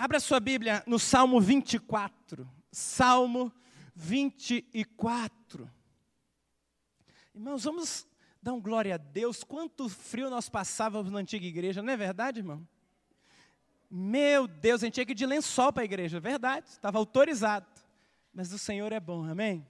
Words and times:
Abra 0.00 0.18
sua 0.18 0.40
Bíblia 0.40 0.82
no 0.86 0.98
Salmo 0.98 1.38
24. 1.38 2.48
Salmo 2.72 3.52
24. 3.94 5.70
Irmãos, 7.34 7.64
vamos 7.64 8.06
dar 8.40 8.54
um 8.54 8.60
glória 8.62 8.94
a 8.94 8.96
Deus. 8.96 9.44
Quanto 9.44 9.90
frio 9.90 10.30
nós 10.30 10.48
passávamos 10.48 11.12
na 11.12 11.18
antiga 11.18 11.44
igreja, 11.44 11.82
não 11.82 11.92
é 11.92 11.98
verdade, 11.98 12.40
irmão? 12.40 12.66
Meu 13.90 14.48
Deus, 14.48 14.82
a 14.82 14.86
gente 14.86 14.94
tinha 14.94 15.04
que 15.04 15.12
ir 15.12 15.14
de 15.14 15.26
lençol 15.26 15.70
para 15.70 15.82
a 15.82 15.84
igreja, 15.84 16.16
é 16.16 16.20
verdade, 16.20 16.70
estava 16.70 16.96
autorizado. 16.96 17.66
Mas 18.32 18.54
o 18.54 18.58
Senhor 18.58 18.90
é 18.92 19.00
bom, 19.00 19.24
amém? 19.24 19.66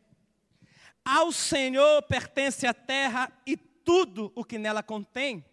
Ao 1.05 1.33
Senhor 1.33 2.03
pertence 2.03 2.69
a 2.69 2.73
terra 2.73 3.33
e 3.45 3.57
tudo 3.57 4.31
o 4.37 4.45
que 4.45 4.59
nela 4.59 4.81
contém, 4.81 5.45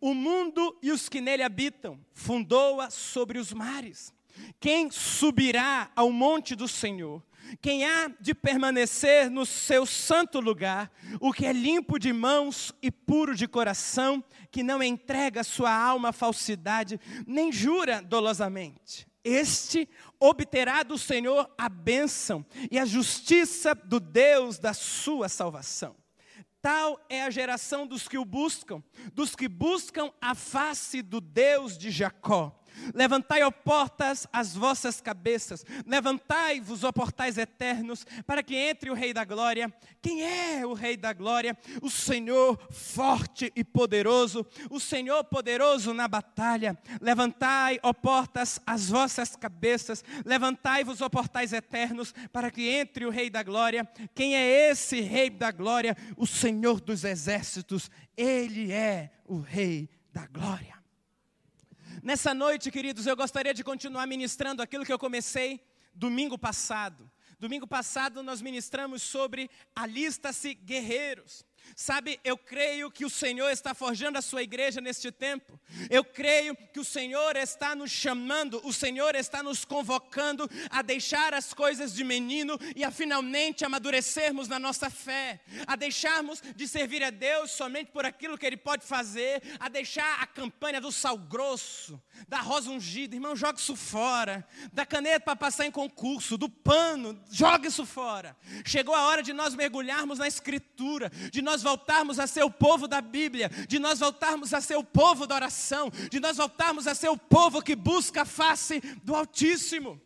o 0.00 0.12
mundo 0.12 0.76
e 0.82 0.90
os 0.90 1.08
que 1.08 1.20
nele 1.20 1.44
habitam, 1.44 2.04
fundou-a 2.12 2.90
sobre 2.90 3.38
os 3.38 3.52
mares. 3.52 4.12
Quem 4.60 4.90
subirá 4.90 5.90
ao 5.94 6.10
monte 6.10 6.54
do 6.54 6.68
Senhor? 6.68 7.22
Quem 7.60 7.84
há 7.84 8.10
de 8.20 8.34
permanecer 8.34 9.30
no 9.30 9.44
seu 9.44 9.84
santo 9.86 10.40
lugar? 10.40 10.90
O 11.20 11.32
que 11.32 11.46
é 11.46 11.52
limpo 11.52 11.98
de 11.98 12.12
mãos 12.12 12.72
e 12.82 12.90
puro 12.90 13.34
de 13.34 13.46
coração, 13.46 14.24
que 14.50 14.62
não 14.62 14.82
entrega 14.82 15.44
sua 15.44 15.72
alma 15.72 16.08
à 16.08 16.12
falsidade, 16.12 16.98
nem 17.26 17.52
jura 17.52 18.00
dolosamente. 18.02 19.06
Este 19.22 19.88
obterá 20.20 20.82
do 20.82 20.98
Senhor 20.98 21.50
a 21.56 21.68
bênção 21.68 22.44
e 22.70 22.78
a 22.78 22.84
justiça 22.84 23.74
do 23.74 23.98
Deus 23.98 24.58
da 24.58 24.74
sua 24.74 25.28
salvação. 25.28 25.96
Tal 26.60 26.98
é 27.10 27.22
a 27.22 27.30
geração 27.30 27.86
dos 27.86 28.08
que 28.08 28.16
o 28.16 28.24
buscam, 28.24 28.82
dos 29.12 29.34
que 29.34 29.48
buscam 29.48 30.10
a 30.20 30.34
face 30.34 31.02
do 31.02 31.20
Deus 31.20 31.76
de 31.76 31.90
Jacó. 31.90 32.58
Levantai, 32.94 33.42
ó 33.42 33.50
portas, 33.50 34.26
as 34.32 34.54
vossas 34.54 35.00
cabeças, 35.00 35.64
levantai-vos, 35.86 36.84
ó 36.84 36.92
portais 36.92 37.38
eternos, 37.38 38.06
para 38.26 38.42
que 38.42 38.54
entre 38.54 38.90
o 38.90 38.94
Rei 38.94 39.12
da 39.12 39.24
Glória. 39.24 39.72
Quem 40.02 40.22
é 40.22 40.66
o 40.66 40.74
Rei 40.74 40.96
da 40.96 41.12
Glória? 41.12 41.56
O 41.80 41.90
Senhor 41.90 42.58
forte 42.70 43.52
e 43.56 43.64
poderoso, 43.64 44.46
o 44.70 44.78
Senhor 44.78 45.24
poderoso 45.24 45.94
na 45.94 46.06
batalha. 46.06 46.78
Levantai, 47.00 47.78
ó 47.82 47.92
portas, 47.92 48.60
as 48.66 48.88
vossas 48.88 49.36
cabeças, 49.36 50.04
levantai-vos, 50.24 51.00
ó 51.00 51.08
portais 51.08 51.52
eternos, 51.52 52.14
para 52.32 52.50
que 52.50 52.68
entre 52.68 53.06
o 53.06 53.10
Rei 53.10 53.30
da 53.30 53.42
Glória. 53.42 53.88
Quem 54.14 54.36
é 54.36 54.70
esse 54.70 55.00
Rei 55.00 55.30
da 55.30 55.50
Glória? 55.50 55.96
O 56.16 56.26
Senhor 56.26 56.80
dos 56.80 57.04
exércitos, 57.04 57.90
ele 58.16 58.72
é 58.72 59.10
o 59.24 59.40
Rei 59.40 59.88
da 60.12 60.26
Glória. 60.26 60.83
Nessa 62.02 62.34
noite, 62.34 62.70
queridos, 62.70 63.06
eu 63.06 63.16
gostaria 63.16 63.54
de 63.54 63.62
continuar 63.62 64.06
ministrando 64.06 64.62
aquilo 64.62 64.84
que 64.84 64.92
eu 64.92 64.98
comecei 64.98 65.60
domingo 65.94 66.36
passado. 66.36 67.10
Domingo 67.38 67.66
passado 67.66 68.22
nós 68.22 68.40
ministramos 68.40 69.02
sobre 69.02 69.50
alista-se 69.74 70.54
guerreiros. 70.54 71.44
Sabe, 71.76 72.20
eu 72.22 72.36
creio 72.36 72.90
que 72.90 73.04
o 73.04 73.10
Senhor 73.10 73.50
está 73.50 73.74
forjando 73.74 74.18
a 74.18 74.22
sua 74.22 74.42
igreja 74.42 74.80
neste 74.80 75.10
tempo. 75.10 75.58
Eu 75.90 76.04
creio 76.04 76.56
que 76.72 76.78
o 76.78 76.84
Senhor 76.84 77.36
está 77.36 77.74
nos 77.74 77.90
chamando, 77.90 78.60
o 78.64 78.72
Senhor 78.72 79.14
está 79.14 79.42
nos 79.42 79.64
convocando 79.64 80.48
a 80.70 80.82
deixar 80.82 81.34
as 81.34 81.52
coisas 81.52 81.92
de 81.92 82.04
menino 82.04 82.58
e 82.76 82.84
a 82.84 82.90
finalmente 82.90 83.64
amadurecermos 83.64 84.46
na 84.46 84.58
nossa 84.58 84.88
fé, 84.88 85.40
a 85.66 85.74
deixarmos 85.74 86.40
de 86.54 86.68
servir 86.68 87.02
a 87.02 87.10
Deus 87.10 87.50
somente 87.50 87.90
por 87.90 88.04
aquilo 88.04 88.38
que 88.38 88.46
Ele 88.46 88.56
pode 88.56 88.84
fazer, 88.84 89.42
a 89.58 89.68
deixar 89.68 90.22
a 90.22 90.26
campanha 90.26 90.80
do 90.80 90.92
sal 90.92 91.18
grosso, 91.18 92.00
da 92.28 92.40
rosa 92.40 92.70
ungida, 92.70 93.16
irmão, 93.16 93.34
joga 93.34 93.58
isso 93.58 93.74
fora, 93.74 94.46
da 94.72 94.86
caneta 94.86 95.20
para 95.20 95.36
passar 95.36 95.66
em 95.66 95.70
concurso, 95.70 96.38
do 96.38 96.48
pano, 96.48 97.20
joga 97.30 97.68
isso 97.68 97.84
fora. 97.84 98.36
Chegou 98.64 98.94
a 98.94 99.06
hora 99.06 99.22
de 99.22 99.32
nós 99.32 99.54
mergulharmos 99.54 100.18
na 100.18 100.28
Escritura, 100.28 101.10
de 101.30 101.42
nós 101.42 101.53
voltarmos 101.62 102.18
a 102.18 102.26
ser 102.26 102.44
o 102.44 102.50
povo 102.50 102.86
da 102.86 103.00
Bíblia, 103.00 103.48
de 103.68 103.78
nós 103.78 103.98
voltarmos 103.98 104.54
a 104.54 104.60
ser 104.60 104.76
o 104.76 104.84
povo 104.84 105.26
da 105.26 105.34
oração, 105.34 105.90
de 106.10 106.20
nós 106.20 106.36
voltarmos 106.36 106.86
a 106.86 106.94
ser 106.94 107.08
o 107.08 107.16
povo 107.16 107.62
que 107.62 107.76
busca 107.76 108.22
a 108.22 108.26
face 108.26 108.80
do 109.02 109.14
Altíssimo. 109.14 110.00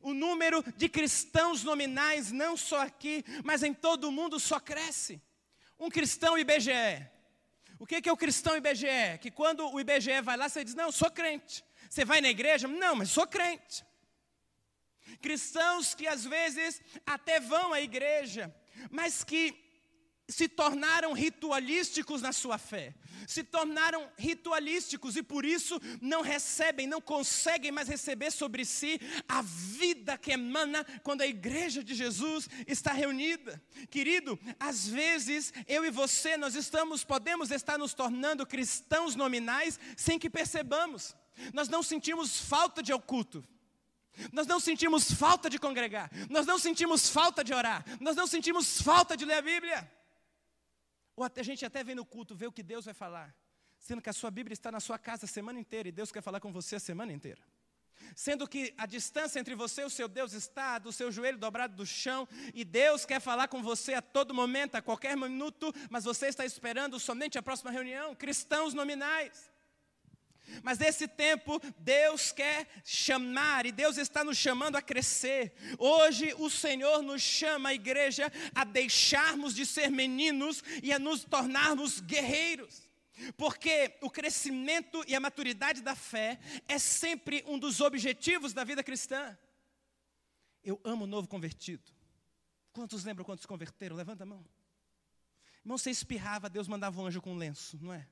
O 0.00 0.12
número 0.12 0.64
de 0.76 0.88
cristãos 0.88 1.62
nominais, 1.62 2.32
não 2.32 2.56
só 2.56 2.80
aqui, 2.80 3.24
mas 3.44 3.62
em 3.62 3.72
todo 3.72 4.08
o 4.08 4.12
mundo, 4.12 4.40
só 4.40 4.58
cresce. 4.58 5.22
Um 5.78 5.88
cristão 5.88 6.36
IBGE. 6.36 7.08
O 7.78 7.86
que 7.86 8.08
é 8.08 8.12
o 8.12 8.16
cristão 8.16 8.56
IBGE? 8.56 9.18
Que 9.20 9.30
quando 9.30 9.68
o 9.68 9.80
IBGE 9.80 10.20
vai 10.22 10.36
lá, 10.36 10.48
você 10.48 10.64
diz: 10.64 10.74
Não, 10.74 10.84
eu 10.84 10.92
sou 10.92 11.10
crente. 11.10 11.64
Você 11.88 12.04
vai 12.04 12.20
na 12.20 12.28
igreja? 12.28 12.66
Não, 12.66 12.96
mas 12.96 13.10
sou 13.10 13.26
crente. 13.26 13.84
Cristãos 15.20 15.94
que 15.94 16.06
às 16.06 16.24
vezes 16.24 16.80
até 17.04 17.38
vão 17.38 17.72
à 17.72 17.80
igreja, 17.80 18.54
mas 18.90 19.22
que 19.22 19.61
se 20.32 20.48
tornaram 20.48 21.12
ritualísticos 21.12 22.22
na 22.22 22.32
sua 22.32 22.58
fé, 22.58 22.94
se 23.26 23.44
tornaram 23.44 24.10
ritualísticos 24.16 25.16
e 25.16 25.22
por 25.22 25.44
isso 25.44 25.80
não 26.00 26.22
recebem, 26.22 26.86
não 26.86 27.00
conseguem 27.00 27.70
mais 27.70 27.88
receber 27.88 28.30
sobre 28.30 28.64
si 28.64 29.00
a 29.28 29.42
vida 29.42 30.16
que 30.16 30.32
emana 30.32 30.84
quando 31.02 31.20
a 31.20 31.26
igreja 31.26 31.84
de 31.84 31.94
Jesus 31.94 32.48
está 32.66 32.92
reunida. 32.92 33.62
Querido, 33.90 34.38
às 34.58 34.88
vezes 34.88 35.52
eu 35.68 35.84
e 35.84 35.90
você 35.90 36.36
nós 36.36 36.54
estamos 36.54 37.04
podemos 37.04 37.50
estar 37.50 37.78
nos 37.78 37.94
tornando 37.94 38.46
cristãos 38.46 39.14
nominais 39.14 39.78
sem 39.96 40.18
que 40.18 40.30
percebamos. 40.30 41.14
Nós 41.52 41.68
não 41.68 41.82
sentimos 41.82 42.40
falta 42.40 42.82
de 42.82 42.92
oculto. 42.92 43.44
Nós 44.30 44.46
não 44.46 44.60
sentimos 44.60 45.10
falta 45.10 45.48
de 45.48 45.58
congregar, 45.58 46.10
nós 46.28 46.44
não 46.44 46.58
sentimos 46.58 47.08
falta 47.08 47.42
de 47.42 47.54
orar, 47.54 47.82
nós 47.98 48.14
não 48.14 48.26
sentimos 48.26 48.82
falta 48.82 49.16
de 49.16 49.24
ler 49.24 49.36
a 49.36 49.42
Bíblia. 49.42 49.90
Ou 51.16 51.24
até, 51.24 51.40
a 51.40 51.44
gente 51.44 51.64
até 51.64 51.84
vem 51.84 51.94
no 51.94 52.04
culto, 52.04 52.34
vê 52.34 52.46
o 52.46 52.52
que 52.52 52.62
Deus 52.62 52.84
vai 52.84 52.94
falar. 52.94 53.34
Sendo 53.78 54.00
que 54.00 54.08
a 54.08 54.12
sua 54.12 54.30
Bíblia 54.30 54.54
está 54.54 54.70
na 54.70 54.80
sua 54.80 54.98
casa 54.98 55.26
a 55.26 55.28
semana 55.28 55.58
inteira 55.58 55.88
e 55.88 55.92
Deus 55.92 56.12
quer 56.12 56.22
falar 56.22 56.40
com 56.40 56.52
você 56.52 56.76
a 56.76 56.80
semana 56.80 57.12
inteira. 57.12 57.42
Sendo 58.14 58.48
que 58.48 58.74
a 58.76 58.86
distância 58.86 59.38
entre 59.38 59.54
você 59.54 59.82
e 59.82 59.84
o 59.84 59.90
seu 59.90 60.08
Deus 60.08 60.32
está 60.32 60.78
do 60.78 60.92
seu 60.92 61.10
joelho 61.10 61.38
dobrado 61.38 61.76
do 61.76 61.86
chão 61.86 62.28
e 62.54 62.64
Deus 62.64 63.04
quer 63.04 63.20
falar 63.20 63.48
com 63.48 63.62
você 63.62 63.94
a 63.94 64.02
todo 64.02 64.34
momento, 64.34 64.74
a 64.74 64.82
qualquer 64.82 65.16
minuto, 65.16 65.72
mas 65.90 66.04
você 66.04 66.26
está 66.26 66.44
esperando 66.44 66.98
somente 66.98 67.38
a 67.38 67.42
próxima 67.42 67.70
reunião. 67.70 68.14
Cristãos 68.14 68.74
nominais. 68.74 69.51
Mas 70.62 70.78
nesse 70.78 71.08
tempo, 71.08 71.60
Deus 71.78 72.32
quer 72.32 72.68
chamar 72.84 73.66
e 73.66 73.72
Deus 73.72 73.96
está 73.96 74.22
nos 74.22 74.36
chamando 74.36 74.76
a 74.76 74.82
crescer. 74.82 75.54
Hoje, 75.78 76.34
o 76.38 76.50
Senhor 76.50 77.02
nos 77.02 77.22
chama, 77.22 77.70
a 77.70 77.74
igreja, 77.74 78.30
a 78.54 78.64
deixarmos 78.64 79.54
de 79.54 79.64
ser 79.64 79.90
meninos 79.90 80.62
e 80.82 80.92
a 80.92 80.98
nos 80.98 81.24
tornarmos 81.24 82.00
guerreiros. 82.00 82.88
Porque 83.36 83.96
o 84.00 84.10
crescimento 84.10 85.04
e 85.06 85.14
a 85.14 85.20
maturidade 85.20 85.80
da 85.80 85.94
fé 85.94 86.38
é 86.68 86.78
sempre 86.78 87.44
um 87.46 87.58
dos 87.58 87.80
objetivos 87.80 88.52
da 88.52 88.64
vida 88.64 88.82
cristã. 88.82 89.36
Eu 90.64 90.80
amo 90.84 91.04
o 91.04 91.08
novo 91.08 91.28
convertido. 91.28 91.82
Quantos 92.72 93.04
lembram 93.04 93.24
quando 93.24 93.40
se 93.40 93.46
converteram? 93.46 93.96
Levanta 93.96 94.22
a 94.22 94.26
mão. 94.26 94.44
Irmão, 95.60 95.78
você 95.78 95.90
espirrava, 95.90 96.48
Deus 96.48 96.66
mandava 96.66 97.00
um 97.00 97.06
anjo 97.06 97.20
com 97.20 97.34
um 97.34 97.36
lenço, 97.36 97.78
não 97.80 97.92
é? 97.92 98.06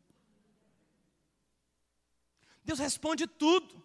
Deus 2.65 2.79
responde 2.79 3.27
tudo. 3.27 3.85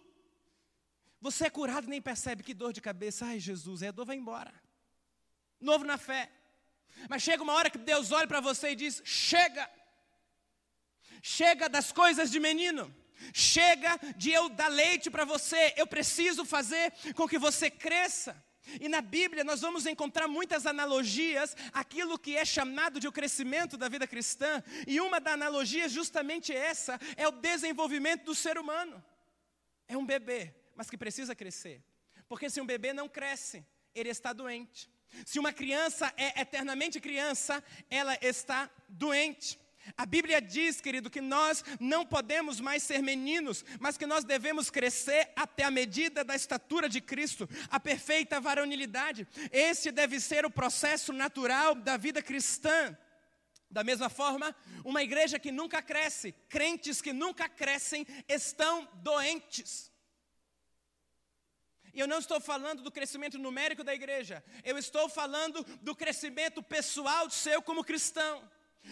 Você 1.20 1.46
é 1.46 1.50
curado 1.50 1.86
e 1.86 1.90
nem 1.90 2.00
percebe 2.00 2.42
que 2.42 2.54
dor 2.54 2.72
de 2.72 2.80
cabeça. 2.80 3.26
Ai, 3.26 3.38
Jesus, 3.38 3.82
é 3.82 3.88
a 3.88 3.92
dor 3.92 4.06
vai 4.06 4.16
embora. 4.16 4.52
Novo 5.60 5.84
na 5.84 5.98
fé. 5.98 6.30
Mas 7.08 7.22
chega 7.22 7.42
uma 7.42 7.54
hora 7.54 7.70
que 7.70 7.78
Deus 7.78 8.12
olha 8.12 8.26
para 8.26 8.40
você 8.40 8.70
e 8.70 8.76
diz: 8.76 9.02
chega. 9.04 9.68
Chega 11.22 11.68
das 11.68 11.90
coisas 11.92 12.30
de 12.30 12.38
menino. 12.38 12.94
Chega 13.32 13.98
de 14.16 14.30
eu 14.30 14.48
dar 14.48 14.68
leite 14.68 15.10
para 15.10 15.24
você. 15.24 15.74
Eu 15.76 15.86
preciso 15.86 16.44
fazer 16.44 16.92
com 17.14 17.26
que 17.26 17.38
você 17.38 17.70
cresça. 17.70 18.44
E 18.80 18.88
na 18.88 19.00
Bíblia 19.00 19.44
nós 19.44 19.60
vamos 19.60 19.86
encontrar 19.86 20.28
muitas 20.28 20.66
analogias 20.66 21.56
aquilo 21.72 22.18
que 22.18 22.36
é 22.36 22.44
chamado 22.44 22.98
de 22.98 23.08
o 23.08 23.12
crescimento 23.12 23.76
da 23.76 23.88
vida 23.88 24.06
cristã, 24.06 24.62
e 24.86 25.00
uma 25.00 25.20
da 25.20 25.32
analogia 25.32 25.84
é 25.84 25.88
justamente 25.88 26.52
essa, 26.52 26.98
é 27.16 27.26
o 27.26 27.32
desenvolvimento 27.32 28.24
do 28.24 28.34
ser 28.34 28.58
humano. 28.58 29.02
É 29.88 29.96
um 29.96 30.04
bebê, 30.04 30.54
mas 30.74 30.90
que 30.90 30.96
precisa 30.96 31.34
crescer. 31.34 31.82
Porque 32.28 32.50
se 32.50 32.60
um 32.60 32.66
bebê 32.66 32.92
não 32.92 33.08
cresce, 33.08 33.64
ele 33.94 34.08
está 34.08 34.32
doente. 34.32 34.90
Se 35.24 35.38
uma 35.38 35.52
criança 35.52 36.12
é 36.16 36.40
eternamente 36.40 37.00
criança, 37.00 37.62
ela 37.88 38.18
está 38.20 38.70
doente. 38.88 39.58
A 39.96 40.06
Bíblia 40.06 40.40
diz, 40.40 40.80
querido, 40.80 41.10
que 41.10 41.20
nós 41.20 41.62
não 41.78 42.06
podemos 42.06 42.60
mais 42.60 42.82
ser 42.82 43.02
meninos, 43.02 43.64
mas 43.78 43.98
que 43.98 44.06
nós 44.06 44.24
devemos 44.24 44.70
crescer 44.70 45.30
até 45.36 45.64
a 45.64 45.70
medida 45.70 46.24
da 46.24 46.34
estatura 46.34 46.88
de 46.88 47.00
Cristo, 47.00 47.48
a 47.70 47.78
perfeita 47.78 48.40
varonilidade. 48.40 49.26
Esse 49.52 49.92
deve 49.92 50.18
ser 50.20 50.46
o 50.46 50.50
processo 50.50 51.12
natural 51.12 51.74
da 51.74 51.96
vida 51.96 52.22
cristã. 52.22 52.96
Da 53.70 53.84
mesma 53.84 54.08
forma, 54.08 54.54
uma 54.84 55.02
igreja 55.02 55.38
que 55.38 55.52
nunca 55.52 55.82
cresce, 55.82 56.32
crentes 56.48 57.02
que 57.02 57.12
nunca 57.12 57.48
crescem, 57.48 58.06
estão 58.28 58.88
doentes. 58.94 59.92
E 61.92 62.00
eu 62.00 62.06
não 62.06 62.18
estou 62.18 62.40
falando 62.40 62.82
do 62.82 62.92
crescimento 62.92 63.38
numérico 63.38 63.82
da 63.82 63.94
igreja, 63.94 64.44
eu 64.64 64.76
estou 64.76 65.08
falando 65.08 65.64
do 65.80 65.96
crescimento 65.96 66.62
pessoal 66.62 67.28
seu 67.30 67.62
como 67.62 67.82
cristão. 67.82 68.42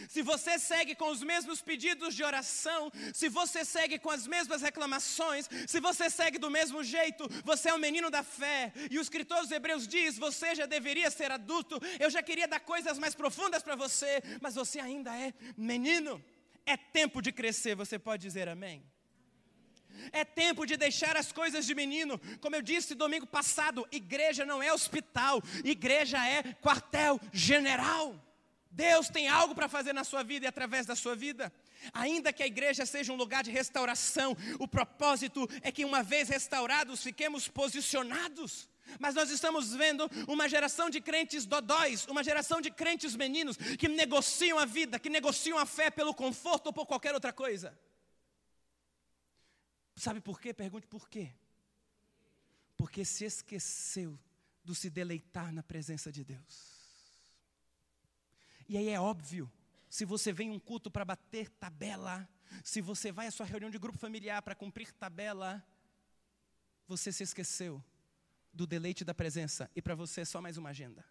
Se 0.08 0.23
você 0.23 0.58
segue 0.58 0.94
com 0.94 1.11
os 1.11 1.23
mesmos 1.23 1.61
pedidos 1.61 2.14
de 2.14 2.23
oração, 2.23 2.91
se 3.12 3.29
você 3.29 3.64
segue 3.64 3.99
com 3.99 4.11
as 4.11 4.26
mesmas 4.26 4.62
reclamações, 4.62 5.49
se 5.67 5.81
você 5.81 6.11
segue 6.11 6.38
do 6.38 6.50
mesmo 6.50 6.82
jeito, 6.82 7.29
você 7.44 7.70
é 7.70 7.75
um 7.75 7.79
menino 7.79 8.11
da 8.11 8.23
fé. 8.23 8.73
E 8.91 8.99
o 8.99 9.02
escritor 9.02 9.41
dos 9.41 9.50
Hebreus 9.50 9.87
diz: 9.87 10.19
você 10.19 10.55
já 10.55 10.67
deveria 10.67 11.11
ser 11.11 11.31
adulto. 11.31 11.81
Eu 11.99 12.11
já 12.11 12.23
queria 12.23 12.49
dar 12.49 12.61
coisas 12.61 12.99
mais 12.99 13.14
profundas 13.14 13.62
para 13.62 13.76
você, 13.76 14.23
mas 14.41 14.55
você 14.55 14.81
ainda 14.81 15.17
é 15.17 15.32
menino. 15.56 16.23
É 16.67 16.76
tempo 16.76 17.20
de 17.20 17.31
crescer, 17.31 17.75
você 17.75 17.99
pode 17.99 18.23
dizer 18.23 18.49
amém? 18.49 18.82
É 20.12 20.25
tempo 20.25 20.67
de 20.67 20.76
deixar 20.76 21.17
as 21.17 21.31
coisas 21.32 21.67
de 21.67 21.75
menino. 21.75 22.19
Como 22.41 22.56
eu 22.56 22.62
disse 22.62 22.94
domingo 22.94 23.26
passado, 23.26 23.87
igreja 23.93 24.44
não 24.44 24.62
é 24.62 24.73
hospital, 24.73 25.43
igreja 25.64 26.19
é 26.26 26.43
quartel-general. 26.55 28.20
Deus 28.75 29.09
tem 29.09 29.29
algo 29.29 29.55
para 29.55 29.69
fazer 29.69 29.93
na 29.93 30.03
sua 30.03 30.25
vida 30.25 30.47
e 30.47 30.49
através 30.49 30.85
da 30.85 30.97
sua 30.97 31.15
vida. 31.15 31.53
Ainda 31.93 32.32
que 32.32 32.43
a 32.43 32.47
igreja 32.47 32.85
seja 32.85 33.12
um 33.12 33.17
lugar 33.17 33.44
de 33.44 33.50
restauração, 33.50 34.37
o 34.59 34.67
propósito 34.67 35.49
é 35.62 35.71
que, 35.71 35.85
uma 35.85 36.03
vez 36.03 36.29
restaurados, 36.29 37.03
fiquemos 37.03 37.47
posicionados. 37.47 38.69
Mas 38.99 39.15
nós 39.15 39.31
estamos 39.31 39.73
vendo 39.73 40.11
uma 40.26 40.49
geração 40.49 40.91
de 40.91 41.00
crentes 41.00 41.47
dodóis, 41.47 42.05
uma 42.09 42.25
geração 42.25 42.61
de 42.61 42.71
crentes 42.71 43.15
meninos 43.15 43.56
que 43.56 43.88
negociam 43.88 44.59
a 44.59 44.65
vida, 44.65 44.99
que 44.99 45.09
negociam 45.09 45.56
a 45.56 45.65
fé 45.65 45.88
pelo 45.88 46.12
conforto 46.12 46.67
ou 46.67 46.73
por 46.73 46.85
qualquer 46.85 47.15
outra 47.15 47.32
coisa. 47.32 47.79
Sabe 49.94 50.20
por 50.20 50.41
quê? 50.41 50.53
Pergunte 50.53 50.88
por 50.88 51.09
quê. 51.09 51.32
Porque 52.77 53.05
se 53.05 53.25
esqueceu 53.25 54.19
do 54.65 54.75
se 54.75 54.91
deleitar 54.91 55.53
na 55.53 55.62
presença 55.62 56.11
de 56.11 56.25
Deus. 56.25 56.74
E 58.69 58.76
aí 58.76 58.88
é 58.88 59.00
óbvio, 59.00 59.50
se 59.88 60.05
você 60.05 60.32
vem 60.32 60.50
um 60.50 60.58
culto 60.58 60.90
para 60.90 61.05
bater 61.05 61.49
tabela, 61.50 62.28
se 62.62 62.81
você 62.81 63.12
vai 63.12 63.26
à 63.26 63.31
sua 63.31 63.46
reunião 63.46 63.70
de 63.70 63.78
grupo 63.78 63.99
familiar 63.99 64.43
para 64.43 64.55
cumprir 64.55 64.93
tabela, 64.93 65.64
você 66.87 67.12
se 67.12 67.22
esqueceu 67.22 67.82
do 68.52 68.66
deleite 68.66 69.05
da 69.05 69.14
presença 69.14 69.70
e 69.75 69.82
para 69.82 69.94
você 69.94 70.22
é 70.22 70.25
só 70.25 70.40
mais 70.40 70.56
uma 70.56 70.70
agenda. 70.70 71.05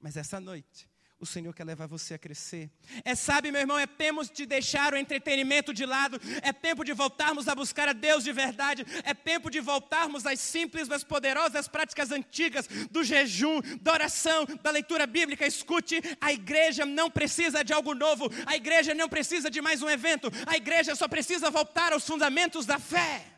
Mas 0.00 0.16
essa 0.16 0.40
noite, 0.40 0.88
o 1.20 1.26
Senhor 1.26 1.52
quer 1.52 1.64
levar 1.64 1.86
você 1.86 2.14
a 2.14 2.18
crescer. 2.18 2.70
É, 3.04 3.14
sabe, 3.14 3.50
meu 3.50 3.60
irmão, 3.60 3.78
é 3.78 3.86
tempo 3.86 4.24
de 4.32 4.46
deixar 4.46 4.92
o 4.92 4.96
entretenimento 4.96 5.74
de 5.74 5.84
lado, 5.84 6.20
é 6.42 6.52
tempo 6.52 6.84
de 6.84 6.92
voltarmos 6.92 7.48
a 7.48 7.54
buscar 7.54 7.88
a 7.88 7.92
Deus 7.92 8.22
de 8.22 8.32
verdade, 8.32 8.86
é 9.02 9.12
tempo 9.12 9.50
de 9.50 9.60
voltarmos 9.60 10.24
às 10.26 10.38
simples, 10.38 10.88
mas 10.88 11.02
poderosas 11.02 11.66
práticas 11.66 12.12
antigas 12.12 12.68
do 12.90 13.02
jejum, 13.02 13.60
da 13.80 13.92
oração, 13.92 14.46
da 14.62 14.70
leitura 14.70 15.06
bíblica. 15.06 15.46
Escute, 15.46 16.00
a 16.20 16.32
igreja 16.32 16.86
não 16.86 17.10
precisa 17.10 17.64
de 17.64 17.72
algo 17.72 17.94
novo, 17.94 18.30
a 18.46 18.54
igreja 18.54 18.94
não 18.94 19.08
precisa 19.08 19.50
de 19.50 19.60
mais 19.60 19.82
um 19.82 19.88
evento, 19.88 20.30
a 20.46 20.56
igreja 20.56 20.94
só 20.94 21.08
precisa 21.08 21.50
voltar 21.50 21.92
aos 21.92 22.06
fundamentos 22.06 22.64
da 22.64 22.78
fé. 22.78 23.37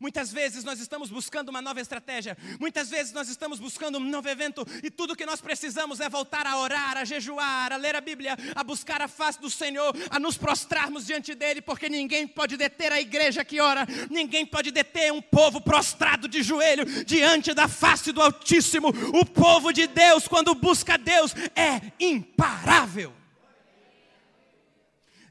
Muitas 0.00 0.32
vezes 0.32 0.64
nós 0.64 0.80
estamos 0.80 1.10
buscando 1.10 1.48
uma 1.48 1.62
nova 1.62 1.80
estratégia, 1.80 2.36
muitas 2.58 2.90
vezes 2.90 3.12
nós 3.12 3.28
estamos 3.28 3.58
buscando 3.58 3.98
um 3.98 4.00
novo 4.00 4.28
evento, 4.28 4.66
e 4.82 4.90
tudo 4.90 5.16
que 5.16 5.26
nós 5.26 5.40
precisamos 5.40 6.00
é 6.00 6.08
voltar 6.08 6.46
a 6.46 6.58
orar, 6.58 6.96
a 6.96 7.04
jejuar, 7.04 7.72
a 7.72 7.76
ler 7.76 7.94
a 7.94 8.00
Bíblia, 8.00 8.36
a 8.54 8.64
buscar 8.64 9.00
a 9.02 9.08
face 9.08 9.40
do 9.40 9.50
Senhor, 9.50 9.94
a 10.10 10.18
nos 10.18 10.36
prostrarmos 10.36 11.06
diante 11.06 11.34
dEle, 11.34 11.62
porque 11.62 11.88
ninguém 11.88 12.26
pode 12.26 12.56
deter 12.56 12.92
a 12.92 13.00
igreja 13.00 13.44
que 13.44 13.60
ora, 13.60 13.86
ninguém 14.10 14.44
pode 14.44 14.70
deter 14.70 15.12
um 15.12 15.22
povo 15.22 15.60
prostrado 15.60 16.28
de 16.28 16.42
joelho 16.42 16.84
diante 17.04 17.54
da 17.54 17.68
face 17.68 18.12
do 18.12 18.20
Altíssimo. 18.20 18.88
O 18.88 19.24
povo 19.24 19.72
de 19.72 19.86
Deus, 19.86 20.26
quando 20.26 20.54
busca 20.54 20.98
Deus, 20.98 21.34
é 21.54 21.92
imparável. 21.98 23.12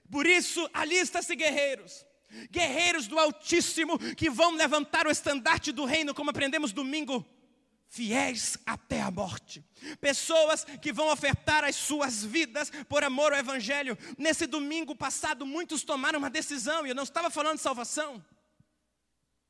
Por 0.10 0.27
isso, 0.27 0.69
alista-se 0.74 1.36
guerreiros 1.36 2.06
guerreiros 2.51 3.07
do 3.07 3.19
Altíssimo 3.19 3.97
que 4.15 4.30
vão 4.30 4.56
levantar 4.56 5.07
o 5.07 5.12
estandarte 5.12 5.71
do 5.71 5.85
reino, 5.85 6.13
como 6.13 6.30
aprendemos 6.30 6.71
domingo, 6.71 7.25
fiéis 7.88 8.57
até 8.65 9.01
a 9.01 9.12
morte. 9.12 9.63
Pessoas 10.01 10.63
que 10.81 10.91
vão 10.91 11.12
ofertar 11.12 11.63
as 11.63 11.75
suas 11.75 12.24
vidas 12.24 12.71
por 12.89 13.03
amor 13.03 13.33
ao 13.33 13.39
Evangelho. 13.39 13.97
Nesse 14.18 14.47
domingo 14.47 14.95
passado, 14.95 15.45
muitos 15.45 15.83
tomaram 15.83 16.19
uma 16.19 16.30
decisão, 16.30 16.85
e 16.85 16.89
eu 16.89 16.95
não 16.95 17.03
estava 17.03 17.30
falando 17.30 17.57
de 17.57 17.62
salvação. 17.62 18.24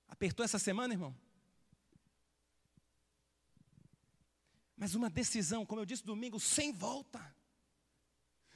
Apertou 0.07 0.43
essa 0.43 0.59
semana, 0.59 0.93
irmão? 0.93 1.15
Mas 4.75 4.95
uma 4.95 5.09
decisão, 5.09 5.65
como 5.65 5.81
eu 5.81 5.85
disse 5.85 6.03
domingo, 6.03 6.39
sem 6.39 6.73
volta. 6.73 7.33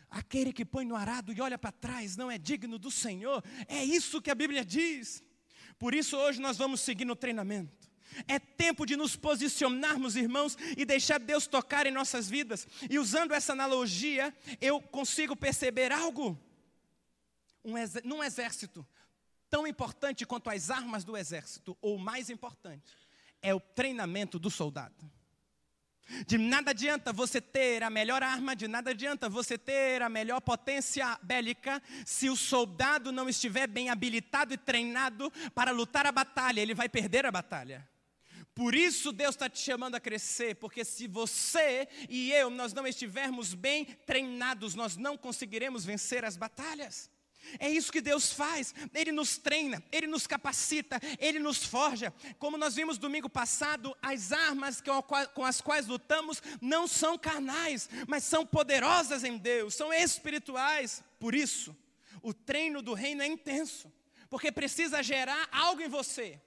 Aquele 0.09 0.53
que 0.53 0.65
põe 0.65 0.85
no 0.85 0.95
arado 0.95 1.33
e 1.33 1.41
olha 1.41 1.57
para 1.57 1.71
trás 1.71 2.15
não 2.15 2.31
é 2.31 2.37
digno 2.37 2.79
do 2.79 2.89
Senhor. 2.89 3.43
É 3.67 3.83
isso 3.83 4.21
que 4.21 4.31
a 4.31 4.35
Bíblia 4.35 4.63
diz. 4.63 5.23
Por 5.77 5.93
isso 5.93 6.17
hoje 6.17 6.39
nós 6.39 6.57
vamos 6.57 6.81
seguir 6.81 7.05
no 7.05 7.15
treinamento. 7.15 7.87
É 8.27 8.39
tempo 8.39 8.85
de 8.85 8.95
nos 8.95 9.15
posicionarmos, 9.15 10.15
irmãos, 10.15 10.57
e 10.77 10.85
deixar 10.85 11.19
Deus 11.19 11.45
tocar 11.45 11.85
em 11.85 11.91
nossas 11.91 12.29
vidas. 12.29 12.67
E 12.89 12.97
usando 12.97 13.33
essa 13.33 13.51
analogia, 13.51 14.33
eu 14.61 14.81
consigo 14.81 15.35
perceber 15.35 15.91
algo. 15.91 16.39
Um 17.63 17.73
num 18.05 18.23
exército, 18.23 18.87
tão 19.49 19.67
importante 19.67 20.25
quanto 20.25 20.49
as 20.49 20.69
armas 20.69 21.03
do 21.03 21.17
exército, 21.17 21.77
ou 21.81 21.97
mais 21.97 22.29
importante, 22.29 22.93
é 23.41 23.53
o 23.53 23.59
treinamento 23.59 24.39
do 24.39 24.49
soldado. 24.49 25.11
De 26.25 26.37
nada 26.37 26.71
adianta 26.71 27.11
você 27.11 27.41
ter 27.41 27.83
a 27.83 27.89
melhor 27.89 28.23
arma, 28.23 28.55
de 28.55 28.67
nada 28.67 28.91
adianta 28.91 29.27
você 29.27 29.57
ter 29.57 30.01
a 30.01 30.09
melhor 30.09 30.39
potência 30.39 31.17
bélica, 31.21 31.81
se 32.05 32.29
o 32.29 32.35
soldado 32.35 33.11
não 33.11 33.27
estiver 33.27 33.67
bem 33.67 33.89
habilitado 33.89 34.53
e 34.53 34.57
treinado 34.57 35.31
para 35.53 35.71
lutar 35.71 36.05
a 36.05 36.11
batalha, 36.11 36.61
ele 36.61 36.73
vai 36.73 36.87
perder 36.87 37.25
a 37.25 37.31
batalha. 37.31 37.87
Por 38.55 38.73
isso 38.73 39.11
Deus 39.11 39.35
está 39.35 39.47
te 39.47 39.59
chamando 39.59 39.95
a 39.95 39.99
crescer, 39.99 40.55
porque 40.55 40.83
se 40.83 41.07
você 41.07 41.87
e 42.09 42.31
eu 42.31 42.49
nós 42.49 42.73
não 42.73 42.87
estivermos 42.87 43.53
bem 43.53 43.85
treinados, 43.85 44.73
nós 44.73 44.97
não 44.97 45.15
conseguiremos 45.15 45.85
vencer 45.85 46.25
as 46.25 46.35
batalhas. 46.35 47.11
É 47.59 47.69
isso 47.69 47.91
que 47.91 48.01
Deus 48.01 48.31
faz. 48.31 48.73
Ele 48.93 49.11
nos 49.11 49.37
treina, 49.37 49.83
Ele 49.91 50.07
nos 50.07 50.27
capacita, 50.27 50.99
Ele 51.19 51.39
nos 51.39 51.63
forja. 51.63 52.13
Como 52.39 52.57
nós 52.57 52.75
vimos 52.75 52.97
domingo 52.97 53.29
passado, 53.29 53.95
as 54.01 54.31
armas 54.31 54.81
com 55.33 55.45
as 55.45 55.61
quais 55.61 55.87
lutamos 55.87 56.41
não 56.61 56.87
são 56.87 57.17
carnais, 57.17 57.89
mas 58.07 58.23
são 58.23 58.45
poderosas 58.45 59.23
em 59.23 59.37
Deus, 59.37 59.75
são 59.75 59.93
espirituais. 59.93 61.03
Por 61.19 61.33
isso, 61.33 61.75
o 62.21 62.33
treino 62.33 62.81
do 62.81 62.93
reino 62.93 63.21
é 63.21 63.27
intenso, 63.27 63.91
porque 64.29 64.51
precisa 64.51 65.01
gerar 65.01 65.47
algo 65.51 65.81
em 65.81 65.87
você, 65.87 66.41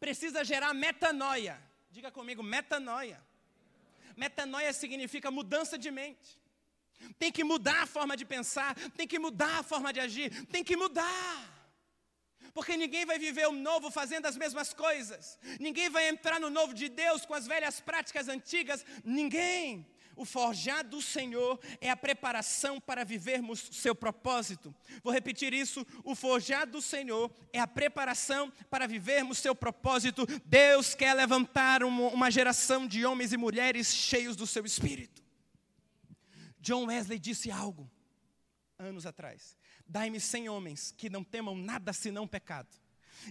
precisa 0.00 0.44
gerar 0.44 0.72
metanoia. 0.74 1.60
Diga 1.90 2.10
comigo, 2.10 2.42
metanoia. 2.42 3.24
Metanoia 4.16 4.72
significa 4.72 5.30
mudança 5.30 5.78
de 5.78 5.90
mente. 5.90 6.38
Tem 7.18 7.32
que 7.32 7.44
mudar 7.44 7.82
a 7.82 7.86
forma 7.86 8.16
de 8.16 8.24
pensar, 8.24 8.74
tem 8.96 9.06
que 9.06 9.18
mudar 9.18 9.60
a 9.60 9.62
forma 9.62 9.92
de 9.92 10.00
agir, 10.00 10.46
tem 10.46 10.62
que 10.64 10.76
mudar. 10.76 11.56
Porque 12.52 12.76
ninguém 12.76 13.04
vai 13.04 13.18
viver 13.18 13.46
o 13.46 13.52
novo 13.52 13.90
fazendo 13.90 14.26
as 14.26 14.36
mesmas 14.36 14.72
coisas. 14.72 15.38
Ninguém 15.60 15.90
vai 15.90 16.08
entrar 16.08 16.40
no 16.40 16.48
novo 16.48 16.72
de 16.72 16.88
Deus 16.88 17.26
com 17.26 17.34
as 17.34 17.46
velhas 17.46 17.80
práticas 17.80 18.28
antigas. 18.28 18.84
Ninguém. 19.04 19.86
O 20.16 20.24
forjar 20.24 20.82
do 20.82 21.02
Senhor 21.02 21.60
é 21.78 21.90
a 21.90 21.96
preparação 21.96 22.80
para 22.80 23.04
vivermos 23.04 23.68
seu 23.72 23.94
propósito. 23.94 24.74
Vou 25.04 25.12
repetir 25.12 25.52
isso: 25.52 25.86
o 26.02 26.14
forjar 26.14 26.66
do 26.66 26.80
Senhor 26.80 27.30
é 27.52 27.60
a 27.60 27.66
preparação 27.66 28.50
para 28.70 28.86
vivermos 28.86 29.36
seu 29.36 29.54
propósito. 29.54 30.26
Deus 30.46 30.94
quer 30.94 31.12
levantar 31.12 31.84
uma 31.84 32.30
geração 32.30 32.86
de 32.86 33.04
homens 33.04 33.34
e 33.34 33.36
mulheres 33.36 33.94
cheios 33.94 34.34
do 34.34 34.46
seu 34.46 34.64
espírito. 34.64 35.25
John 36.66 36.86
Wesley 36.86 37.20
disse 37.20 37.48
algo 37.48 37.88
anos 38.76 39.06
atrás: 39.06 39.56
Dai-me 39.86 40.18
cem 40.18 40.48
homens 40.48 40.90
que 40.90 41.08
não 41.08 41.22
temam 41.22 41.56
nada 41.56 41.92
senão 41.92 42.26
pecado, 42.26 42.74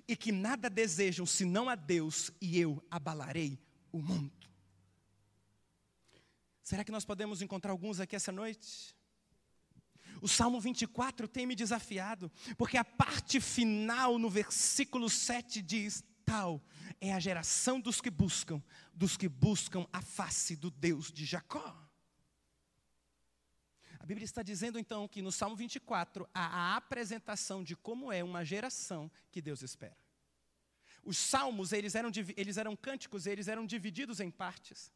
e 0.08 0.15
que 0.15 0.32
nada 0.32 0.70
desejam 0.70 1.25
senão 1.25 1.68
a 1.68 1.75
Deus, 1.75 2.32
e 2.39 2.58
eu 2.58 2.82
abalarei 2.89 3.60
o 3.92 4.01
mundo. 4.01 4.48
Será 6.63 6.86
que 6.86 6.94
nós 6.94 7.04
podemos 7.04 7.42
encontrar 7.42 7.72
alguns 7.72 8.00
aqui 8.00 8.15
essa 8.15 8.32
noite? 8.32 8.96
O 10.22 10.30
Salmo 10.30 10.62
24 10.62 11.27
tem 11.27 11.46
me 11.46 11.58
desafiado, 11.58 12.32
porque 12.58 12.77
a 12.77 12.86
parte 12.86 13.42
final 13.42 14.18
no 14.18 14.30
versículo 14.30 15.10
7 15.10 15.62
diz: 15.62 16.06
Tal 16.25 16.63
é 17.01 17.13
a 17.13 17.20
geração 17.20 17.82
dos 17.82 18.00
que 18.00 18.10
buscam, 18.10 18.63
dos 18.94 19.18
que 19.18 19.27
buscam 19.27 19.86
a 19.92 20.01
face 20.01 20.56
do 20.56 20.72
Deus 20.72 21.12
de 21.12 21.25
Jacó. 21.25 21.85
A 24.05 24.07
Bíblia 24.07 24.25
está 24.25 24.43
dizendo 24.43 24.77
então 24.77 25.07
que 25.07 25.19
no 25.19 25.31
Salmo 25.31 25.55
24 25.55 26.29
há 26.31 26.45
a 26.45 26.75
apresentação 26.75 27.63
de 27.63 27.75
como 27.75 28.12
é 28.12 28.24
uma 28.24 28.45
geração 28.45 29.12
que 29.31 29.41
Deus 29.41 29.63
espera. 29.63 29.97
Os 31.03 31.17
salmos, 31.17 31.71
eles 31.74 31.95
eram, 31.95 32.12
eles 32.38 32.57
eram 32.57 32.75
cânticos, 32.75 33.25
eles 33.25 33.47
eram 33.47 33.65
divididos 33.65 34.19
em 34.19 34.29
partes. 34.29 34.93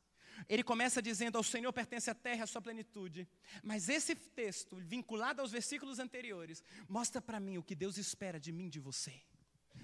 Ele 0.48 0.62
começa 0.62 1.02
dizendo: 1.02 1.40
Ao 1.40 1.44
Senhor 1.44 1.74
pertence 1.74 2.08
a 2.08 2.14
terra 2.14 2.42
e 2.42 2.44
a 2.44 2.46
sua 2.46 2.62
plenitude. 2.62 3.28
Mas 3.64 3.90
esse 3.90 4.14
texto, 4.14 4.76
vinculado 4.76 5.42
aos 5.42 5.52
versículos 5.52 5.98
anteriores, 5.98 6.64
mostra 6.88 7.20
para 7.20 7.40
mim 7.40 7.58
o 7.58 7.64
que 7.64 7.74
Deus 7.74 7.98
espera 7.98 8.40
de 8.40 8.52
mim 8.52 8.70
de 8.70 8.80
você. 8.80 9.20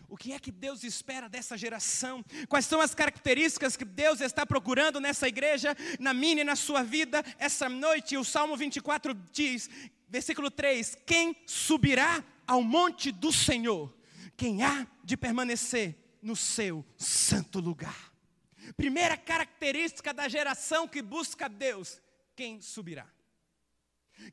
O 0.10 0.18
que 0.18 0.34
é 0.34 0.40
que 0.40 0.52
Deus 0.52 0.84
espera 0.84 1.28
dessa 1.28 1.58
geração? 1.58 2.24
Quais 2.48 2.66
são 2.66 2.80
as 2.82 2.94
características 2.94 3.76
que 3.76 3.86
Deus 3.86 4.22
está 4.22 4.46
procurando 4.46 5.00
nessa 5.00 5.28
igreja, 5.28 5.76
na 6.00 6.14
minha 6.14 6.42
e 6.42 6.44
na 6.44 6.56
sua 6.56 6.84
vida, 6.84 7.24
essa 7.38 7.68
noite? 7.68 8.18
O 8.18 8.24
Salmo 8.24 8.56
24 8.56 9.14
diz, 9.32 9.70
versículo 10.10 10.52
3: 10.52 10.98
Quem 11.06 11.36
subirá 11.46 12.24
ao 12.46 12.62
monte 12.62 13.12
do 13.12 13.32
Senhor? 13.32 13.94
Quem 14.38 14.64
há 14.64 14.88
de 15.04 15.16
permanecer 15.16 15.96
no 16.22 16.36
seu 16.36 16.86
santo 16.98 17.60
lugar? 17.60 18.14
Primeira 18.76 19.16
característica 19.16 20.14
da 20.14 20.28
geração 20.28 20.88
que 20.88 21.02
busca 21.02 21.48
Deus: 21.48 22.02
quem 22.36 22.62
subirá? 22.62 23.08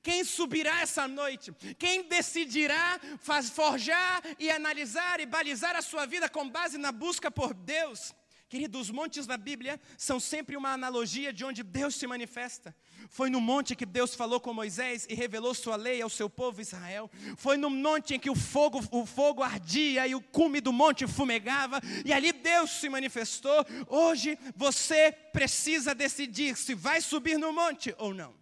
Quem 0.02 0.24
subirá 0.24 0.80
essa 0.80 1.06
noite? 1.06 1.52
Quem 1.78 2.08
decidirá 2.08 3.00
faz, 3.20 3.50
forjar 3.50 4.22
e 4.38 4.50
analisar 4.50 5.20
e 5.20 5.26
balizar 5.26 5.76
a 5.76 5.82
sua 5.82 6.06
vida 6.06 6.28
com 6.28 6.48
base 6.48 6.78
na 6.78 6.92
busca 6.92 7.30
por 7.30 7.54
Deus? 7.54 8.14
Querido, 8.52 8.78
os 8.78 8.90
montes 8.90 9.26
da 9.26 9.38
Bíblia 9.38 9.80
são 9.96 10.20
sempre 10.20 10.58
uma 10.58 10.72
analogia 10.72 11.32
de 11.32 11.42
onde 11.42 11.62
Deus 11.62 11.94
se 11.94 12.06
manifesta. 12.06 12.76
Foi 13.08 13.30
no 13.30 13.40
monte 13.40 13.74
que 13.74 13.86
Deus 13.86 14.14
falou 14.14 14.40
com 14.40 14.52
Moisés 14.52 15.06
e 15.08 15.14
revelou 15.14 15.54
sua 15.54 15.74
lei 15.74 16.02
ao 16.02 16.10
seu 16.10 16.28
povo 16.28 16.60
Israel. 16.60 17.10
Foi 17.38 17.56
no 17.56 17.70
monte 17.70 18.12
em 18.12 18.20
que 18.20 18.28
o 18.28 18.34
fogo, 18.34 18.86
o 18.90 19.06
fogo 19.06 19.42
ardia 19.42 20.06
e 20.06 20.14
o 20.14 20.20
cume 20.20 20.60
do 20.60 20.70
monte 20.70 21.06
fumegava, 21.06 21.80
e 22.04 22.12
ali 22.12 22.30
Deus 22.30 22.72
se 22.72 22.90
manifestou. 22.90 23.64
Hoje 23.88 24.38
você 24.54 25.12
precisa 25.32 25.94
decidir 25.94 26.54
se 26.54 26.74
vai 26.74 27.00
subir 27.00 27.38
no 27.38 27.54
monte 27.54 27.94
ou 27.96 28.12
não. 28.12 28.41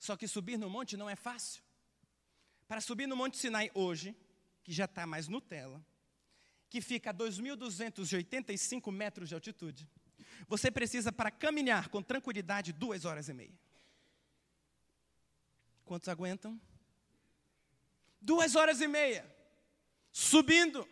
Só 0.00 0.16
que 0.16 0.26
subir 0.26 0.58
no 0.58 0.68
monte 0.68 0.96
não 0.96 1.08
é 1.08 1.14
fácil. 1.14 1.62
Para 2.66 2.80
subir 2.80 3.06
no 3.08 3.16
Monte 3.16 3.36
Sinai 3.36 3.68
hoje, 3.74 4.16
que 4.62 4.72
já 4.72 4.84
está 4.84 5.04
mais 5.04 5.26
Nutella, 5.26 5.84
que 6.68 6.80
fica 6.80 7.10
a 7.10 7.14
2.285 7.14 8.92
metros 8.92 9.28
de 9.28 9.34
altitude, 9.34 9.88
você 10.46 10.70
precisa, 10.70 11.10
para 11.10 11.32
caminhar 11.32 11.88
com 11.88 12.00
tranquilidade, 12.00 12.72
duas 12.72 13.04
horas 13.04 13.28
e 13.28 13.32
meia. 13.32 13.58
Quantos 15.84 16.08
aguentam? 16.08 16.60
Duas 18.20 18.54
horas 18.54 18.80
e 18.80 18.86
meia. 18.86 19.26
Subindo. 20.12 20.88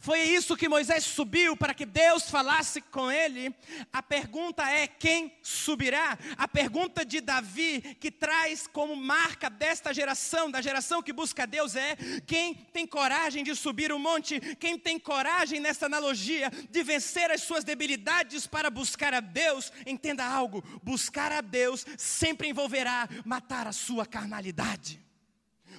Foi 0.00 0.20
isso 0.20 0.56
que 0.56 0.68
Moisés 0.68 1.04
subiu 1.04 1.56
para 1.56 1.74
que 1.74 1.86
Deus 1.86 2.28
falasse 2.28 2.80
com 2.80 3.10
ele. 3.10 3.54
A 3.92 4.02
pergunta 4.02 4.68
é: 4.68 4.86
quem 4.86 5.32
subirá? 5.42 6.18
A 6.36 6.48
pergunta 6.48 7.04
de 7.04 7.20
Davi, 7.20 7.96
que 8.00 8.10
traz 8.10 8.66
como 8.66 8.96
marca 8.96 9.48
desta 9.48 9.94
geração, 9.94 10.50
da 10.50 10.60
geração 10.60 11.02
que 11.02 11.12
busca 11.12 11.46
Deus, 11.46 11.76
é: 11.76 11.96
quem 12.26 12.54
tem 12.54 12.86
coragem 12.86 13.44
de 13.44 13.54
subir 13.54 13.92
o 13.92 13.98
monte? 13.98 14.40
Quem 14.56 14.78
tem 14.78 14.98
coragem, 14.98 15.60
nessa 15.60 15.86
analogia, 15.86 16.50
de 16.70 16.82
vencer 16.82 17.30
as 17.30 17.42
suas 17.42 17.64
debilidades 17.64 18.46
para 18.46 18.70
buscar 18.70 19.14
a 19.14 19.20
Deus? 19.20 19.72
Entenda 19.86 20.24
algo: 20.24 20.62
buscar 20.82 21.32
a 21.32 21.40
Deus 21.40 21.86
sempre 21.96 22.48
envolverá 22.48 23.08
matar 23.24 23.66
a 23.66 23.72
sua 23.72 24.04
carnalidade. 24.04 25.05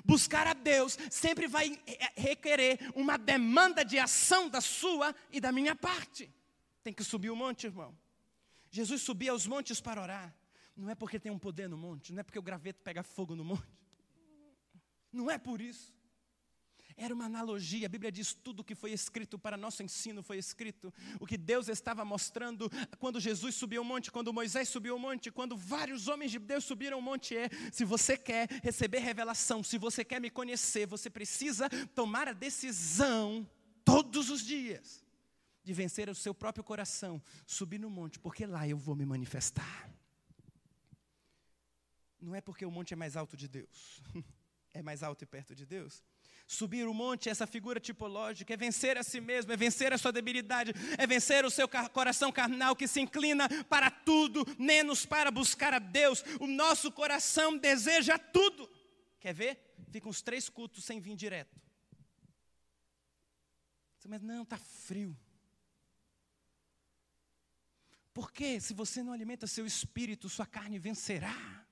Buscar 0.04 0.48
a 0.48 0.54
Deus 0.54 0.98
sempre 1.10 1.48
vai 1.48 1.80
requerer 2.16 2.80
uma 2.96 3.18
demanda 3.18 3.84
de 3.84 3.98
ação 3.98 4.50
da 4.50 4.62
sua 4.62 5.16
e 5.32 5.40
da 5.40 5.52
minha 5.52 5.76
parte. 5.76 6.32
Tem 6.84 6.94
que 6.94 7.04
subir 7.04 7.30
o 7.30 7.36
monte, 7.36 7.66
irmão. 7.66 7.98
Jesus 8.70 9.02
subia 9.02 9.32
aos 9.32 9.48
montes 9.48 9.82
para 9.82 10.02
orar. 10.02 10.36
Não 10.76 10.90
é 10.90 10.96
porque 10.96 11.20
tem 11.20 11.32
um 11.32 11.40
poder 11.40 11.68
no 11.68 11.78
monte, 11.78 12.14
não 12.14 12.20
é 12.20 12.24
porque 12.24 12.38
o 12.38 12.44
graveto 12.44 12.82
pega 12.84 13.02
fogo 13.02 13.36
no 13.36 13.44
monte. 13.44 13.66
Não 15.12 15.32
é 15.32 15.38
por 15.38 15.60
isso. 15.60 15.97
Era 17.00 17.14
uma 17.14 17.26
analogia, 17.26 17.86
a 17.86 17.90
Bíblia 17.90 18.12
diz 18.12 18.34
tudo 18.34 18.62
o 18.62 18.64
que 18.64 18.74
foi 18.74 18.92
escrito 18.92 19.38
para 19.38 19.56
nosso 19.56 19.84
ensino 19.84 20.24
foi 20.24 20.40
escrito. 20.40 20.92
O 21.20 21.28
que 21.28 21.38
Deus 21.38 21.68
estava 21.68 22.04
mostrando 22.04 22.72
quando 22.98 23.20
Jesus 23.20 23.54
subiu 23.54 23.84
o 23.84 23.86
monte, 23.86 24.12
quando 24.12 24.34
Moisés 24.34 24.68
subiu 24.68 24.96
o 24.96 25.00
monte, 25.00 25.32
quando 25.32 25.56
vários 25.56 26.08
homens 26.08 26.32
de 26.32 26.40
Deus 26.40 26.66
subiram 26.66 26.98
o 26.98 27.02
monte 27.02 27.38
é: 27.38 27.50
se 27.72 27.86
você 27.86 28.18
quer 28.18 28.50
receber 28.64 28.98
revelação, 28.98 29.62
se 29.62 29.78
você 29.78 30.04
quer 30.04 30.20
me 30.20 30.32
conhecer, 30.32 30.88
você 30.88 31.08
precisa 31.08 31.70
tomar 31.94 32.28
a 32.28 32.34
decisão 32.34 33.48
todos 33.86 34.32
os 34.32 34.42
dias 34.42 35.06
de 35.64 35.74
vencer 35.74 36.10
o 36.10 36.16
seu 36.16 36.34
próprio 36.34 36.64
coração, 36.64 37.22
subir 37.46 37.78
no 37.78 37.92
monte, 37.92 38.18
porque 38.18 38.44
lá 38.48 38.68
eu 38.68 38.76
vou 38.76 38.96
me 38.96 39.06
manifestar. 39.06 39.88
Não 42.20 42.34
é 42.34 42.42
porque 42.42 42.66
o 42.66 42.72
monte 42.72 42.94
é 42.94 42.98
mais 42.98 43.16
alto 43.16 43.38
de 43.38 43.48
Deus, 43.48 44.02
é 44.74 44.82
mais 44.82 45.04
alto 45.04 45.24
e 45.24 45.28
perto 45.28 45.54
de 45.54 45.64
Deus 45.64 46.04
Subir 46.48 46.88
o 46.88 46.94
monte, 46.94 47.28
essa 47.28 47.46
figura 47.46 47.78
tipológica, 47.78 48.54
é 48.54 48.58
vencer 48.58 48.98
a 48.98 49.04
si 49.04 49.20
mesmo, 49.20 49.52
é 49.52 49.58
vencer 49.58 49.92
a 49.92 49.98
sua 49.98 50.14
debilidade, 50.14 50.74
é 50.98 51.06
vencer 51.06 51.44
o 51.44 51.52
seu 51.52 51.68
coração 51.68 52.32
carnal 52.32 52.74
que 52.74 52.88
se 52.88 53.02
inclina 53.02 53.50
para 53.66 53.92
tudo, 53.92 54.46
menos 54.58 55.06
para 55.06 55.30
buscar 55.30 55.74
a 55.74 55.80
Deus. 55.80 56.24
O 56.40 56.48
nosso 56.48 56.90
coração 56.90 57.58
deseja 57.58 58.18
tudo. 58.18 58.70
Quer 59.20 59.34
ver? 59.34 59.76
Fica 59.92 60.08
uns 60.08 60.22
três 60.22 60.48
cultos 60.48 60.86
sem 60.86 61.02
vir 61.02 61.18
direto. 61.18 61.60
Mas 64.08 64.22
não, 64.22 64.44
está 64.44 64.58
frio. 64.58 65.18
Porque 68.14 68.62
se 68.62 68.74
você 68.74 69.04
não 69.04 69.12
alimenta 69.12 69.46
seu 69.46 69.66
espírito, 69.66 70.30
sua 70.30 70.46
carne 70.46 70.80
vencerá. 70.80 71.67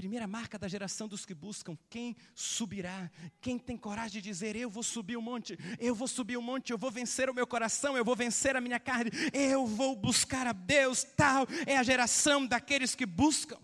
Primeira 0.00 0.26
marca 0.26 0.58
da 0.58 0.66
geração 0.66 1.06
dos 1.06 1.26
que 1.26 1.34
buscam: 1.34 1.76
quem 1.90 2.16
subirá? 2.34 3.10
Quem 3.38 3.58
tem 3.58 3.76
coragem 3.76 4.22
de 4.22 4.30
dizer: 4.30 4.56
Eu 4.56 4.70
vou 4.70 4.82
subir 4.82 5.14
o 5.14 5.20
monte, 5.20 5.58
eu 5.78 5.94
vou 5.94 6.08
subir 6.08 6.38
o 6.38 6.42
monte, 6.42 6.70
eu 6.70 6.78
vou 6.78 6.90
vencer 6.90 7.28
o 7.28 7.34
meu 7.34 7.46
coração, 7.46 7.98
eu 7.98 8.02
vou 8.02 8.16
vencer 8.16 8.56
a 8.56 8.62
minha 8.62 8.80
carne, 8.80 9.10
eu 9.30 9.66
vou 9.66 9.94
buscar 9.94 10.46
a 10.46 10.54
Deus. 10.54 11.04
Tal 11.04 11.46
é 11.66 11.76
a 11.76 11.82
geração 11.82 12.46
daqueles 12.46 12.94
que 12.94 13.04
buscam. 13.04 13.58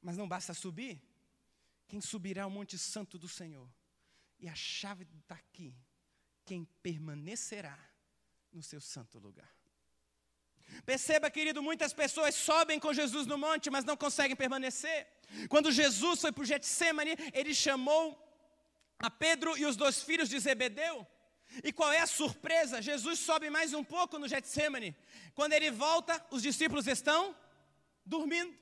Mas 0.00 0.16
não 0.16 0.28
basta 0.28 0.54
subir, 0.54 1.02
quem 1.88 2.00
subirá 2.00 2.44
ao 2.44 2.50
monte 2.50 2.78
santo 2.78 3.18
do 3.18 3.26
Senhor? 3.26 3.68
E 4.38 4.48
a 4.48 4.54
chave 4.54 5.04
está 5.18 5.34
aqui: 5.34 5.76
quem 6.44 6.64
permanecerá 6.84 7.76
no 8.52 8.62
seu 8.62 8.80
santo 8.80 9.18
lugar. 9.18 9.57
Perceba, 10.84 11.30
querido, 11.30 11.62
muitas 11.62 11.92
pessoas 11.92 12.34
sobem 12.34 12.78
com 12.78 12.92
Jesus 12.92 13.26
no 13.26 13.38
monte, 13.38 13.70
mas 13.70 13.84
não 13.84 13.96
conseguem 13.96 14.36
permanecer. 14.36 15.06
Quando 15.48 15.72
Jesus 15.72 16.20
foi 16.20 16.32
para 16.32 16.42
o 16.42 16.46
Getsemane, 16.46 17.16
ele 17.32 17.54
chamou 17.54 18.16
a 18.98 19.10
Pedro 19.10 19.56
e 19.56 19.64
os 19.66 19.76
dois 19.76 20.02
filhos 20.02 20.28
de 20.28 20.38
Zebedeu. 20.38 21.06
E 21.64 21.72
qual 21.72 21.90
é 21.92 22.00
a 22.00 22.06
surpresa? 22.06 22.82
Jesus 22.82 23.18
sobe 23.18 23.48
mais 23.50 23.72
um 23.72 23.82
pouco 23.82 24.18
no 24.18 24.28
Getsemane. 24.28 24.94
Quando 25.34 25.52
ele 25.52 25.70
volta, 25.70 26.24
os 26.30 26.42
discípulos 26.42 26.86
estão 26.86 27.34
dormindo. 28.04 28.54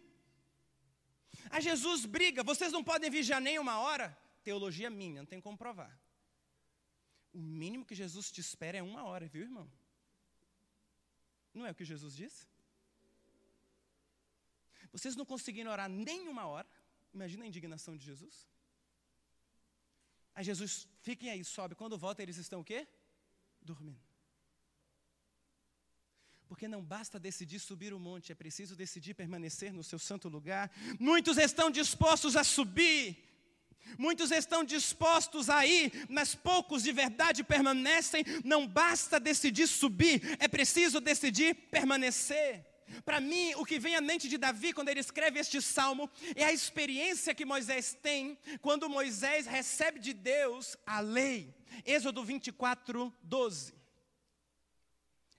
A 1.50 1.60
Jesus 1.60 2.04
briga, 2.04 2.42
vocês 2.42 2.72
não 2.72 2.82
podem 2.82 3.10
vigiar 3.10 3.40
nem 3.40 3.58
uma 3.58 3.78
hora. 3.78 4.16
Teologia 4.42 4.90
minha, 4.90 5.22
não 5.22 5.26
tem 5.26 5.40
como 5.40 5.56
provar. 5.56 5.96
O 7.32 7.38
mínimo 7.38 7.84
que 7.84 7.94
Jesus 7.94 8.30
te 8.30 8.40
espera 8.40 8.78
é 8.78 8.82
uma 8.82 9.04
hora, 9.04 9.26
viu, 9.26 9.42
irmão? 9.42 9.70
Não 11.56 11.66
é 11.66 11.70
o 11.70 11.74
que 11.74 11.86
Jesus 11.92 12.14
disse? 12.14 12.46
Vocês 14.92 15.16
não 15.16 15.24
conseguiram 15.24 15.70
orar 15.70 15.88
nem 15.88 16.28
uma 16.28 16.44
hora. 16.46 16.68
Imagina 17.14 17.44
a 17.44 17.48
indignação 17.48 17.96
de 17.96 18.04
Jesus. 18.04 18.46
Aí 20.34 20.44
Jesus, 20.44 20.86
fiquem 21.00 21.30
aí, 21.30 21.42
sobe. 21.42 21.74
Quando 21.74 21.96
volta, 21.96 22.22
eles 22.22 22.36
estão 22.36 22.60
o 22.60 22.64
quê? 22.64 22.86
Dormindo. 23.62 24.04
Porque 26.46 26.68
não 26.68 26.82
basta 26.84 27.18
decidir 27.18 27.58
subir 27.58 27.92
o 27.94 27.98
monte, 27.98 28.32
é 28.32 28.34
preciso 28.34 28.76
decidir 28.76 29.14
permanecer 29.14 29.72
no 29.72 29.82
seu 29.82 29.98
santo 29.98 30.28
lugar. 30.28 30.70
Muitos 31.00 31.38
estão 31.38 31.70
dispostos 31.70 32.36
a 32.36 32.44
subir, 32.44 33.18
Muitos 33.98 34.30
estão 34.30 34.64
dispostos 34.64 35.48
a 35.48 35.66
ir, 35.66 36.06
mas 36.08 36.34
poucos 36.34 36.82
de 36.82 36.92
verdade 36.92 37.42
permanecem. 37.42 38.24
Não 38.44 38.66
basta 38.66 39.18
decidir 39.18 39.66
subir, 39.66 40.36
é 40.38 40.48
preciso 40.48 41.00
decidir 41.00 41.54
permanecer. 41.70 42.64
Para 43.04 43.20
mim, 43.20 43.54
o 43.56 43.64
que 43.64 43.78
vem 43.78 43.96
à 43.96 44.00
mente 44.00 44.28
de 44.28 44.38
Davi 44.38 44.72
quando 44.72 44.88
ele 44.88 45.00
escreve 45.00 45.40
este 45.40 45.60
salmo 45.60 46.10
é 46.34 46.44
a 46.44 46.52
experiência 46.52 47.34
que 47.34 47.44
Moisés 47.44 47.96
tem 48.00 48.38
quando 48.60 48.88
Moisés 48.88 49.46
recebe 49.46 49.98
de 49.98 50.12
Deus 50.12 50.76
a 50.86 51.00
lei. 51.00 51.54
Êxodo 51.84 52.24
24, 52.24 53.12
12. 53.22 53.74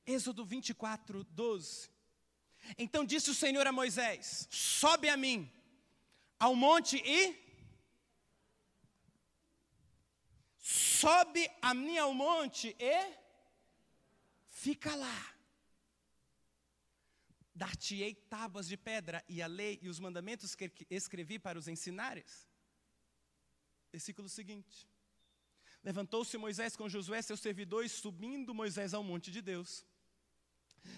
Êxodo 0.05 0.45
24, 0.45 1.23
12. 1.23 1.89
Então 2.77 3.05
disse 3.05 3.29
o 3.29 3.35
Senhor 3.35 3.65
a 3.65 3.71
Moisés: 3.71 4.47
Sobe 4.49 5.09
a 5.09 5.15
mim 5.15 5.49
ao 6.39 6.55
monte 6.55 7.01
e 7.03 7.46
sobe 10.67 11.49
a 11.61 11.73
mim 11.73 11.97
ao 11.97 12.13
monte 12.13 12.75
e 12.77 13.13
fica 14.47 14.93
lá. 14.95 15.33
Dar-te-ei 17.55 18.13
tábuas 18.13 18.67
de 18.67 18.75
pedra 18.75 19.23
e 19.29 19.41
a 19.41 19.47
lei 19.47 19.79
e 19.81 19.87
os 19.87 19.97
mandamentos 19.97 20.55
que 20.55 20.69
escrevi 20.89 21.39
para 21.39 21.57
os 21.57 21.69
ensinares. 21.69 22.47
Versículo 23.91 24.27
seguinte. 24.27 24.89
Levantou-se 25.81 26.37
Moisés 26.37 26.75
com 26.75 26.89
Josué, 26.89 27.21
seu 27.21 27.37
servidor, 27.37 27.85
e 27.85 27.89
subindo 27.89 28.53
Moisés 28.53 28.93
ao 28.93 29.03
monte 29.03 29.31
de 29.31 29.41
Deus. 29.41 29.85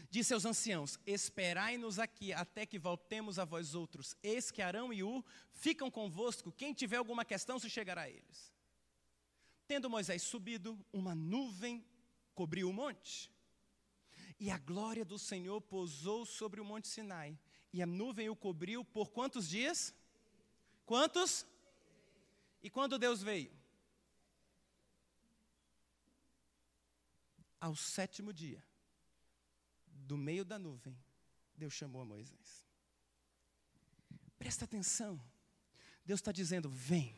Disse 0.09 0.33
aos 0.33 0.45
anciãos: 0.45 0.99
Esperai-nos 1.05 1.99
aqui 1.99 2.33
até 2.33 2.65
que 2.65 2.79
voltemos 2.79 3.37
a 3.37 3.45
vós 3.45 3.75
outros. 3.75 4.15
Eis 4.23 4.49
que 4.49 4.63
Arão 4.63 4.91
e 4.91 5.03
U 5.03 5.23
ficam 5.51 5.91
convosco. 5.91 6.51
Quem 6.51 6.73
tiver 6.73 6.97
alguma 6.97 7.23
questão 7.23 7.59
se 7.59 7.69
chegará 7.69 8.03
a 8.03 8.09
eles. 8.09 8.58
Tendo 9.69 9.87
Moisés 9.87 10.23
subido, 10.23 10.83
uma 10.91 11.13
nuvem 11.13 11.85
cobriu 12.33 12.67
o 12.67 12.73
monte. 12.73 13.31
E 14.39 14.49
a 14.49 14.57
glória 14.57 15.05
do 15.05 15.19
Senhor 15.19 15.61
pousou 15.61 16.25
sobre 16.25 16.59
o 16.59 16.65
monte 16.65 16.87
Sinai. 16.87 17.37
E 17.71 17.79
a 17.79 17.85
nuvem 17.85 18.31
o 18.31 18.35
cobriu 18.35 18.83
por 18.83 19.11
quantos 19.11 19.47
dias? 19.47 19.93
Quantos? 20.87 21.45
E 22.63 22.67
quando 22.67 22.97
Deus 22.97 23.21
veio? 23.21 23.55
Ao 27.61 27.75
sétimo 27.75 28.33
dia, 28.33 28.65
do 29.85 30.17
meio 30.17 30.43
da 30.43 30.57
nuvem, 30.57 30.97
Deus 31.55 31.75
chamou 31.75 32.01
a 32.01 32.05
Moisés. 32.05 32.65
Presta 34.39 34.65
atenção. 34.65 35.23
Deus 36.03 36.19
está 36.21 36.31
dizendo: 36.31 36.67
vem, 36.71 37.15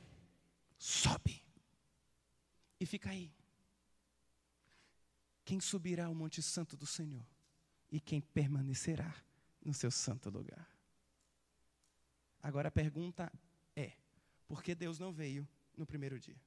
sobe, 0.77 1.41
e 2.81 2.85
fica 2.87 3.11
aí. 3.11 3.31
Quem 5.45 5.59
subirá 5.59 6.05
ao 6.05 6.15
Monte 6.15 6.41
Santo 6.41 6.75
do 6.75 6.87
Senhor? 6.87 7.23
E 7.91 7.99
quem 7.99 8.19
permanecerá 8.19 9.13
no 9.63 9.71
seu 9.71 9.91
santo 9.91 10.31
lugar? 10.31 10.67
Agora 12.41 12.69
a 12.69 12.71
pergunta 12.71 13.31
é: 13.75 13.91
por 14.47 14.63
que 14.63 14.73
Deus 14.73 14.97
não 14.97 15.13
veio 15.13 15.47
no 15.77 15.85
primeiro 15.85 16.19
dia? 16.19 16.41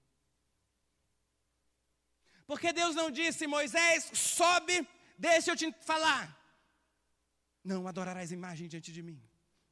Porque 2.48 2.72
Deus 2.72 2.96
não 2.96 3.12
disse, 3.12 3.46
Moisés, 3.46 4.10
sobe, 4.12 4.86
deixa 5.16 5.52
eu 5.52 5.56
te 5.56 5.70
falar. 5.84 6.36
Não 7.62 7.86
adorarás 7.86 8.32
imagem 8.32 8.66
diante 8.66 8.92
de 8.92 9.02
mim. 9.02 9.22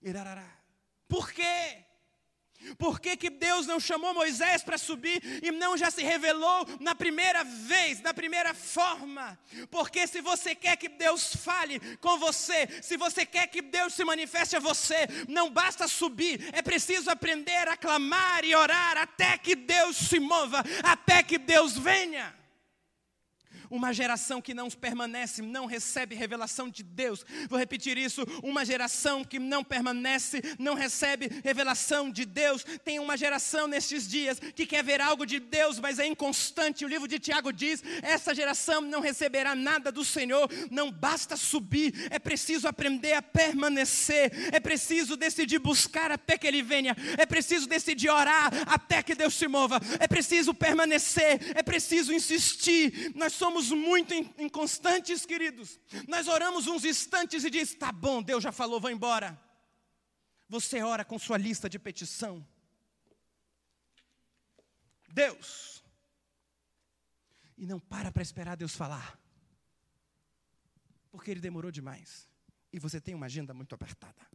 Irarará. 0.00 0.62
Por 1.08 1.32
quê? 1.32 1.84
Por 2.78 3.00
que, 3.00 3.16
que 3.16 3.30
Deus 3.30 3.66
não 3.66 3.80
chamou 3.80 4.14
Moisés 4.14 4.62
para 4.62 4.78
subir 4.78 5.22
e 5.42 5.50
não 5.50 5.76
já 5.76 5.90
se 5.90 6.02
revelou 6.02 6.66
na 6.80 6.94
primeira 6.94 7.44
vez, 7.44 8.00
na 8.00 8.14
primeira 8.14 8.54
forma? 8.54 9.38
Porque 9.70 10.06
se 10.06 10.20
você 10.20 10.54
quer 10.54 10.76
que 10.76 10.88
Deus 10.88 11.34
fale 11.36 11.80
com 11.98 12.18
você, 12.18 12.68
se 12.82 12.96
você 12.96 13.24
quer 13.26 13.46
que 13.48 13.62
Deus 13.62 13.94
se 13.94 14.04
manifeste 14.04 14.56
a 14.56 14.60
você, 14.60 15.06
não 15.28 15.50
basta 15.50 15.88
subir, 15.88 16.48
é 16.52 16.62
preciso 16.62 17.10
aprender 17.10 17.68
a 17.68 17.76
clamar 17.76 18.44
e 18.44 18.54
orar 18.54 18.96
até 18.98 19.36
que 19.38 19.54
Deus 19.54 19.96
se 19.96 20.18
mova, 20.18 20.62
até 20.82 21.22
que 21.22 21.38
Deus 21.38 21.76
venha. 21.76 22.41
Uma 23.72 23.90
geração 23.90 24.42
que 24.42 24.52
não 24.52 24.70
permanece, 24.70 25.40
não 25.40 25.64
recebe 25.64 26.14
revelação 26.14 26.68
de 26.68 26.82
Deus. 26.82 27.24
Vou 27.48 27.58
repetir 27.58 27.96
isso: 27.96 28.22
uma 28.42 28.66
geração 28.66 29.24
que 29.24 29.38
não 29.38 29.64
permanece, 29.64 30.42
não 30.58 30.74
recebe 30.74 31.40
revelação 31.42 32.10
de 32.10 32.26
Deus. 32.26 32.66
Tem 32.84 32.98
uma 32.98 33.16
geração 33.16 33.66
nestes 33.66 34.06
dias 34.06 34.38
que 34.38 34.66
quer 34.66 34.84
ver 34.84 35.00
algo 35.00 35.24
de 35.24 35.40
Deus, 35.40 35.80
mas 35.80 35.98
é 35.98 36.06
inconstante. 36.06 36.84
O 36.84 36.88
livro 36.88 37.08
de 37.08 37.18
Tiago 37.18 37.50
diz: 37.50 37.82
essa 38.02 38.34
geração 38.34 38.82
não 38.82 39.00
receberá 39.00 39.54
nada 39.54 39.90
do 39.90 40.04
Senhor. 40.04 40.50
Não 40.70 40.92
basta 40.92 41.34
subir, 41.34 42.08
é 42.10 42.18
preciso 42.18 42.68
aprender 42.68 43.14
a 43.14 43.22
permanecer. 43.22 44.52
É 44.52 44.60
preciso 44.60 45.16
decidir 45.16 45.58
buscar 45.58 46.12
até 46.12 46.36
que 46.36 46.46
Ele 46.46 46.62
venha. 46.62 46.94
É 47.16 47.24
preciso 47.24 47.66
decidir 47.66 48.10
orar 48.10 48.50
até 48.66 49.02
que 49.02 49.14
Deus 49.14 49.32
se 49.32 49.48
mova. 49.48 49.80
É 49.98 50.06
preciso 50.06 50.52
permanecer. 50.52 51.40
É 51.54 51.62
preciso 51.62 52.12
insistir. 52.12 53.12
Nós 53.14 53.32
somos 53.32 53.61
somos 53.66 53.84
muito 53.84 54.14
inconstantes, 54.14 55.24
queridos. 55.24 55.78
Nós 56.08 56.28
oramos 56.28 56.66
uns 56.66 56.84
instantes 56.84 57.44
e 57.44 57.50
diz: 57.50 57.74
"Tá 57.74 57.90
bom, 57.92 58.22
Deus 58.22 58.42
já 58.42 58.52
falou, 58.52 58.80
vou 58.80 58.90
embora". 58.90 59.40
Você 60.48 60.82
ora 60.82 61.04
com 61.04 61.18
sua 61.18 61.38
lista 61.38 61.68
de 61.68 61.78
petição. 61.78 62.46
Deus. 65.08 65.82
E 67.56 67.66
não 67.66 67.78
para 67.78 68.10
para 68.10 68.22
esperar 68.22 68.56
Deus 68.56 68.74
falar. 68.74 69.18
Porque 71.10 71.30
ele 71.30 71.40
demorou 71.40 71.70
demais. 71.70 72.28
E 72.72 72.78
você 72.78 73.00
tem 73.00 73.14
uma 73.14 73.26
agenda 73.26 73.54
muito 73.54 73.74
apertada. 73.74 74.26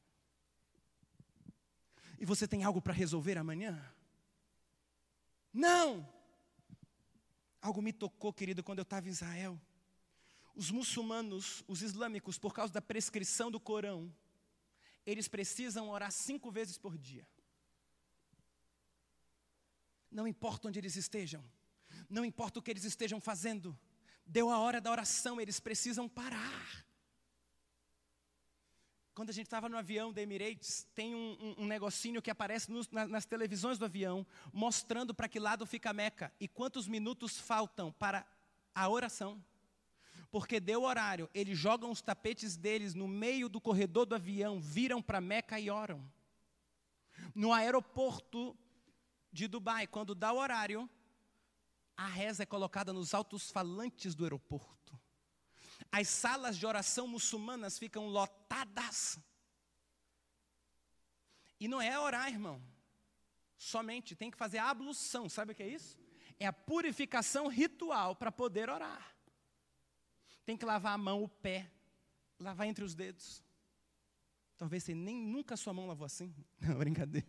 E 2.20 2.26
você 2.26 2.48
tem 2.48 2.64
algo 2.64 2.82
para 2.82 2.94
resolver 2.94 3.38
amanhã? 3.38 3.84
Não! 5.54 6.08
Algo 7.68 7.82
me 7.82 7.92
tocou, 7.92 8.32
querido, 8.32 8.64
quando 8.64 8.80
eu 8.80 8.84
estava 8.84 9.08
em 9.08 9.12
Israel. 9.12 9.60
Os 10.56 10.72
muçulmanos, 10.72 11.66
os 11.68 11.82
islâmicos, 11.82 12.40
por 12.40 12.54
causa 12.54 12.72
da 12.72 12.82
prescrição 12.82 13.52
do 13.52 13.60
Corão, 13.60 14.10
eles 15.06 15.28
precisam 15.28 15.90
orar 15.90 16.10
cinco 16.10 16.50
vezes 16.50 16.78
por 16.78 16.98
dia. 16.98 17.28
Não 20.10 20.26
importa 20.26 20.70
onde 20.70 20.80
eles 20.80 20.96
estejam, 20.96 21.44
não 22.10 22.24
importa 22.24 22.58
o 22.58 22.62
que 22.62 22.72
eles 22.72 22.86
estejam 22.86 23.20
fazendo, 23.20 23.78
deu 24.26 24.50
a 24.50 24.60
hora 24.60 24.80
da 24.80 24.90
oração, 24.90 25.42
eles 25.42 25.60
precisam 25.60 26.08
parar. 26.08 26.87
Quando 29.18 29.32
a 29.32 29.34
gente 29.34 29.48
estava 29.48 29.68
no 29.68 29.76
avião 29.76 30.14
da 30.14 30.22
Emirates, 30.22 30.88
tem 30.94 31.16
um, 31.16 31.36
um, 31.42 31.64
um 31.64 31.66
negocinho 31.66 32.22
que 32.22 32.30
aparece 32.30 32.72
nos, 32.72 32.88
na, 32.92 33.08
nas 33.08 33.26
televisões 33.26 33.80
do 33.80 33.86
avião, 33.86 34.24
mostrando 34.54 35.12
para 35.12 35.28
que 35.28 35.40
lado 35.40 35.66
fica 35.66 35.90
a 35.90 35.94
Meca 35.94 36.32
e 36.40 36.48
quantos 36.48 36.88
minutos 36.88 37.40
faltam 37.40 37.92
para 37.94 38.28
a 38.76 38.88
oração. 38.88 39.44
Porque 40.30 40.60
deu 40.60 40.84
horário, 40.84 41.28
eles 41.34 41.58
jogam 41.58 41.90
os 41.90 42.00
tapetes 42.00 42.56
deles 42.56 42.94
no 42.94 43.08
meio 43.08 43.50
do 43.50 43.60
corredor 43.60 44.06
do 44.06 44.14
avião, 44.14 44.60
viram 44.62 45.02
para 45.02 45.20
Meca 45.20 45.60
e 45.60 45.72
oram. 45.72 46.08
No 47.34 47.52
aeroporto 47.52 48.56
de 49.32 49.48
Dubai, 49.48 49.88
quando 49.88 50.14
dá 50.14 50.32
o 50.32 50.38
horário, 50.38 50.88
a 51.96 52.06
reza 52.06 52.44
é 52.44 52.46
colocada 52.46 52.94
nos 52.94 53.16
altos 53.16 53.50
falantes 53.50 54.14
do 54.14 54.26
aeroporto. 54.26 54.78
As 55.92 56.08
salas 56.08 56.58
de 56.58 56.66
oração 56.66 57.08
muçulmanas 57.08 57.78
ficam 57.80 58.08
lotadas. 58.08 59.18
E 61.60 61.68
não 61.68 61.82
é 61.82 61.98
orar, 62.00 62.28
irmão. 62.30 62.62
Somente 63.58 64.16
tem 64.16 64.30
que 64.30 64.38
fazer 64.38 64.60
a 64.60 64.70
ablução. 64.70 65.28
Sabe 65.28 65.52
o 65.52 65.56
que 65.56 65.64
é 65.64 65.68
isso? 65.68 65.98
É 66.40 66.46
a 66.46 66.54
purificação 66.54 67.48
ritual 67.48 68.16
para 68.16 68.32
poder 68.32 68.70
orar. 68.70 69.16
Tem 70.46 70.56
que 70.56 70.66
lavar 70.66 70.94
a 70.94 70.98
mão, 70.98 71.24
o 71.24 71.30
pé, 71.30 71.72
lavar 72.40 72.68
entre 72.68 72.84
os 72.84 72.94
dedos. 72.94 73.44
Talvez 74.56 74.84
você 74.84 74.94
nem 74.94 75.16
nunca 75.16 75.58
sua 75.58 75.74
mão 75.74 75.88
lavou 75.88 76.06
assim. 76.06 76.34
Não, 76.60 76.78
brincadeira. 76.78 77.28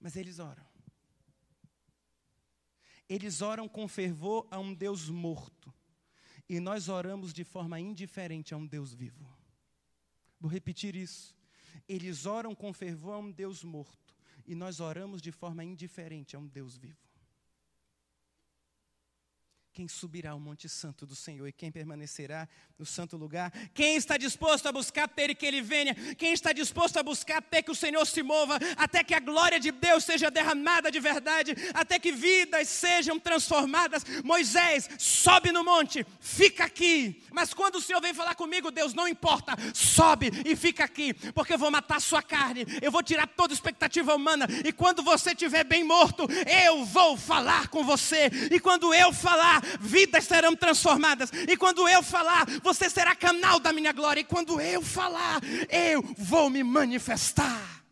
Mas 0.00 0.16
eles 0.16 0.38
oram. 0.38 0.73
Eles 3.08 3.42
oram 3.42 3.68
com 3.68 3.86
fervor 3.86 4.46
a 4.50 4.58
um 4.58 4.74
Deus 4.74 5.08
morto. 5.08 5.72
E 6.48 6.60
nós 6.60 6.88
oramos 6.88 7.32
de 7.32 7.44
forma 7.44 7.78
indiferente 7.80 8.54
a 8.54 8.56
um 8.56 8.66
Deus 8.66 8.92
vivo. 8.92 9.26
Vou 10.40 10.50
repetir 10.50 10.94
isso. 10.94 11.36
Eles 11.88 12.26
oram 12.26 12.54
com 12.54 12.72
fervor 12.72 13.14
a 13.14 13.18
um 13.18 13.30
Deus 13.30 13.62
morto. 13.62 14.14
E 14.46 14.54
nós 14.54 14.80
oramos 14.80 15.22
de 15.22 15.32
forma 15.32 15.64
indiferente 15.64 16.36
a 16.36 16.38
um 16.38 16.46
Deus 16.46 16.76
vivo. 16.76 17.03
Quem 19.74 19.88
subirá 19.88 20.30
ao 20.30 20.38
Monte 20.38 20.68
Santo 20.68 21.04
do 21.04 21.16
Senhor 21.16 21.48
e 21.48 21.52
quem 21.52 21.68
permanecerá 21.72 22.48
no 22.78 22.86
santo 22.86 23.16
lugar? 23.16 23.52
Quem 23.74 23.96
está 23.96 24.16
disposto 24.16 24.68
a 24.68 24.72
buscar 24.72 25.02
até 25.06 25.34
que 25.34 25.44
Ele 25.44 25.60
venha? 25.60 25.96
Quem 26.14 26.32
está 26.32 26.52
disposto 26.52 26.96
a 26.96 27.02
buscar 27.02 27.38
até 27.38 27.60
que 27.60 27.72
o 27.72 27.74
Senhor 27.74 28.06
se 28.06 28.22
mova? 28.22 28.56
Até 28.76 29.02
que 29.02 29.12
a 29.12 29.18
glória 29.18 29.58
de 29.58 29.72
Deus 29.72 30.04
seja 30.04 30.30
derramada 30.30 30.92
de 30.92 31.00
verdade? 31.00 31.56
Até 31.74 31.98
que 31.98 32.12
vidas 32.12 32.68
sejam 32.68 33.18
transformadas? 33.18 34.04
Moisés, 34.22 34.88
sobe 34.96 35.50
no 35.50 35.64
monte, 35.64 36.06
fica 36.20 36.66
aqui. 36.66 37.20
Mas 37.32 37.52
quando 37.52 37.74
o 37.74 37.80
Senhor 37.80 38.00
vem 38.00 38.14
falar 38.14 38.36
comigo, 38.36 38.70
Deus, 38.70 38.94
não 38.94 39.08
importa, 39.08 39.56
sobe 39.74 40.30
e 40.46 40.54
fica 40.54 40.84
aqui, 40.84 41.12
porque 41.32 41.54
eu 41.54 41.58
vou 41.58 41.72
matar 41.72 42.00
sua 42.00 42.22
carne, 42.22 42.64
eu 42.80 42.92
vou 42.92 43.02
tirar 43.02 43.26
toda 43.26 43.52
expectativa 43.52 44.14
humana, 44.14 44.46
e 44.64 44.72
quando 44.72 45.02
você 45.02 45.32
estiver 45.32 45.64
bem 45.64 45.82
morto, 45.82 46.28
eu 46.64 46.84
vou 46.84 47.16
falar 47.16 47.66
com 47.66 47.82
você, 47.82 48.30
e 48.52 48.60
quando 48.60 48.94
eu 48.94 49.12
falar, 49.12 49.63
vidas 49.80 50.24
serão 50.24 50.54
transformadas. 50.56 51.30
E 51.48 51.56
quando 51.56 51.88
eu 51.88 52.02
falar, 52.02 52.46
você 52.62 52.88
será 52.90 53.14
canal 53.14 53.58
da 53.58 53.72
minha 53.72 53.92
glória. 53.92 54.20
E 54.20 54.24
quando 54.24 54.60
eu 54.60 54.82
falar, 54.82 55.40
eu 55.68 56.02
vou 56.18 56.50
me 56.50 56.62
manifestar. 56.62 57.84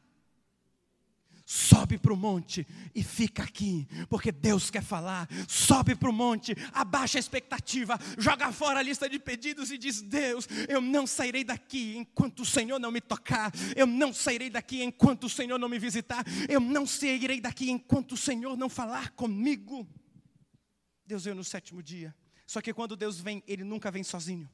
sobe 1.44 1.98
para 1.98 2.14
o 2.14 2.16
monte 2.16 2.66
e 2.94 3.02
fica 3.02 3.42
aqui, 3.42 3.86
porque 4.08 4.32
Deus 4.32 4.70
quer 4.70 4.82
falar. 4.82 5.28
Sobe 5.46 5.94
para 5.94 6.08
o 6.08 6.12
monte, 6.12 6.56
abaixa 6.72 7.18
a 7.18 7.20
expectativa, 7.20 7.98
joga 8.16 8.50
fora 8.52 8.80
a 8.80 8.82
lista 8.82 9.08
de 9.08 9.18
pedidos 9.18 9.70
e 9.70 9.76
diz: 9.76 10.00
Deus, 10.00 10.48
eu 10.66 10.80
não 10.80 11.06
sairei 11.06 11.44
daqui 11.44 11.94
enquanto 11.96 12.40
o 12.40 12.46
Senhor 12.46 12.78
não 12.78 12.90
me 12.90 13.02
tocar, 13.02 13.52
eu 13.76 13.86
não 13.86 14.12
sairei 14.14 14.48
daqui 14.48 14.82
enquanto 14.82 15.24
o 15.24 15.28
Senhor 15.28 15.58
não 15.58 15.68
me 15.68 15.78
visitar, 15.78 16.24
eu 16.48 16.60
não 16.60 16.86
sairei 16.86 17.40
daqui 17.40 17.70
enquanto 17.70 18.12
o 18.12 18.16
Senhor 18.16 18.56
não 18.56 18.68
falar 18.68 19.10
comigo. 19.10 19.86
Deus 21.06 21.24
veio 21.24 21.36
no 21.36 21.44
sétimo 21.44 21.82
dia, 21.82 22.14
só 22.46 22.60
que 22.60 22.72
quando 22.72 22.96
Deus 22.96 23.20
vem, 23.20 23.42
Ele 23.46 23.64
nunca 23.64 23.90
vem 23.90 24.04
sozinho. 24.04 24.50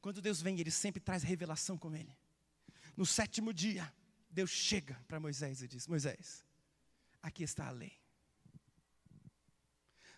Quando 0.00 0.20
Deus 0.20 0.40
vem, 0.40 0.58
Ele 0.58 0.70
sempre 0.70 1.00
traz 1.00 1.22
revelação 1.22 1.78
com 1.78 1.94
Ele. 1.94 2.16
No 2.96 3.06
sétimo 3.06 3.52
dia, 3.52 3.92
Deus 4.30 4.50
chega 4.50 5.00
para 5.06 5.20
Moisés 5.20 5.62
e 5.62 5.68
diz: 5.68 5.86
Moisés, 5.86 6.44
aqui 7.22 7.42
está 7.42 7.68
a 7.68 7.70
lei. 7.70 7.92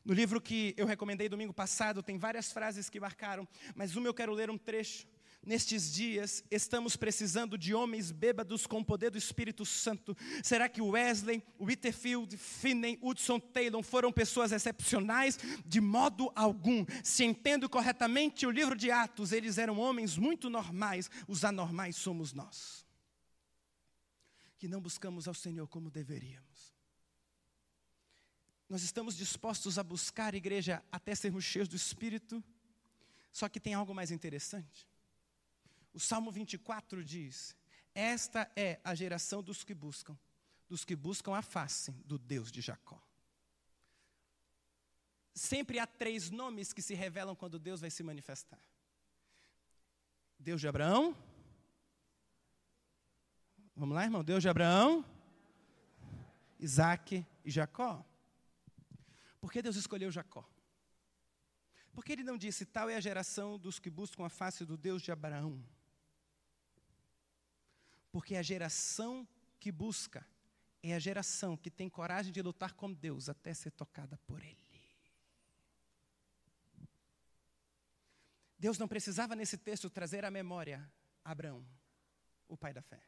No 0.04 0.12
livro 0.12 0.40
que 0.40 0.74
eu 0.76 0.86
recomendei 0.86 1.28
domingo 1.28 1.54
passado, 1.54 2.02
tem 2.02 2.18
várias 2.18 2.52
frases 2.52 2.90
que 2.90 3.00
marcaram, 3.00 3.48
mas 3.74 3.96
uma 3.96 4.06
eu 4.06 4.12
quero 4.12 4.34
ler 4.34 4.50
um 4.50 4.58
trecho. 4.58 5.06
Nestes 5.46 5.92
dias, 5.92 6.42
estamos 6.50 6.96
precisando 6.96 7.58
de 7.58 7.74
homens 7.74 8.10
bêbados 8.10 8.66
com 8.66 8.80
o 8.80 8.84
poder 8.84 9.10
do 9.10 9.18
Espírito 9.18 9.66
Santo. 9.66 10.16
Será 10.42 10.68
que 10.68 10.80
Wesley, 10.80 11.44
Whitfield, 11.60 12.36
Finney, 12.36 12.98
Hudson 13.02 13.38
Taylor 13.38 13.82
foram 13.82 14.10
pessoas 14.10 14.52
excepcionais? 14.52 15.38
De 15.66 15.80
modo 15.80 16.32
algum. 16.34 16.86
Se 17.02 17.24
entendo 17.24 17.68
corretamente 17.68 18.46
o 18.46 18.50
livro 18.50 18.74
de 18.74 18.90
Atos, 18.90 19.32
eles 19.32 19.58
eram 19.58 19.78
homens 19.78 20.16
muito 20.16 20.48
normais. 20.48 21.10
Os 21.28 21.44
anormais 21.44 21.96
somos 21.96 22.32
nós 22.32 22.84
que 24.64 24.68
não 24.68 24.80
buscamos 24.80 25.28
ao 25.28 25.34
Senhor 25.34 25.68
como 25.68 25.90
deveríamos. 25.90 26.74
Nós 28.66 28.82
estamos 28.82 29.14
dispostos 29.14 29.78
a 29.78 29.82
buscar, 29.82 30.34
igreja, 30.34 30.82
até 30.90 31.14
sermos 31.14 31.44
cheios 31.44 31.68
do 31.68 31.76
Espírito, 31.76 32.42
só 33.30 33.46
que 33.46 33.60
tem 33.60 33.74
algo 33.74 33.94
mais 33.94 34.10
interessante. 34.10 34.88
O 35.94 36.00
Salmo 36.00 36.30
24 36.30 37.02
diz: 37.02 37.56
Esta 37.94 38.50
é 38.54 38.80
a 38.84 38.94
geração 38.94 39.42
dos 39.42 39.64
que 39.64 39.72
buscam, 39.72 40.18
dos 40.68 40.84
que 40.84 40.94
buscam 40.94 41.34
a 41.34 41.40
face 41.40 41.92
do 42.04 42.18
Deus 42.18 42.52
de 42.52 42.60
Jacó. 42.60 43.00
Sempre 45.32 45.78
há 45.78 45.86
três 45.86 46.30
nomes 46.30 46.72
que 46.72 46.82
se 46.82 46.94
revelam 46.94 47.34
quando 47.34 47.58
Deus 47.58 47.80
vai 47.80 47.90
se 47.90 48.02
manifestar: 48.02 48.60
Deus 50.38 50.60
de 50.60 50.68
Abraão, 50.68 51.16
Vamos 53.76 53.96
lá, 53.96 54.04
irmão? 54.04 54.22
Deus 54.22 54.40
de 54.40 54.48
Abraão, 54.48 55.04
Isaac 56.60 57.26
e 57.44 57.50
Jacó. 57.50 58.04
Por 59.40 59.50
que 59.50 59.60
Deus 59.60 59.74
escolheu 59.74 60.12
Jacó? 60.12 60.48
Porque 61.92 62.12
ele 62.12 62.22
não 62.22 62.38
disse, 62.38 62.64
tal 62.64 62.88
é 62.88 62.94
a 62.94 63.00
geração 63.00 63.58
dos 63.58 63.80
que 63.80 63.90
buscam 63.90 64.24
a 64.24 64.28
face 64.28 64.64
do 64.64 64.76
Deus 64.76 65.02
de 65.02 65.10
Abraão. 65.10 65.60
Porque 68.14 68.36
a 68.36 68.42
geração 68.42 69.26
que 69.58 69.72
busca 69.72 70.24
é 70.80 70.94
a 70.94 71.00
geração 71.00 71.56
que 71.56 71.68
tem 71.68 71.88
coragem 71.88 72.32
de 72.32 72.40
lutar 72.40 72.72
com 72.72 72.92
Deus 72.92 73.28
até 73.28 73.52
ser 73.52 73.72
tocada 73.72 74.16
por 74.18 74.40
Ele. 74.40 74.80
Deus 78.56 78.78
não 78.78 78.86
precisava 78.86 79.34
nesse 79.34 79.58
texto 79.58 79.90
trazer 79.90 80.24
à 80.24 80.30
memória 80.30 80.88
Abraão, 81.24 81.66
o 82.46 82.56
pai 82.56 82.72
da 82.72 82.82
fé. 82.82 83.02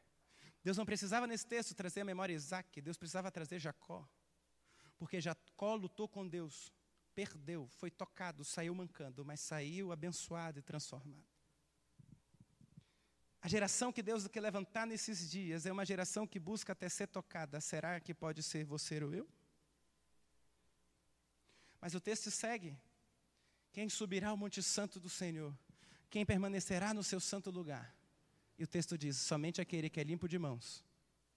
Deus 0.61 0.75
não 0.75 0.85
precisava 0.85 1.25
nesse 1.25 1.47
texto 1.47 1.73
trazer 1.73 2.01
a 2.01 2.05
memória 2.05 2.33
Isaac, 2.33 2.81
Deus 2.81 2.97
precisava 2.97 3.31
trazer 3.31 3.59
Jacó. 3.59 4.05
Porque 4.97 5.21
Jacó 5.21 5.73
lutou 5.75 6.09
com 6.09 6.27
Deus, 6.27 6.69
perdeu, 7.15 7.69
foi 7.69 7.89
tocado, 7.89 8.43
saiu 8.43 8.75
mancando, 8.75 9.23
mas 9.23 9.39
saiu 9.39 9.93
abençoado 9.93 10.59
e 10.59 10.61
transformado. 10.61 11.36
A 13.47 13.49
geração 13.49 13.93
que 13.93 14.03
Deus 14.03 14.27
quer 14.27 14.41
levantar 14.41 14.85
nesses 14.85 15.31
dias 15.31 15.65
é 15.65 15.71
uma 15.71 15.85
geração 15.85 16.27
que 16.27 16.37
busca 16.37 16.73
até 16.73 16.89
ser 16.89 17.07
tocada. 17.07 17.61
Será 17.61 17.97
que 17.97 18.13
pode 18.13 18.43
ser 18.43 18.65
você 18.65 19.01
ou 19.01 19.13
eu? 19.13 19.25
Mas 21.79 21.95
o 21.95 22.01
texto 22.01 22.29
segue: 22.29 22.77
Quem 23.71 23.87
subirá 23.87 24.31
ao 24.31 24.35
Monte 24.35 24.61
Santo 24.61 24.99
do 24.99 25.07
Senhor? 25.07 25.57
Quem 26.09 26.25
permanecerá 26.25 26.93
no 26.93 27.01
seu 27.01 27.21
santo 27.21 27.49
lugar? 27.49 27.95
E 28.57 28.65
o 28.65 28.67
texto 28.67 28.97
diz: 28.97 29.15
somente 29.15 29.61
aquele 29.61 29.89
que 29.89 30.01
é 30.01 30.03
limpo 30.03 30.27
de 30.27 30.37
mãos 30.37 30.83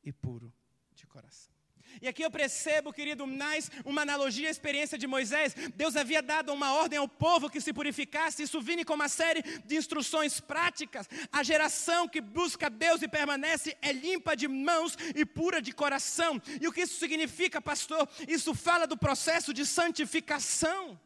e 0.03 0.12
puro 0.12 0.53
de 0.92 1.07
coração. 1.07 1.60
E 2.00 2.08
aqui 2.08 2.22
eu 2.22 2.30
percebo, 2.30 2.92
querido, 2.92 3.26
mais 3.26 3.70
uma 3.84 4.02
analogia 4.02 4.48
à 4.48 4.50
experiência 4.50 4.96
de 4.96 5.06
Moisés. 5.06 5.54
Deus 5.74 5.96
havia 5.96 6.22
dado 6.22 6.52
uma 6.52 6.72
ordem 6.74 6.98
ao 6.98 7.08
povo 7.08 7.50
que 7.50 7.60
se 7.60 7.72
purificasse, 7.72 8.42
isso 8.42 8.60
vinha 8.60 8.84
com 8.84 8.94
uma 8.94 9.08
série 9.08 9.42
de 9.64 9.76
instruções 9.76 10.40
práticas. 10.40 11.08
A 11.32 11.42
geração 11.42 12.08
que 12.08 12.20
busca 12.20 12.70
Deus 12.70 13.02
e 13.02 13.08
permanece 13.08 13.76
é 13.82 13.92
limpa 13.92 14.36
de 14.36 14.48
mãos 14.48 14.96
e 15.14 15.24
pura 15.24 15.60
de 15.60 15.72
coração. 15.72 16.40
E 16.60 16.66
o 16.66 16.72
que 16.72 16.82
isso 16.82 16.98
significa, 16.98 17.60
pastor? 17.60 18.08
Isso 18.26 18.54
fala 18.54 18.86
do 18.86 18.96
processo 18.96 19.52
de 19.52 19.66
santificação. 19.66 20.98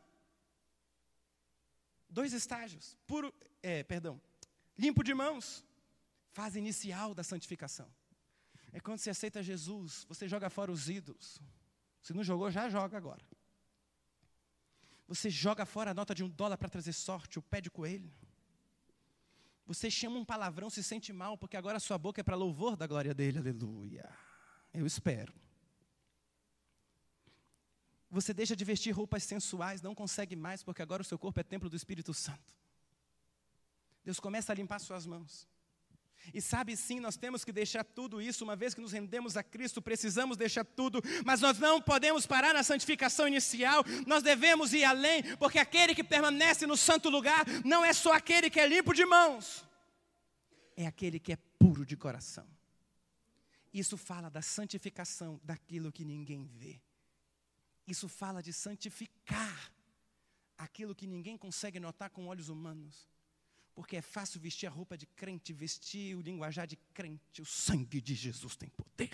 Dois 2.08 2.32
estágios: 2.32 2.96
puro, 3.06 3.34
é, 3.62 3.82
perdão, 3.82 4.20
limpo 4.78 5.02
de 5.02 5.12
mãos 5.12 5.64
fase 6.32 6.58
inicial 6.58 7.14
da 7.14 7.22
santificação. 7.22 7.88
É 8.74 8.80
quando 8.80 8.98
você 8.98 9.08
aceita 9.08 9.40
Jesus, 9.40 10.04
você 10.08 10.28
joga 10.28 10.50
fora 10.50 10.72
os 10.72 10.88
ídolos. 10.88 11.40
Se 12.02 12.12
não 12.12 12.24
jogou, 12.24 12.50
já 12.50 12.68
joga 12.68 12.96
agora. 12.98 13.24
Você 15.06 15.30
joga 15.30 15.64
fora 15.64 15.92
a 15.92 15.94
nota 15.94 16.12
de 16.12 16.24
um 16.24 16.28
dólar 16.28 16.58
para 16.58 16.68
trazer 16.68 16.92
sorte, 16.92 17.38
o 17.38 17.42
pé 17.42 17.60
de 17.60 17.70
coelho. 17.70 18.12
Você 19.64 19.88
chama 19.88 20.18
um 20.18 20.24
palavrão, 20.24 20.68
se 20.68 20.82
sente 20.82 21.12
mal, 21.12 21.38
porque 21.38 21.56
agora 21.56 21.78
sua 21.78 21.96
boca 21.96 22.20
é 22.20 22.24
para 22.24 22.34
louvor 22.34 22.76
da 22.76 22.84
glória 22.84 23.14
dele, 23.14 23.38
aleluia. 23.38 24.12
Eu 24.72 24.84
espero. 24.84 25.32
Você 28.10 28.34
deixa 28.34 28.56
de 28.56 28.64
vestir 28.64 28.90
roupas 28.90 29.22
sensuais, 29.22 29.80
não 29.80 29.94
consegue 29.94 30.34
mais, 30.34 30.64
porque 30.64 30.82
agora 30.82 31.00
o 31.00 31.04
seu 31.04 31.18
corpo 31.18 31.38
é 31.38 31.44
templo 31.44 31.70
do 31.70 31.76
Espírito 31.76 32.12
Santo. 32.12 32.56
Deus 34.04 34.18
começa 34.18 34.50
a 34.52 34.54
limpar 34.56 34.80
suas 34.80 35.06
mãos. 35.06 35.46
E 36.32 36.40
sabe 36.40 36.76
sim, 36.76 37.00
nós 37.00 37.16
temos 37.16 37.44
que 37.44 37.52
deixar 37.52 37.84
tudo 37.84 38.20
isso, 38.20 38.44
uma 38.44 38.56
vez 38.56 38.74
que 38.74 38.80
nos 38.80 38.92
rendemos 38.92 39.36
a 39.36 39.42
Cristo, 39.42 39.82
precisamos 39.82 40.36
deixar 40.36 40.64
tudo, 40.64 41.02
mas 41.24 41.40
nós 41.40 41.58
não 41.58 41.80
podemos 41.80 42.26
parar 42.26 42.54
na 42.54 42.62
santificação 42.62 43.28
inicial, 43.28 43.84
nós 44.06 44.22
devemos 44.22 44.72
ir 44.72 44.84
além, 44.84 45.22
porque 45.36 45.58
aquele 45.58 45.94
que 45.94 46.04
permanece 46.04 46.66
no 46.66 46.76
santo 46.76 47.10
lugar 47.10 47.44
não 47.64 47.84
é 47.84 47.92
só 47.92 48.12
aquele 48.12 48.48
que 48.48 48.60
é 48.60 48.66
limpo 48.66 48.94
de 48.94 49.04
mãos, 49.04 49.64
é 50.76 50.86
aquele 50.86 51.18
que 51.18 51.32
é 51.32 51.36
puro 51.58 51.84
de 51.84 51.96
coração. 51.96 52.46
Isso 53.72 53.96
fala 53.96 54.30
da 54.30 54.40
santificação 54.40 55.40
daquilo 55.42 55.90
que 55.90 56.04
ninguém 56.04 56.44
vê. 56.44 56.80
Isso 57.86 58.08
fala 58.08 58.40
de 58.40 58.52
santificar 58.52 59.72
aquilo 60.56 60.94
que 60.94 61.06
ninguém 61.06 61.36
consegue 61.36 61.80
notar 61.80 62.08
com 62.10 62.28
olhos 62.28 62.48
humanos. 62.48 63.08
Porque 63.74 63.96
é 63.96 64.02
fácil 64.02 64.40
vestir 64.40 64.66
a 64.66 64.70
roupa 64.70 64.96
de 64.96 65.06
crente, 65.06 65.52
vestir 65.52 66.16
o 66.16 66.20
linguajar 66.20 66.66
de 66.66 66.76
crente. 66.94 67.42
O 67.42 67.44
sangue 67.44 68.00
de 68.00 68.14
Jesus 68.14 68.54
tem 68.56 68.68
poder. 68.70 69.10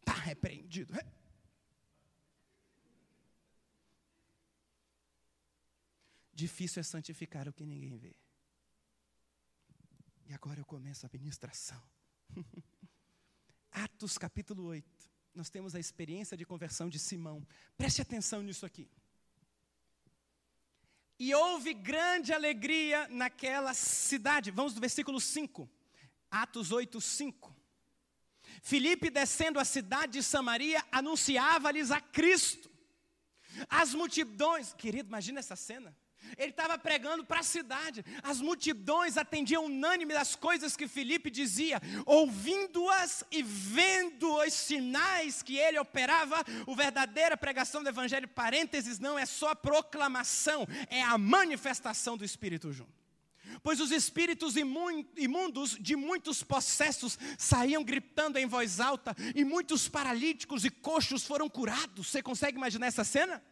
Está 0.00 0.14
repreendido. 0.14 0.92
Difícil 6.34 6.80
é 6.80 6.82
santificar 6.82 7.48
o 7.48 7.52
que 7.52 7.64
ninguém 7.64 7.96
vê. 7.96 8.16
E 10.26 10.34
agora 10.34 10.58
eu 10.58 10.64
começo 10.64 11.06
a 11.06 11.10
ministração. 11.12 11.80
Atos 13.70 14.18
capítulo 14.18 14.64
8. 14.64 15.10
Nós 15.34 15.48
temos 15.50 15.74
a 15.74 15.80
experiência 15.80 16.36
de 16.36 16.44
conversão 16.44 16.88
de 16.88 16.98
Simão. 16.98 17.46
Preste 17.76 18.02
atenção 18.02 18.42
nisso 18.42 18.66
aqui. 18.66 18.90
E 21.18 21.34
houve 21.34 21.72
grande 21.72 22.32
alegria 22.32 23.06
naquela 23.08 23.72
cidade. 23.72 24.50
Vamos 24.50 24.74
do 24.74 24.80
versículo 24.80 25.20
5. 25.20 25.68
Atos 26.30 26.72
8, 26.72 27.00
5. 27.00 27.54
Filipe, 28.62 29.10
descendo 29.10 29.60
a 29.60 29.64
cidade 29.64 30.14
de 30.14 30.22
Samaria, 30.22 30.82
anunciava-lhes 30.90 31.90
a 31.90 32.00
Cristo. 32.00 32.70
As 33.68 33.94
multidões, 33.94 34.72
querido, 34.74 35.08
imagina 35.08 35.38
essa 35.38 35.54
cena. 35.54 35.96
Ele 36.38 36.50
estava 36.50 36.78
pregando 36.78 37.24
para 37.24 37.40
a 37.40 37.42
cidade. 37.42 38.04
As 38.22 38.40
multidões 38.40 39.16
atendiam 39.16 39.64
unânime 39.66 40.12
das 40.12 40.34
coisas 40.36 40.76
que 40.76 40.88
Filipe 40.88 41.30
dizia, 41.30 41.80
ouvindo-as 42.06 43.24
e 43.30 43.42
vendo 43.42 44.36
os 44.36 44.52
sinais 44.52 45.42
que 45.42 45.56
ele 45.56 45.78
operava. 45.78 46.44
O 46.66 46.74
verdadeira 46.74 47.36
pregação 47.36 47.82
do 47.82 47.88
evangelho, 47.88 48.28
parênteses, 48.28 48.98
não 48.98 49.18
é 49.18 49.26
só 49.26 49.54
proclamação, 49.54 50.66
é 50.88 51.02
a 51.02 51.18
manifestação 51.18 52.16
do 52.16 52.24
Espírito 52.24 52.72
junto. 52.72 53.04
pois 53.62 53.80
os 53.80 53.90
espíritos 53.90 54.54
imundos 54.56 55.76
de 55.80 55.96
muitos 55.96 56.42
possessos 56.42 57.18
saíam 57.38 57.84
gritando 57.84 58.38
em 58.38 58.46
voz 58.46 58.80
alta, 58.80 59.14
e 59.34 59.44
muitos 59.44 59.88
paralíticos 59.88 60.64
e 60.64 60.70
coxos 60.70 61.24
foram 61.24 61.48
curados. 61.48 62.08
Você 62.08 62.22
consegue 62.22 62.56
imaginar 62.56 62.86
essa 62.86 63.04
cena? 63.04 63.42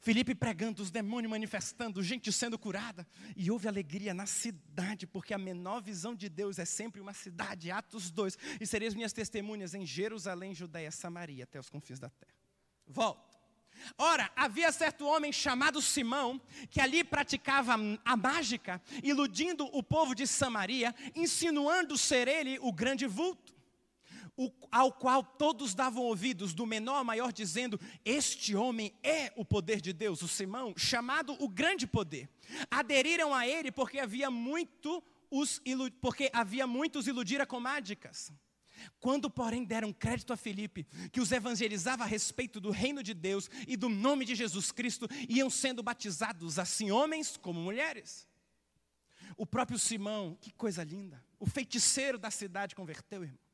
Felipe 0.00 0.34
pregando, 0.34 0.82
os 0.82 0.90
demônios 0.90 1.30
manifestando, 1.30 2.02
gente 2.02 2.32
sendo 2.32 2.58
curada, 2.58 3.06
e 3.36 3.50
houve 3.50 3.68
alegria 3.68 4.14
na 4.14 4.26
cidade, 4.26 5.06
porque 5.06 5.34
a 5.34 5.38
menor 5.38 5.82
visão 5.82 6.14
de 6.14 6.28
Deus 6.28 6.58
é 6.58 6.64
sempre 6.64 7.00
uma 7.00 7.12
cidade, 7.12 7.70
Atos 7.70 8.10
2, 8.10 8.38
e 8.60 8.66
sereis 8.66 8.94
minhas 8.94 9.12
testemunhas 9.12 9.74
em 9.74 9.84
Jerusalém, 9.84 10.54
Judéia, 10.54 10.90
Samaria, 10.90 11.44
até 11.44 11.58
os 11.58 11.68
confins 11.68 11.98
da 11.98 12.08
terra. 12.08 12.34
Volto. 12.86 13.38
Ora, 13.96 14.30
havia 14.34 14.72
certo 14.72 15.06
homem 15.06 15.32
chamado 15.32 15.80
Simão, 15.80 16.40
que 16.70 16.80
ali 16.80 17.04
praticava 17.04 17.76
a 18.04 18.16
mágica, 18.16 18.82
iludindo 19.02 19.64
o 19.72 19.82
povo 19.82 20.14
de 20.14 20.26
Samaria, 20.26 20.94
insinuando 21.14 21.96
ser 21.96 22.28
ele 22.28 22.58
o 22.60 22.72
grande 22.72 23.06
vulto, 23.06 23.57
ao 24.70 24.92
qual 24.92 25.22
todos 25.22 25.74
davam 25.74 26.02
ouvidos, 26.04 26.54
do 26.54 26.66
menor 26.66 26.98
ao 26.98 27.04
maior, 27.04 27.32
dizendo: 27.32 27.80
Este 28.04 28.54
homem 28.54 28.94
é 29.02 29.32
o 29.36 29.44
poder 29.44 29.80
de 29.80 29.92
Deus, 29.92 30.22
o 30.22 30.28
Simão, 30.28 30.74
chamado 30.76 31.36
o 31.42 31.48
grande 31.48 31.86
poder. 31.86 32.28
Aderiram 32.70 33.34
a 33.34 33.46
ele 33.46 33.72
porque 33.72 33.98
havia 33.98 34.30
muito 34.30 35.02
os 35.30 35.60
porque 36.00 36.30
havia 36.32 36.66
muitos 36.66 37.06
iludira 37.06 37.44
com 37.44 37.60
mágicas. 37.60 38.32
Quando, 39.00 39.28
porém, 39.28 39.64
deram 39.64 39.92
crédito 39.92 40.32
a 40.32 40.36
Filipe, 40.36 40.86
que 41.10 41.20
os 41.20 41.32
evangelizava 41.32 42.04
a 42.04 42.06
respeito 42.06 42.60
do 42.60 42.70
reino 42.70 43.02
de 43.02 43.12
Deus 43.12 43.50
e 43.66 43.76
do 43.76 43.88
nome 43.88 44.24
de 44.24 44.36
Jesus 44.36 44.70
Cristo, 44.70 45.08
iam 45.28 45.50
sendo 45.50 45.82
batizados, 45.82 46.60
assim 46.60 46.92
homens 46.92 47.36
como 47.36 47.60
mulheres. 47.60 48.26
O 49.36 49.44
próprio 49.44 49.78
Simão, 49.78 50.38
que 50.40 50.52
coisa 50.52 50.84
linda, 50.84 51.22
o 51.40 51.46
feiticeiro 51.46 52.18
da 52.18 52.30
cidade 52.30 52.74
converteu, 52.74 53.24
irmão. 53.24 53.47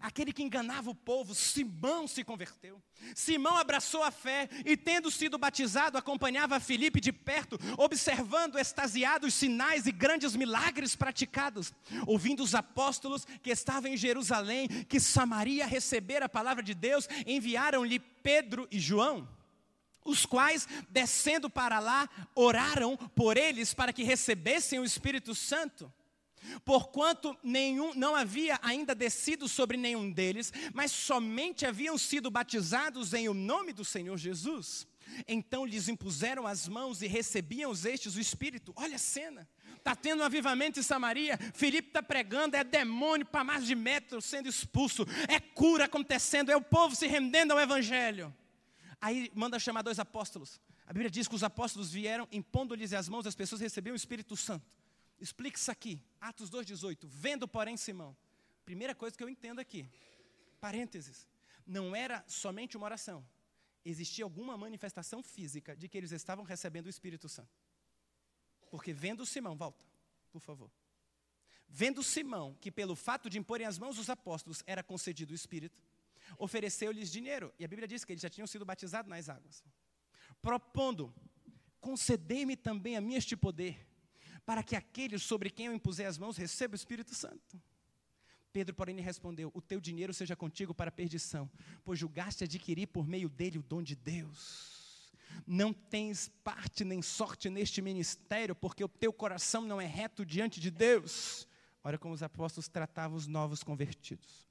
Aquele 0.00 0.32
que 0.32 0.42
enganava 0.42 0.90
o 0.90 0.94
povo, 0.94 1.34
Simão 1.34 2.06
se 2.06 2.22
converteu. 2.22 2.82
Simão 3.14 3.56
abraçou 3.56 4.02
a 4.02 4.10
fé 4.10 4.48
e, 4.64 4.76
tendo 4.76 5.10
sido 5.10 5.38
batizado, 5.38 5.98
acompanhava 5.98 6.60
Filipe 6.60 7.00
de 7.00 7.12
perto, 7.12 7.58
observando 7.76 8.58
extasiados 8.58 9.34
sinais 9.34 9.86
e 9.86 9.92
grandes 9.92 10.36
milagres 10.36 10.94
praticados. 10.94 11.72
Ouvindo 12.06 12.42
os 12.42 12.54
apóstolos 12.54 13.26
que 13.42 13.50
estavam 13.50 13.90
em 13.90 13.96
Jerusalém, 13.96 14.68
que 14.68 15.00
Samaria 15.00 15.66
recebera 15.66 16.26
a 16.26 16.28
palavra 16.28 16.62
de 16.62 16.74
Deus, 16.74 17.08
enviaram-lhe 17.26 17.98
Pedro 17.98 18.68
e 18.70 18.78
João 18.78 19.28
os 20.04 20.24
quais, 20.24 20.66
descendo 20.88 21.50
para 21.50 21.78
lá, 21.78 22.08
oraram 22.34 22.96
por 22.96 23.36
eles 23.36 23.74
para 23.74 23.92
que 23.92 24.02
recebessem 24.02 24.78
o 24.78 24.84
Espírito 24.84 25.34
Santo 25.34 25.92
porquanto 26.64 27.36
nenhum 27.42 27.94
não 27.94 28.14
havia 28.14 28.58
ainda 28.62 28.94
descido 28.94 29.48
sobre 29.48 29.76
nenhum 29.76 30.10
deles, 30.10 30.52
mas 30.72 30.92
somente 30.92 31.66
haviam 31.66 31.96
sido 31.96 32.30
batizados 32.30 33.14
em 33.14 33.28
o 33.28 33.34
nome 33.34 33.72
do 33.72 33.84
Senhor 33.84 34.16
Jesus. 34.16 34.86
Então 35.26 35.64
lhes 35.64 35.88
impuseram 35.88 36.46
as 36.46 36.68
mãos 36.68 37.02
e 37.02 37.06
recebiam 37.06 37.70
os 37.70 37.84
estes 37.84 38.16
o 38.16 38.20
Espírito. 38.20 38.72
Olha 38.76 38.96
a 38.96 38.98
cena. 38.98 39.48
Está 39.76 39.94
tendo 39.94 40.20
um 40.20 40.24
avivamento 40.24 40.78
em 40.78 40.82
Samaria. 40.82 41.38
Filipe 41.54 41.88
está 41.88 42.02
pregando, 42.02 42.56
é 42.56 42.64
demônio 42.64 43.24
para 43.24 43.44
mais 43.44 43.64
de 43.64 43.74
metro 43.74 44.20
sendo 44.20 44.48
expulso. 44.48 45.06
É 45.28 45.40
cura 45.40 45.84
acontecendo, 45.84 46.50
é 46.50 46.56
o 46.56 46.60
povo 46.60 46.94
se 46.94 47.06
rendendo 47.06 47.52
ao 47.52 47.60
Evangelho. 47.60 48.34
Aí 49.00 49.30
manda 49.34 49.58
chamar 49.58 49.82
dois 49.82 49.98
apóstolos. 49.98 50.60
A 50.86 50.92
Bíblia 50.92 51.10
diz 51.10 51.28
que 51.28 51.34
os 51.34 51.44
apóstolos 51.44 51.92
vieram, 51.92 52.26
impondo-lhes 52.32 52.92
as 52.92 53.08
mãos, 53.08 53.26
as 53.26 53.34
pessoas 53.34 53.60
recebiam 53.60 53.92
o 53.92 53.96
Espírito 53.96 54.36
Santo. 54.36 54.77
Explique 55.20 55.58
isso 55.58 55.70
aqui. 55.70 56.00
Atos 56.20 56.50
2,18. 56.50 57.06
Vendo, 57.06 57.48
porém, 57.48 57.76
Simão. 57.76 58.16
Primeira 58.64 58.94
coisa 58.94 59.16
que 59.16 59.22
eu 59.22 59.28
entendo 59.28 59.58
aqui. 59.58 59.88
Parênteses. 60.60 61.26
Não 61.66 61.94
era 61.94 62.24
somente 62.26 62.76
uma 62.76 62.86
oração. 62.86 63.26
Existia 63.84 64.24
alguma 64.24 64.56
manifestação 64.56 65.22
física 65.22 65.76
de 65.76 65.88
que 65.88 65.96
eles 65.96 66.12
estavam 66.12 66.44
recebendo 66.44 66.86
o 66.86 66.90
Espírito 66.90 67.28
Santo. 67.28 67.50
Porque 68.70 68.92
vendo 68.92 69.24
Simão, 69.24 69.56
volta, 69.56 69.82
por 70.30 70.40
favor. 70.40 70.70
Vendo 71.68 72.02
Simão 72.02 72.54
que 72.60 72.70
pelo 72.70 72.94
fato 72.94 73.28
de 73.30 73.38
imporem 73.38 73.66
as 73.66 73.78
mãos 73.78 73.96
dos 73.96 74.10
apóstolos 74.10 74.62
era 74.66 74.82
concedido 74.82 75.32
o 75.32 75.34
Espírito, 75.34 75.82
ofereceu-lhes 76.38 77.10
dinheiro. 77.10 77.52
E 77.58 77.64
a 77.64 77.68
Bíblia 77.68 77.88
diz 77.88 78.04
que 78.04 78.12
eles 78.12 78.22
já 78.22 78.28
tinham 78.28 78.46
sido 78.46 78.64
batizados 78.64 79.08
nas 79.08 79.28
águas. 79.28 79.64
Propondo, 80.42 81.14
concedei-me 81.80 82.56
também 82.56 82.96
a 82.96 83.00
mim 83.00 83.14
este 83.14 83.36
poder, 83.36 83.87
para 84.48 84.62
que 84.62 84.74
aqueles 84.74 85.22
sobre 85.22 85.50
quem 85.50 85.66
eu 85.66 85.74
impuser 85.74 86.08
as 86.08 86.16
mãos 86.16 86.38
recebam 86.38 86.72
o 86.72 86.74
Espírito 86.74 87.14
Santo. 87.14 87.60
Pedro, 88.50 88.74
porém, 88.74 88.96
lhe 88.96 89.02
respondeu: 89.02 89.50
O 89.52 89.60
teu 89.60 89.78
dinheiro 89.78 90.14
seja 90.14 90.34
contigo 90.34 90.72
para 90.72 90.88
a 90.88 90.90
perdição, 90.90 91.50
pois 91.84 91.98
julgaste 91.98 92.44
adquirir 92.44 92.86
por 92.86 93.06
meio 93.06 93.28
dele 93.28 93.58
o 93.58 93.62
dom 93.62 93.82
de 93.82 93.94
Deus. 93.94 95.12
Não 95.46 95.70
tens 95.70 96.30
parte 96.42 96.82
nem 96.82 97.02
sorte 97.02 97.50
neste 97.50 97.82
ministério, 97.82 98.56
porque 98.56 98.82
o 98.82 98.88
teu 98.88 99.12
coração 99.12 99.66
não 99.66 99.78
é 99.78 99.84
reto 99.84 100.24
diante 100.24 100.60
de 100.60 100.70
Deus. 100.70 101.46
Olha 101.84 101.98
como 101.98 102.14
os 102.14 102.22
apóstolos 102.22 102.68
tratavam 102.68 103.18
os 103.18 103.26
novos 103.26 103.62
convertidos. 103.62 104.48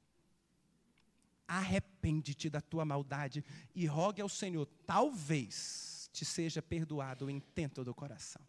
Arrepende-te 1.47 2.51
da 2.51 2.61
tua 2.61 2.85
maldade 2.85 3.43
e 3.73 3.87
rogue 3.87 4.21
ao 4.21 4.29
Senhor, 4.29 4.67
talvez 4.85 6.07
te 6.13 6.23
seja 6.23 6.61
perdoado 6.61 7.25
o 7.25 7.31
intento 7.31 7.83
do 7.83 7.95
coração 7.95 8.45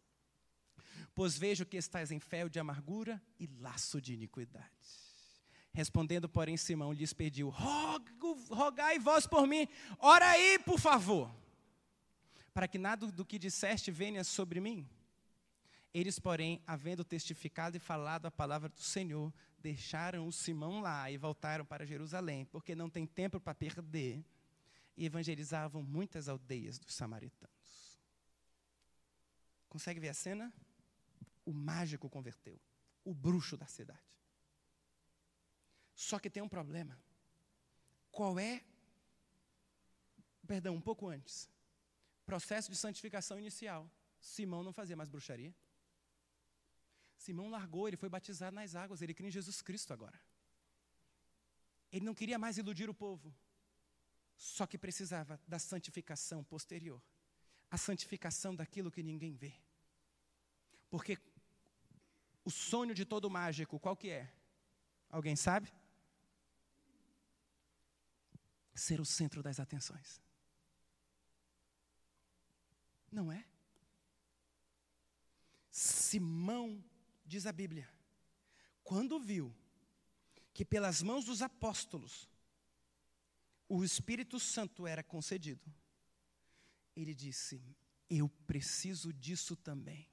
pois 1.19 1.37
vejo 1.37 1.67
que 1.67 1.77
estás 1.77 2.13
em 2.13 2.21
fel 2.21 2.49
de 2.49 2.61
amargura 2.61 3.21
e 3.41 3.49
laço 3.59 4.01
de 4.01 4.15
iniquidade. 4.15 4.71
Respondendo, 5.73 6.29
porém, 6.29 6.57
Simão 6.57 6.93
lhes 6.93 7.13
pediu: 7.13 7.49
Rogo, 7.49 8.35
rogai 8.55 9.01
vós 9.01 9.27
por 9.27 9.45
mim, 9.45 9.67
ora 9.99 10.31
aí, 10.31 10.61
por 10.61 10.79
favor, 10.79 11.29
para 12.55 12.69
que 12.69 12.79
nada 12.79 13.09
do 13.09 13.25
que 13.25 13.37
disseste 13.37 13.91
venha 13.91 14.23
sobre 14.23 14.61
mim. 14.61 14.89
Eles, 15.93 16.21
porém, 16.21 16.63
havendo 16.65 17.03
testificado 17.05 17.77
e 17.77 17.81
falado 17.81 18.27
a 18.27 18.31
palavra 18.31 18.69
do 18.69 18.81
Senhor, 18.81 19.35
deixaram 19.59 20.25
o 20.25 20.33
Simão 20.33 20.81
lá 20.81 21.11
e 21.11 21.17
voltaram 21.17 21.65
para 21.65 21.85
Jerusalém, 21.85 22.45
porque 22.45 22.77
não 22.77 22.89
tem 22.89 23.05
tempo 23.05 23.41
para 23.41 23.57
perder, 23.57 24.25
e 24.97 25.05
evangelizavam 25.05 25.83
muitas 25.83 26.29
aldeias 26.29 26.79
dos 26.79 26.95
samaritanos. 26.95 27.99
Consegue 29.69 29.99
ver 29.99 30.11
a 30.11 30.15
cena? 30.15 30.55
O 31.49 31.53
mágico 31.53 32.11
converteu, 32.11 32.61
o 33.03 33.15
bruxo 33.15 33.57
da 33.57 33.67
cidade. 33.67 34.13
Só 35.95 36.19
que 36.19 36.29
tem 36.29 36.43
um 36.43 36.49
problema. 36.49 36.95
Qual 38.11 38.39
é? 38.39 38.63
Perdão, 40.47 40.75
um 40.75 40.81
pouco 40.81 41.09
antes. 41.09 41.51
Processo 42.27 42.71
de 42.71 42.77
santificação 42.77 43.39
inicial. 43.39 43.91
Simão 44.21 44.63
não 44.63 44.75
fazia 44.75 44.95
mais 44.95 45.09
bruxaria. 45.09 45.55
Simão 47.17 47.49
largou, 47.49 47.89
ele 47.89 47.97
foi 47.97 48.11
batizado 48.11 48.55
nas 48.55 48.75
águas, 48.75 49.01
ele 49.01 49.15
cria 49.15 49.29
em 49.29 49.33
Jesus 49.33 49.63
Cristo 49.63 49.95
agora. 49.95 50.21
Ele 51.91 52.05
não 52.05 52.15
queria 52.15 52.39
mais 52.39 52.59
iludir 52.59 52.91
o 52.91 52.95
povo. 52.95 53.35
Só 54.37 54.67
que 54.67 54.77
precisava 54.77 55.41
da 55.49 55.59
santificação 55.59 56.45
posterior. 56.45 57.03
A 57.71 57.79
santificação 57.79 58.55
daquilo 58.55 58.91
que 58.91 59.03
ninguém 59.03 59.35
vê. 59.35 59.55
Porque 60.91 61.19
o 62.49 62.51
sonho 62.51 62.95
de 62.95 63.05
todo 63.05 63.29
mágico, 63.29 63.79
qual 63.79 63.95
que 63.95 64.09
é? 64.09 64.33
Alguém 65.11 65.37
sabe? 65.37 65.71
Ser 68.75 69.03
o 69.03 69.05
centro 69.05 69.43
das 69.43 69.61
atenções. 69.61 70.23
Não 73.13 73.31
é? 73.31 73.45
Simão, 75.71 76.83
diz 77.27 77.45
a 77.45 77.53
Bíblia, 77.53 77.87
quando 78.83 79.21
viu 79.21 79.55
que 80.55 80.65
pelas 80.65 81.03
mãos 81.03 81.27
dos 81.27 81.43
apóstolos 81.43 82.31
o 83.69 83.85
Espírito 83.85 84.41
Santo 84.41 84.87
era 84.87 85.03
concedido, 85.03 85.71
ele 86.97 87.15
disse: 87.15 87.61
Eu 88.09 88.27
preciso 88.47 89.13
disso 89.13 89.55
também, 89.55 90.09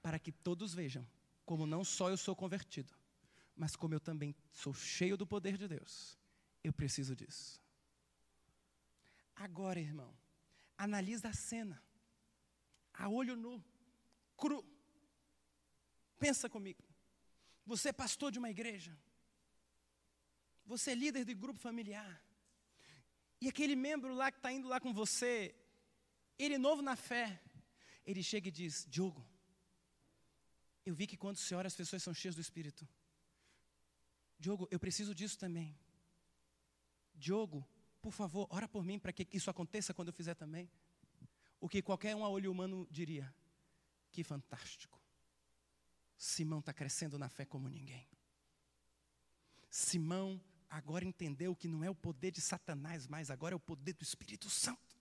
para 0.00 0.18
que 0.18 0.32
todos 0.32 0.72
vejam 0.72 1.06
como 1.44 1.66
não 1.66 1.84
só 1.84 2.10
eu 2.10 2.16
sou 2.16 2.34
convertido, 2.34 2.92
mas 3.56 3.76
como 3.76 3.94
eu 3.94 4.00
também 4.00 4.34
sou 4.52 4.72
cheio 4.72 5.16
do 5.16 5.26
poder 5.26 5.56
de 5.56 5.68
Deus. 5.68 6.18
Eu 6.62 6.72
preciso 6.72 7.14
disso. 7.14 7.60
Agora, 9.36 9.80
irmão, 9.80 10.14
analisa 10.78 11.28
a 11.28 11.32
cena, 11.32 11.82
a 12.92 13.08
olho 13.08 13.36
nu, 13.36 13.62
cru. 14.36 14.64
Pensa 16.18 16.48
comigo. 16.48 16.82
Você 17.66 17.88
é 17.88 17.92
pastor 17.92 18.30
de 18.30 18.38
uma 18.38 18.50
igreja. 18.50 18.96
Você 20.64 20.92
é 20.92 20.94
líder 20.94 21.24
de 21.24 21.34
grupo 21.34 21.60
familiar. 21.60 22.22
E 23.40 23.48
aquele 23.48 23.76
membro 23.76 24.14
lá 24.14 24.30
que 24.30 24.38
está 24.38 24.50
indo 24.50 24.68
lá 24.68 24.80
com 24.80 24.92
você, 24.92 25.54
ele 26.38 26.56
novo 26.56 26.80
na 26.80 26.96
fé, 26.96 27.42
ele 28.06 28.22
chega 28.22 28.48
e 28.48 28.50
diz: 28.50 28.86
Diogo, 28.88 29.26
Eu 30.84 30.94
vi 30.94 31.06
que 31.06 31.16
quando 31.16 31.36
se 31.36 31.54
ora 31.54 31.66
as 31.66 31.74
pessoas 31.74 32.02
são 32.02 32.12
cheias 32.12 32.34
do 32.34 32.40
Espírito. 32.40 32.86
Diogo, 34.38 34.68
eu 34.70 34.78
preciso 34.78 35.14
disso 35.14 35.38
também. 35.38 35.78
Diogo, 37.14 37.66
por 38.02 38.12
favor, 38.12 38.46
ora 38.50 38.68
por 38.68 38.84
mim 38.84 38.98
para 38.98 39.12
que 39.12 39.26
isso 39.32 39.50
aconteça 39.50 39.94
quando 39.94 40.08
eu 40.08 40.14
fizer 40.14 40.34
também. 40.34 40.70
O 41.58 41.68
que 41.68 41.80
qualquer 41.80 42.14
um 42.14 42.24
a 42.24 42.28
olho 42.28 42.52
humano 42.52 42.86
diria: 42.90 43.34
que 44.10 44.22
fantástico. 44.22 45.00
Simão 46.16 46.60
está 46.60 46.72
crescendo 46.72 47.18
na 47.18 47.28
fé 47.28 47.44
como 47.44 47.68
ninguém. 47.68 48.06
Simão 49.70 50.40
agora 50.68 51.04
entendeu 51.04 51.56
que 51.56 51.66
não 51.66 51.82
é 51.82 51.90
o 51.90 51.94
poder 51.94 52.30
de 52.30 52.40
Satanás 52.40 53.06
mais, 53.06 53.30
agora 53.30 53.54
é 53.54 53.56
o 53.56 53.60
poder 53.60 53.94
do 53.94 54.02
Espírito 54.02 54.48
Santo. 54.50 54.96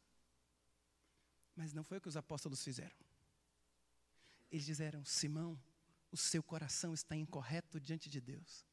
Mas 1.55 1.73
não 1.73 1.83
foi 1.83 1.97
o 1.97 2.01
que 2.01 2.07
os 2.07 2.17
apóstolos 2.17 2.63
fizeram. 2.63 2.95
Eles 4.49 4.65
disseram: 4.65 5.03
Simão, 5.03 5.59
o 6.13 6.17
seu 6.17 6.43
coração 6.43 6.93
está 6.93 7.15
incorreto 7.15 7.79
diante 7.79 8.07
de 8.07 8.21
Deus. 8.21 8.63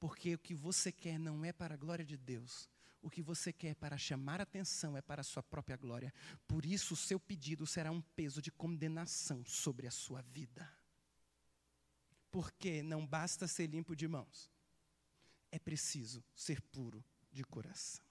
Porque 0.00 0.34
o 0.34 0.38
que 0.38 0.52
você 0.52 0.90
quer 0.90 1.16
não 1.16 1.44
é 1.44 1.52
para 1.52 1.74
a 1.74 1.76
glória 1.76 2.04
de 2.04 2.16
Deus. 2.16 2.68
O 3.00 3.08
que 3.08 3.22
você 3.22 3.52
quer 3.52 3.76
para 3.76 3.96
chamar 3.96 4.40
atenção 4.40 4.96
é 4.96 5.00
para 5.00 5.20
a 5.20 5.24
sua 5.24 5.44
própria 5.44 5.76
glória. 5.76 6.12
Por 6.48 6.66
isso, 6.66 6.94
o 6.94 6.96
seu 6.96 7.20
pedido 7.20 7.66
será 7.68 7.92
um 7.92 8.00
peso 8.00 8.42
de 8.42 8.50
condenação 8.50 9.44
sobre 9.46 9.86
a 9.86 9.92
sua 9.92 10.22
vida. 10.22 10.68
Porque 12.32 12.82
não 12.82 13.06
basta 13.06 13.46
ser 13.46 13.68
limpo 13.68 13.94
de 13.94 14.08
mãos, 14.08 14.50
é 15.52 15.58
preciso 15.58 16.22
ser 16.34 16.60
puro 16.60 17.04
de 17.30 17.44
coração. 17.44 18.09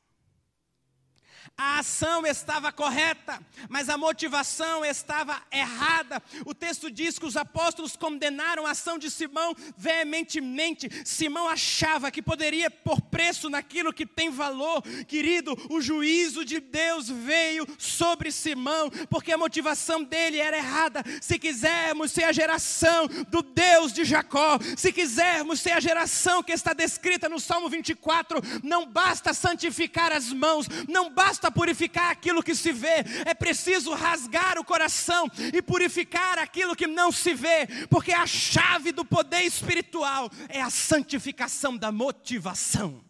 A 1.57 1.79
ação 1.79 2.25
estava 2.25 2.71
correta, 2.71 3.39
mas 3.67 3.89
a 3.89 3.97
motivação 3.97 4.85
estava 4.85 5.41
errada. 5.51 6.23
O 6.45 6.53
texto 6.53 6.89
diz 6.89 7.19
que 7.19 7.25
os 7.25 7.35
apóstolos 7.35 7.97
condenaram 7.97 8.65
a 8.65 8.71
ação 8.71 8.97
de 8.97 9.11
Simão 9.11 9.53
veementemente. 9.77 10.89
Simão 11.05 11.49
achava 11.49 12.11
que 12.11 12.21
poderia 12.21 12.71
pôr 12.71 13.01
preço 13.01 13.49
naquilo 13.49 13.91
que 13.91 14.05
tem 14.05 14.29
valor. 14.29 14.81
Querido, 15.05 15.53
o 15.69 15.81
juízo 15.81 16.45
de 16.45 16.61
Deus 16.61 17.09
veio 17.09 17.67
sobre 17.77 18.31
Simão, 18.31 18.89
porque 19.09 19.33
a 19.33 19.37
motivação 19.37 20.01
dele 20.01 20.37
era 20.37 20.57
errada. 20.57 21.03
Se 21.21 21.37
quisermos 21.37 22.13
ser 22.13 22.23
a 22.23 22.31
geração 22.31 23.07
do 23.29 23.41
Deus 23.41 23.91
de 23.91 24.05
Jacó, 24.05 24.57
se 24.77 24.93
quisermos 24.93 25.59
ser 25.59 25.71
a 25.71 25.79
geração 25.81 26.41
que 26.41 26.53
está 26.53 26.71
descrita 26.73 27.27
no 27.27 27.39
Salmo 27.39 27.67
24, 27.67 28.39
não 28.63 28.85
basta 28.85 29.33
santificar 29.33 30.13
as 30.13 30.31
mãos, 30.31 30.65
não 30.87 31.09
basta 31.09 31.18
basta 31.19 31.51
purificar 31.51 32.11
aquilo 32.11 32.41
que 32.41 32.55
se 32.55 32.71
vê, 32.71 33.03
é 33.25 33.33
preciso 33.33 33.93
rasgar 33.93 34.57
o 34.57 34.63
coração 34.63 35.29
e 35.53 35.61
purificar 35.61 36.39
aquilo 36.39 36.77
que 36.77 36.87
não 36.87 37.11
se 37.11 37.33
vê, 37.33 37.67
porque 37.89 38.13
a 38.13 38.25
chave 38.25 38.93
do 38.93 39.03
poder 39.03 39.41
espiritual 39.41 40.29
é 40.47 40.61
a 40.61 40.69
santificação 40.69 41.75
da 41.75 41.91
motivação. 41.91 43.03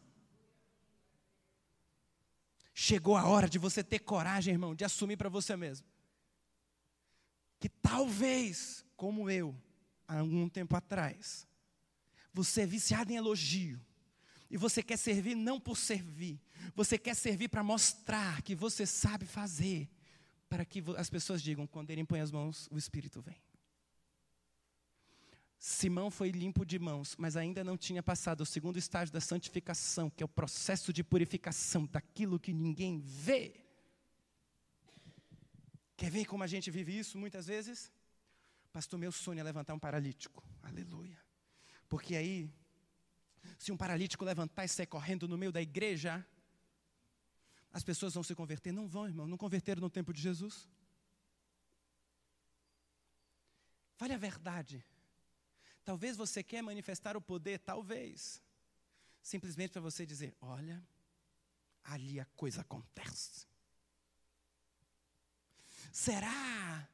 Chegou 2.74 3.16
a 3.16 3.26
hora 3.26 3.48
de 3.48 3.60
você 3.60 3.84
ter 3.84 4.00
coragem, 4.00 4.56
irmão, 4.56 4.74
de 4.74 4.84
assumir 4.84 5.16
para 5.16 5.30
você 5.30 5.56
mesmo 5.56 5.86
que 7.60 7.70
talvez, 7.70 8.86
como 8.96 9.30
eu, 9.30 9.54
há 10.08 10.20
algum 10.20 10.48
tempo 10.48 10.76
atrás, 10.76 11.46
você 12.34 12.62
é 12.62 12.66
viciado 12.66 13.12
em 13.12 13.18
elogio, 13.18 13.80
e 14.50 14.58
você 14.58 14.82
quer 14.82 14.98
servir 14.98 15.36
não 15.36 15.60
por 15.60 15.78
servir, 15.78 16.42
você 16.76 16.98
quer 16.98 17.16
servir 17.16 17.50
para 17.50 17.64
mostrar 17.64 18.42
que 18.42 18.56
você 18.56 18.86
sabe 18.86 19.26
fazer, 19.26 19.88
para 20.50 20.66
que 20.66 20.84
as 20.98 21.10
pessoas 21.10 21.42
digam: 21.42 21.68
quando 21.68 21.92
ele 21.92 22.04
põe 22.04 22.20
as 22.20 22.32
mãos, 22.32 22.68
o 22.72 22.78
Espírito 22.78 23.22
vem. 23.22 23.38
Simão 25.60 26.10
foi 26.10 26.32
limpo 26.32 26.66
de 26.66 26.80
mãos, 26.80 27.16
mas 27.18 27.36
ainda 27.36 27.66
não 27.66 27.78
tinha 27.78 28.02
passado 28.02 28.42
o 28.42 28.46
segundo 28.46 28.80
estágio 28.80 29.14
da 29.14 29.20
santificação, 29.20 30.10
que 30.10 30.24
é 30.24 30.26
o 30.26 30.30
processo 30.30 30.94
de 30.94 31.04
purificação 31.04 31.86
daquilo 31.86 32.40
que 32.40 32.54
ninguém 32.54 32.98
vê. 33.00 33.54
Quer 35.98 36.10
ver 36.10 36.26
como 36.26 36.44
a 36.44 36.48
gente 36.48 36.72
vive 36.72 36.98
isso 36.98 37.18
muitas 37.18 37.48
vezes? 37.48 37.92
Pastor, 38.72 38.98
meu 38.98 39.12
sonho 39.12 39.42
é 39.42 39.44
levantar 39.44 39.74
um 39.74 39.80
paralítico. 39.80 40.42
Aleluia. 40.64 41.20
Porque 41.90 42.16
aí 42.16 42.50
se 43.58 43.72
um 43.72 43.78
paralítico 43.78 44.24
levantar 44.24 44.66
e 44.66 44.68
sair 44.68 44.88
correndo 44.88 45.28
no 45.28 45.38
meio 45.38 45.52
da 45.52 45.62
igreja, 45.62 46.26
as 47.72 47.84
pessoas 47.84 48.14
vão 48.14 48.24
se 48.24 48.36
converter. 48.36 48.72
Não 48.72 48.88
vão, 48.88 49.08
irmão, 49.08 49.28
não 49.28 49.38
converteram 49.38 49.82
no 49.82 49.90
tempo 49.90 50.14
de 50.14 50.22
Jesus. 50.22 50.68
Fale 53.96 54.14
a 54.14 54.18
verdade. 54.18 54.84
Talvez 55.84 56.16
você 56.16 56.42
quer 56.44 56.62
manifestar 56.62 57.18
o 57.18 57.22
poder, 57.22 57.60
talvez. 57.60 58.42
Simplesmente 59.22 59.72
para 59.72 59.82
você 59.82 60.06
dizer: 60.06 60.36
olha, 60.40 60.82
ali 61.84 62.20
a 62.20 62.26
coisa 62.26 62.62
acontece. 62.62 63.48
Será 65.92 66.88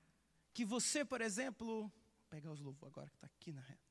que 0.53 0.65
você, 0.65 1.03
por 1.03 1.21
exemplo, 1.21 1.81
vou 1.81 1.91
pegar 2.29 2.51
os 2.51 2.59
louvores 2.61 2.93
agora 2.93 3.09
que 3.09 3.15
está 3.15 3.27
aqui 3.27 3.51
na 3.51 3.61
reta 3.61 3.84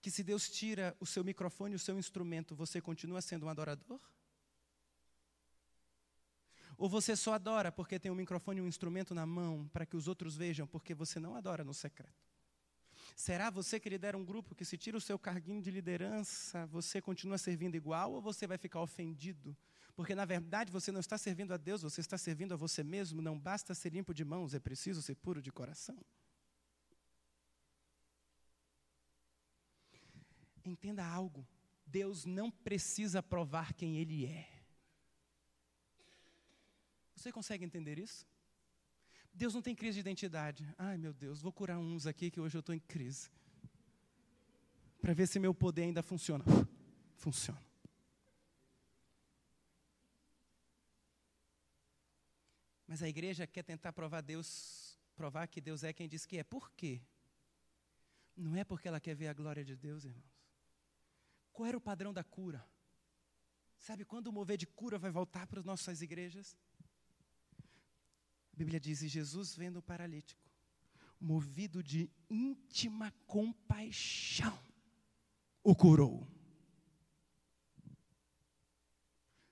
que 0.00 0.10
se 0.10 0.22
Deus 0.22 0.48
tira 0.48 0.96
o 0.98 1.06
seu 1.06 1.22
microfone, 1.22 1.74
o 1.74 1.78
seu 1.78 1.98
instrumento, 1.98 2.54
você 2.54 2.80
continua 2.80 3.20
sendo 3.20 3.46
um 3.46 3.48
adorador? 3.48 4.00
Ou 6.78 6.88
você 6.88 7.14
só 7.14 7.34
adora 7.34 7.70
porque 7.70 7.98
tem 7.98 8.10
um 8.10 8.14
microfone 8.14 8.58
e 8.58 8.62
um 8.62 8.66
instrumento 8.66 9.14
na 9.14 9.26
mão 9.26 9.68
para 9.72 9.84
que 9.84 9.96
os 9.96 10.08
outros 10.08 10.34
vejam, 10.36 10.66
porque 10.66 10.94
você 10.94 11.20
não 11.20 11.34
adora 11.34 11.62
no 11.62 11.74
secreto? 11.74 12.30
Será 13.14 13.50
você 13.50 13.78
que 13.78 13.90
lidera 13.90 14.16
um 14.16 14.24
grupo 14.24 14.54
que 14.54 14.64
se 14.64 14.78
tira 14.78 14.96
o 14.96 15.00
seu 15.00 15.18
carguinho 15.18 15.60
de 15.60 15.70
liderança, 15.70 16.64
você 16.66 17.02
continua 17.02 17.36
servindo 17.36 17.74
igual 17.74 18.12
ou 18.12 18.22
você 18.22 18.46
vai 18.46 18.56
ficar 18.56 18.80
ofendido? 18.80 19.54
Porque 19.94 20.14
na 20.14 20.24
verdade 20.24 20.72
você 20.72 20.90
não 20.90 21.00
está 21.00 21.18
servindo 21.18 21.52
a 21.52 21.58
Deus, 21.58 21.82
você 21.82 22.00
está 22.00 22.16
servindo 22.16 22.54
a 22.54 22.56
você 22.56 22.82
mesmo. 22.82 23.20
Não 23.20 23.38
basta 23.38 23.74
ser 23.74 23.92
limpo 23.92 24.14
de 24.14 24.24
mãos, 24.24 24.54
é 24.54 24.58
preciso 24.58 25.02
ser 25.02 25.16
puro 25.16 25.42
de 25.42 25.52
coração. 25.52 25.98
Entenda 30.70 31.04
algo: 31.04 31.46
Deus 31.84 32.24
não 32.24 32.50
precisa 32.50 33.22
provar 33.22 33.74
quem 33.74 33.98
Ele 33.98 34.26
é. 34.26 34.48
Você 37.14 37.32
consegue 37.32 37.64
entender 37.64 37.98
isso? 37.98 38.26
Deus 39.32 39.54
não 39.54 39.62
tem 39.62 39.74
crise 39.74 39.94
de 39.94 40.00
identidade. 40.00 40.66
Ai 40.78 40.96
meu 40.96 41.12
Deus, 41.12 41.40
vou 41.40 41.52
curar 41.52 41.78
uns 41.78 42.06
aqui 42.06 42.30
que 42.30 42.40
hoje 42.40 42.56
eu 42.56 42.60
estou 42.60 42.74
em 42.74 42.80
crise. 42.80 43.30
Para 45.00 45.12
ver 45.12 45.26
se 45.26 45.38
meu 45.38 45.54
poder 45.54 45.82
ainda 45.82 46.02
funciona. 46.02 46.44
Funciona. 47.16 47.60
Mas 52.86 53.02
a 53.02 53.08
igreja 53.08 53.46
quer 53.46 53.62
tentar 53.62 53.92
provar 53.92 54.20
Deus, 54.20 54.98
provar 55.14 55.46
que 55.46 55.60
Deus 55.60 55.84
é 55.84 55.92
quem 55.92 56.08
diz 56.08 56.26
que 56.26 56.38
é. 56.38 56.44
Por 56.44 56.70
quê? 56.72 57.00
Não 58.36 58.56
é 58.56 58.64
porque 58.64 58.88
ela 58.88 59.00
quer 59.00 59.14
ver 59.14 59.28
a 59.28 59.32
glória 59.32 59.64
de 59.64 59.76
Deus, 59.76 60.04
irmãos. 60.04 60.29
Qual 61.60 61.68
era 61.68 61.76
o 61.76 61.80
padrão 61.80 62.10
da 62.10 62.24
cura? 62.24 62.66
Sabe 63.76 64.02
quando 64.02 64.28
o 64.28 64.32
mover 64.32 64.56
de 64.56 64.66
cura 64.66 64.96
vai 64.98 65.10
voltar 65.10 65.46
para 65.46 65.60
as 65.60 65.66
nossas 65.66 66.00
igrejas? 66.00 66.56
A 68.50 68.56
Bíblia 68.56 68.80
diz: 68.80 69.02
e 69.02 69.08
Jesus 69.08 69.54
vendo 69.54 69.76
o 69.76 69.82
paralítico, 69.82 70.50
movido 71.20 71.82
de 71.82 72.10
íntima 72.30 73.12
compaixão, 73.26 74.58
o 75.62 75.76
curou. 75.76 76.26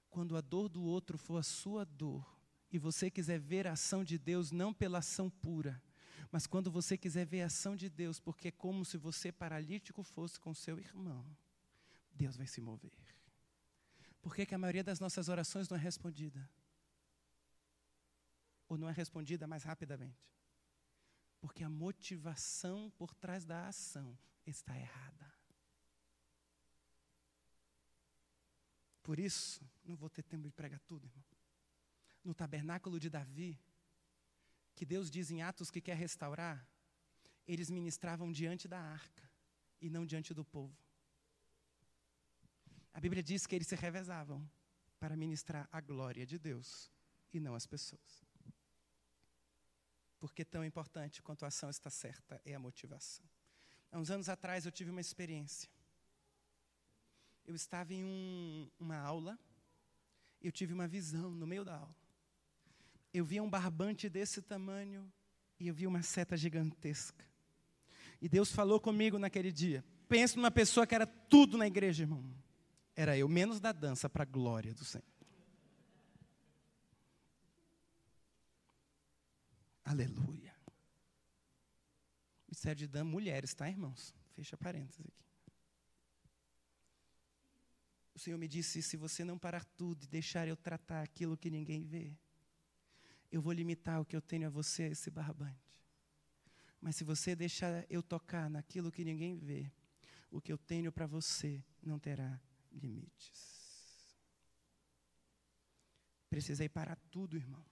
Quando 0.09 0.35
a 0.35 0.41
dor 0.41 0.71
do 0.71 0.83
outro 0.83 1.19
for 1.19 1.37
a 1.37 1.43
sua 1.43 1.85
dor, 1.85 2.27
e 2.73 2.79
você 2.79 3.11
quiser 3.11 3.39
ver 3.39 3.67
a 3.67 3.73
ação 3.73 4.03
de 4.03 4.17
Deus 4.17 4.51
não 4.51 4.73
pela 4.73 5.01
ação 5.01 5.29
pura, 5.29 5.79
mas 6.33 6.47
quando 6.47 6.71
você 6.71 6.97
quiser 6.97 7.27
ver 7.27 7.43
a 7.43 7.49
ação 7.49 7.77
de 7.77 7.91
Deus, 7.91 8.19
porque 8.19 8.49
é 8.49 8.51
como 8.51 8.83
se 8.83 8.97
você 8.97 9.31
paralítico 9.31 10.03
fosse 10.03 10.41
com 10.41 10.55
seu 10.55 10.81
irmão 10.81 11.23
Deus 12.19 12.37
vai 12.37 12.47
se 12.47 12.61
mover. 12.61 12.93
Por 14.21 14.35
que, 14.35 14.45
que 14.45 14.55
a 14.55 14.59
maioria 14.59 14.83
das 14.83 14.99
nossas 14.99 15.29
orações 15.29 15.69
não 15.69 15.77
é 15.77 15.81
respondida? 15.81 16.51
Ou 18.69 18.77
não 18.77 18.89
é 18.89 18.93
respondida 18.93 19.47
mais 19.47 19.63
rapidamente? 19.63 20.21
Porque 21.41 21.63
a 21.63 21.71
motivação 21.71 22.91
por 22.99 23.15
trás 23.15 23.45
da 23.45 23.69
ação 23.69 24.19
está 24.45 24.77
errada. 24.77 25.33
Por 29.05 29.19
isso, 29.19 29.65
não 29.85 29.97
vou 29.97 30.11
ter 30.11 30.25
tempo 30.25 30.43
de 30.43 30.51
pregar 30.51 30.81
tudo, 30.81 31.07
irmão. 31.07 31.25
No 32.25 32.35
tabernáculo 32.35 32.99
de 32.99 33.09
Davi, 33.09 33.59
que 34.75 34.85
Deus 34.85 35.09
diz 35.11 35.31
em 35.31 35.41
Atos 35.41 35.71
que 35.71 35.81
quer 35.81 35.97
restaurar, 35.97 36.69
eles 37.47 37.71
ministravam 37.71 38.31
diante 38.33 38.67
da 38.67 38.81
arca 38.81 39.31
e 39.81 39.89
não 39.89 40.05
diante 40.05 40.35
do 40.35 40.45
povo. 40.45 40.77
A 42.99 43.01
Bíblia 43.01 43.23
diz 43.23 43.47
que 43.47 43.55
eles 43.55 43.69
se 43.69 43.77
revezavam 43.77 44.45
para 44.99 45.17
ministrar 45.17 45.69
a 45.71 45.81
glória 45.81 46.27
de 46.27 46.37
Deus 46.37 46.91
e 47.33 47.39
não 47.39 47.55
as 47.55 47.65
pessoas. 47.65 48.27
Porque 50.19 50.45
tão 50.45 50.65
importante 50.65 51.23
quanto 51.23 51.45
a 51.45 51.47
ação 51.47 51.71
está 51.71 51.91
certa 51.91 52.43
é 52.45 52.55
a 52.55 52.59
motivação. 52.59 53.25
Há 53.93 54.01
uns 54.01 54.11
anos 54.11 54.29
atrás 54.29 54.67
eu 54.67 54.73
tive 54.73 54.91
uma 54.91 55.01
experiência. 55.01 55.71
Eu 57.47 57.55
estava 57.55 57.95
em 57.95 58.03
um, 58.03 58.69
uma 58.81 58.97
aula, 58.97 59.39
eu 60.43 60.51
tive 60.51 60.75
uma 60.75 60.89
visão 60.89 61.31
no 61.31 61.47
meio 61.47 61.65
da 61.65 61.77
aula. 61.77 61.97
Eu 63.15 63.25
via 63.25 63.45
um 63.45 63.49
barbante 63.49 64.09
desse 64.09 64.43
tamanho 64.43 65.09
e 65.61 65.69
eu 65.69 65.75
vi 65.75 65.87
uma 65.87 66.03
seta 66.03 66.37
gigantesca. 66.37 67.25
E 68.21 68.29
Deus 68.29 68.51
falou 68.51 68.81
comigo 68.81 69.21
naquele 69.21 69.53
dia. 69.53 69.85
Pensa 70.09 70.35
numa 70.35 70.51
pessoa 70.51 70.85
que 70.85 70.97
era 70.97 71.07
tudo 71.07 71.57
na 71.57 71.69
igreja, 71.69 72.03
irmão. 72.03 72.48
Era 72.99 73.17
eu, 73.17 73.29
menos 73.29 73.61
da 73.61 73.71
dança, 73.71 74.11
para 74.11 74.25
a 74.25 74.27
glória 74.27 74.75
do 74.75 74.85
Senhor. 74.85 75.07
Aleluia. 79.85 80.53
Ministério 82.49 82.77
de 82.77 82.89
Dan, 82.89 83.05
mulheres, 83.05 83.55
tá, 83.55 83.69
irmãos? 83.69 84.13
Fecha 84.35 84.57
parênteses 84.57 85.01
aqui. 85.07 85.25
O 88.17 88.19
Senhor 88.19 88.37
me 88.37 88.49
disse: 88.49 88.83
se 88.83 88.97
você 88.97 89.23
não 89.23 89.39
parar 89.39 89.65
tudo 89.65 90.03
e 90.03 90.09
deixar 90.09 90.49
eu 90.49 90.57
tratar 90.57 91.01
aquilo 91.01 91.37
que 91.37 91.51
ninguém 91.51 91.85
vê, 91.85 92.19
eu 93.31 93.41
vou 93.41 93.53
limitar 93.53 94.01
o 94.01 94.05
que 94.05 94.17
eu 94.17 94.21
tenho 94.21 94.49
a 94.49 94.51
você, 94.51 94.89
esse 94.89 95.09
barbante. 95.09 95.73
Mas 96.81 96.97
se 96.97 97.05
você 97.05 97.37
deixar 97.37 97.87
eu 97.89 98.03
tocar 98.03 98.51
naquilo 98.51 98.91
que 98.91 99.05
ninguém 99.05 99.37
vê, 99.37 99.71
o 100.33 100.41
que 100.41 100.53
eu 100.53 100.59
tenho 100.59 100.91
para 100.91 101.07
você 101.07 101.63
não 101.81 101.97
terá 101.97 102.41
limites. 102.79 104.17
Precisei 106.31 106.69
parar 106.69 106.97
tudo, 107.11 107.37
irmão. 107.37 107.65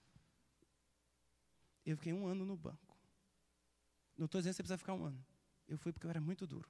Eu 1.85 1.95
fiquei 1.95 2.13
um 2.13 2.27
ano 2.27 2.45
no 2.45 2.57
banco. 2.57 2.97
Não 4.17 4.25
estou 4.25 4.41
dizendo 4.41 4.53
que 4.53 4.57
você 4.57 4.63
precisa 4.63 4.77
ficar 4.77 4.93
um 4.93 5.05
ano. 5.05 5.25
Eu 5.67 5.77
fui 5.77 5.93
porque 5.93 6.05
eu 6.05 6.09
era 6.09 6.19
muito 6.19 6.45
duro. 6.45 6.69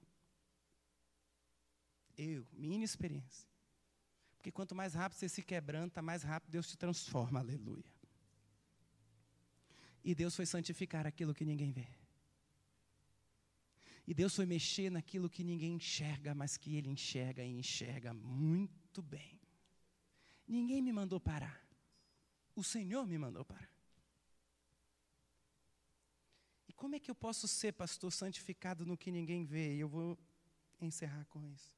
Eu, 2.17 2.45
minha 2.51 2.75
inexperiência. 2.75 3.47
Porque 4.35 4.51
quanto 4.51 4.75
mais 4.75 4.93
rápido 4.93 5.17
você 5.19 5.29
se 5.29 5.41
quebranta, 5.41 6.01
mais 6.01 6.23
rápido 6.23 6.51
Deus 6.51 6.67
te 6.67 6.77
transforma. 6.77 7.39
Aleluia. 7.39 7.91
E 10.03 10.13
Deus 10.13 10.35
foi 10.35 10.45
santificar 10.45 11.05
aquilo 11.05 11.33
que 11.33 11.45
ninguém 11.45 11.71
vê. 11.71 11.87
E 14.07 14.13
Deus 14.13 14.33
foi 14.33 14.45
mexer 14.45 14.89
naquilo 14.89 15.29
que 15.29 15.43
ninguém 15.43 15.75
enxerga, 15.75 16.33
mas 16.33 16.55
que 16.55 16.75
Ele 16.75 16.89
enxerga 16.89 17.43
e 17.43 17.59
enxerga 17.59 18.13
muito 18.13 19.01
bem. 19.01 19.39
Ninguém 20.47 20.81
me 20.81 20.93
mandou 20.93 21.19
parar. 21.19 21.61
O 22.55 22.63
Senhor 22.63 23.05
me 23.05 23.17
mandou 23.17 23.43
parar. 23.43 23.77
como 26.77 26.95
é 26.95 26.99
que 26.99 27.09
eu 27.09 27.15
posso 27.15 27.47
ser, 27.47 27.73
pastor, 27.73 28.11
santificado 28.13 28.85
no 28.85 28.95
que 28.95 29.11
ninguém 29.11 29.43
vê? 29.43 29.75
E 29.75 29.79
eu 29.79 29.89
vou 29.89 30.17
encerrar 30.79 31.25
com 31.25 31.43
isso. 31.43 31.75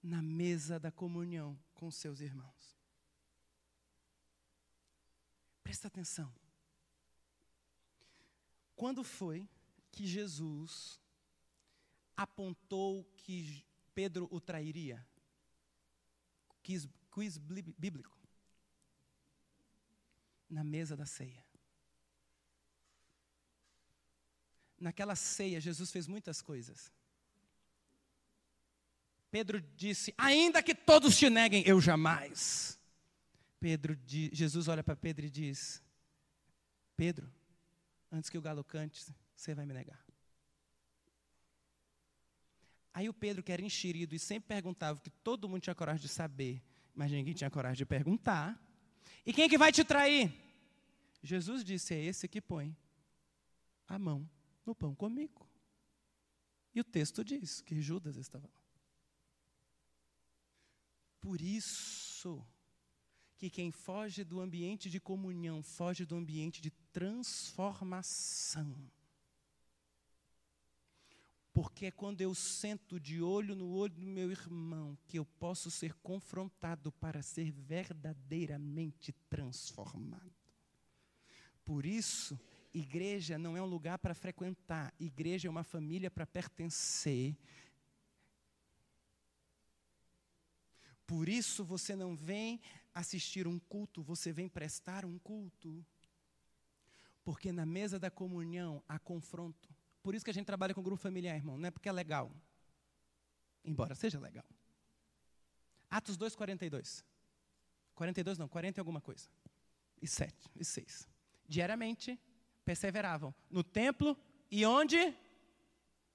Na 0.00 0.22
mesa 0.22 0.78
da 0.78 0.92
comunhão 0.92 1.58
com 1.74 1.90
seus 1.90 2.20
irmãos. 2.20 2.78
Presta 5.64 5.88
atenção. 5.88 6.32
Quando 8.78 9.02
foi 9.02 9.50
que 9.90 10.06
Jesus 10.06 11.00
apontou 12.16 13.04
que 13.16 13.66
Pedro 13.92 14.28
o 14.30 14.40
trairia? 14.40 15.04
Quiz, 16.62 16.88
quiz 17.10 17.36
bíblico. 17.36 18.16
Na 20.48 20.62
mesa 20.62 20.96
da 20.96 21.04
ceia. 21.04 21.44
Naquela 24.78 25.16
ceia, 25.16 25.60
Jesus 25.60 25.90
fez 25.90 26.06
muitas 26.06 26.40
coisas. 26.40 26.92
Pedro 29.28 29.60
disse: 29.60 30.14
Ainda 30.16 30.62
que 30.62 30.72
todos 30.72 31.18
te 31.18 31.28
neguem, 31.28 31.64
eu 31.66 31.80
jamais. 31.80 32.78
Pedro, 33.58 33.98
Jesus 34.06 34.68
olha 34.68 34.84
para 34.84 34.94
Pedro 34.94 35.26
e 35.26 35.30
diz: 35.30 35.82
Pedro, 36.96 37.28
antes 38.10 38.30
que 38.30 38.38
o 38.38 38.42
galo 38.42 38.64
cante, 38.64 39.04
você 39.34 39.54
vai 39.54 39.66
me 39.66 39.74
negar. 39.74 40.04
Aí 42.92 43.08
o 43.08 43.14
Pedro, 43.14 43.42
que 43.42 43.52
era 43.52 43.62
enxerido 43.62 44.14
e 44.14 44.18
sempre 44.18 44.48
perguntava, 44.48 45.00
que 45.00 45.10
todo 45.10 45.48
mundo 45.48 45.62
tinha 45.62 45.74
coragem 45.74 46.02
de 46.02 46.08
saber, 46.08 46.62
mas 46.94 47.12
ninguém 47.12 47.34
tinha 47.34 47.50
coragem 47.50 47.78
de 47.78 47.86
perguntar. 47.86 48.60
E 49.24 49.32
quem 49.32 49.44
é 49.44 49.48
que 49.48 49.58
vai 49.58 49.70
te 49.70 49.84
trair? 49.84 50.32
Jesus 51.22 51.64
disse: 51.64 51.94
É 51.94 52.02
esse 52.02 52.26
que 52.26 52.40
põe 52.40 52.76
a 53.86 53.98
mão 53.98 54.28
no 54.64 54.74
pão 54.74 54.94
comigo. 54.94 55.48
E 56.74 56.80
o 56.80 56.84
texto 56.84 57.24
diz 57.24 57.60
que 57.60 57.80
Judas 57.80 58.16
estava 58.16 58.46
lá. 58.46 58.62
Por 61.20 61.40
isso 61.40 62.44
que 63.36 63.48
quem 63.48 63.70
foge 63.70 64.24
do 64.24 64.40
ambiente 64.40 64.90
de 64.90 65.00
comunhão 65.00 65.62
foge 65.62 66.04
do 66.04 66.16
ambiente 66.16 66.60
de 66.60 66.70
transformação. 66.92 68.74
Porque 71.52 71.86
é 71.86 71.90
quando 71.90 72.20
eu 72.20 72.34
sento 72.34 73.00
de 73.00 73.20
olho 73.20 73.56
no 73.56 73.72
olho 73.72 73.94
do 73.94 74.06
meu 74.06 74.30
irmão 74.30 74.96
que 75.06 75.18
eu 75.18 75.24
posso 75.24 75.70
ser 75.70 75.92
confrontado 75.94 76.92
para 76.92 77.20
ser 77.20 77.50
verdadeiramente 77.50 79.12
transformado. 79.28 80.32
Por 81.64 81.84
isso, 81.84 82.38
igreja 82.72 83.36
não 83.36 83.56
é 83.56 83.62
um 83.62 83.66
lugar 83.66 83.98
para 83.98 84.14
frequentar, 84.14 84.94
igreja 85.00 85.48
é 85.48 85.50
uma 85.50 85.64
família 85.64 86.10
para 86.10 86.24
pertencer. 86.24 87.36
Por 91.06 91.28
isso 91.28 91.64
você 91.64 91.96
não 91.96 92.14
vem 92.14 92.60
assistir 92.94 93.46
um 93.46 93.58
culto, 93.58 94.02
você 94.02 94.32
vem 94.32 94.48
prestar 94.48 95.04
um 95.04 95.18
culto. 95.18 95.84
Porque 97.28 97.52
na 97.52 97.66
mesa 97.66 97.98
da 97.98 98.10
comunhão 98.10 98.82
há 98.88 98.98
confronto. 98.98 99.68
Por 100.02 100.14
isso 100.14 100.24
que 100.24 100.30
a 100.30 100.32
gente 100.32 100.46
trabalha 100.46 100.72
com 100.72 100.82
grupo 100.82 101.02
familiar, 101.02 101.36
irmão, 101.36 101.58
não 101.58 101.68
é 101.68 101.70
porque 101.70 101.86
é 101.86 101.92
legal. 101.92 102.34
Embora 103.62 103.94
seja 103.94 104.18
legal. 104.18 104.46
Atos 105.90 106.16
2, 106.16 106.34
42. 106.34 107.04
42 107.94 108.38
não, 108.38 108.48
40 108.48 108.78
e 108.78 108.80
alguma 108.80 109.02
coisa. 109.02 109.28
E 110.00 110.08
7, 110.08 110.34
e 110.56 110.64
6. 110.64 111.06
Diariamente, 111.46 112.18
perseveravam 112.64 113.34
no 113.50 113.62
templo 113.62 114.16
e 114.50 114.64
onde? 114.64 115.14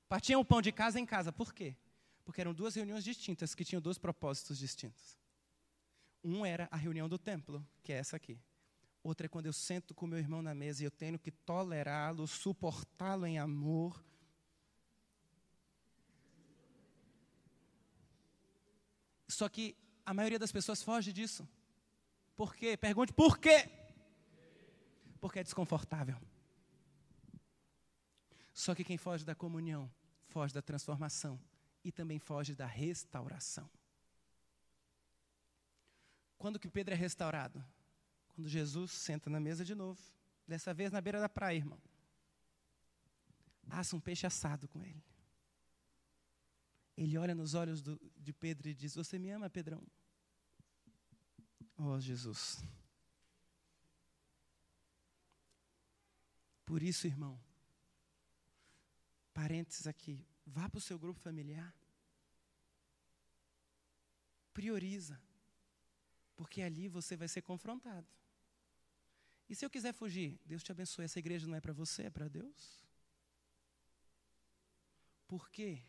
Partiam 0.09 0.41
o 0.41 0.45
pão 0.45 0.63
de 0.63 0.71
casa 0.71 0.99
em 0.99 1.05
casa. 1.05 1.31
Por 1.31 1.53
quê? 1.53 1.77
Porque 2.25 2.41
eram 2.41 2.55
duas 2.55 2.73
reuniões 2.73 3.03
distintas 3.03 3.53
que 3.53 3.63
tinham 3.63 3.83
dois 3.83 3.99
propósitos 3.99 4.57
distintos. 4.57 5.15
Um 6.23 6.43
era 6.43 6.67
a 6.71 6.75
reunião 6.75 7.07
do 7.07 7.19
templo, 7.19 7.63
que 7.83 7.93
é 7.93 7.97
essa 7.97 8.15
aqui. 8.15 8.41
Outra 9.03 9.25
é 9.25 9.29
quando 9.29 9.47
eu 9.47 9.53
sento 9.53 9.93
com 9.93 10.07
meu 10.07 10.17
irmão 10.17 10.41
na 10.41 10.55
mesa 10.55 10.81
e 10.81 10.85
eu 10.85 10.91
tenho 10.91 11.19
que 11.19 11.29
tolerá-lo, 11.29 12.25
suportá-lo 12.25 13.25
em 13.25 13.37
amor. 13.37 14.01
Só 19.27 19.49
que 19.49 19.75
a 20.05 20.13
maioria 20.13 20.39
das 20.39 20.53
pessoas 20.53 20.81
foge 20.81 21.11
disso. 21.11 21.47
Por 22.33 22.55
quê? 22.55 22.77
Pergunte 22.77 23.11
por 23.11 23.37
quê? 23.37 23.69
Porque 25.19 25.39
é 25.39 25.43
desconfortável. 25.43 26.17
Só 28.53 28.73
que 28.73 28.85
quem 28.85 28.97
foge 28.97 29.25
da 29.25 29.35
comunhão, 29.35 29.91
foge 30.27 30.53
da 30.53 30.61
transformação 30.61 31.37
e 31.83 31.91
também 31.91 32.19
foge 32.19 32.55
da 32.55 32.65
restauração. 32.65 33.69
Quando 36.37 36.59
que 36.59 36.69
Pedro 36.69 36.93
é 36.93 36.97
restaurado? 36.97 37.63
Quando 38.33 38.49
Jesus 38.49 38.91
senta 38.91 39.29
na 39.29 39.39
mesa 39.39 39.63
de 39.63 39.75
novo, 39.75 40.01
dessa 40.47 40.73
vez 40.73 40.91
na 40.91 40.99
beira 40.99 41.19
da 41.19 41.29
praia, 41.29 41.57
irmão. 41.57 41.79
Assa 43.69 43.95
um 43.95 43.99
peixe 43.99 44.25
assado 44.27 44.67
com 44.67 44.83
ele. 44.83 45.03
Ele 46.97 47.17
olha 47.17 47.33
nos 47.33 47.53
olhos 47.53 47.81
do, 47.81 47.99
de 48.17 48.33
Pedro 48.33 48.67
e 48.69 48.73
diz: 48.73 48.93
Você 48.95 49.17
me 49.17 49.29
ama, 49.29 49.49
Pedrão? 49.49 49.81
Oh, 51.77 51.99
Jesus. 51.99 52.63
Por 56.65 56.83
isso, 56.83 57.07
irmão, 57.07 57.39
Parênteses 59.33 59.87
aqui. 59.87 60.25
Vá 60.45 60.69
para 60.69 60.77
o 60.77 60.81
seu 60.81 60.99
grupo 60.99 61.19
familiar. 61.19 61.73
Prioriza. 64.53 65.19
Porque 66.35 66.61
ali 66.61 66.87
você 66.87 67.17
vai 67.17 67.27
ser 67.27 67.41
confrontado. 67.41 68.07
E 69.53 69.55
se 69.55 69.63
eu 69.63 69.69
quiser 69.69 69.93
fugir? 69.93 70.39
Deus 70.47 70.63
te 70.63 70.71
abençoe. 70.71 71.05
Essa 71.05 71.19
igreja 71.19 71.45
não 71.45 71.55
é 71.55 71.61
para 71.61 71.71
você, 71.71 72.01
é 72.05 72.09
para 72.09 72.27
Deus. 72.27 72.83
Por 75.27 75.47
quê? 75.51 75.83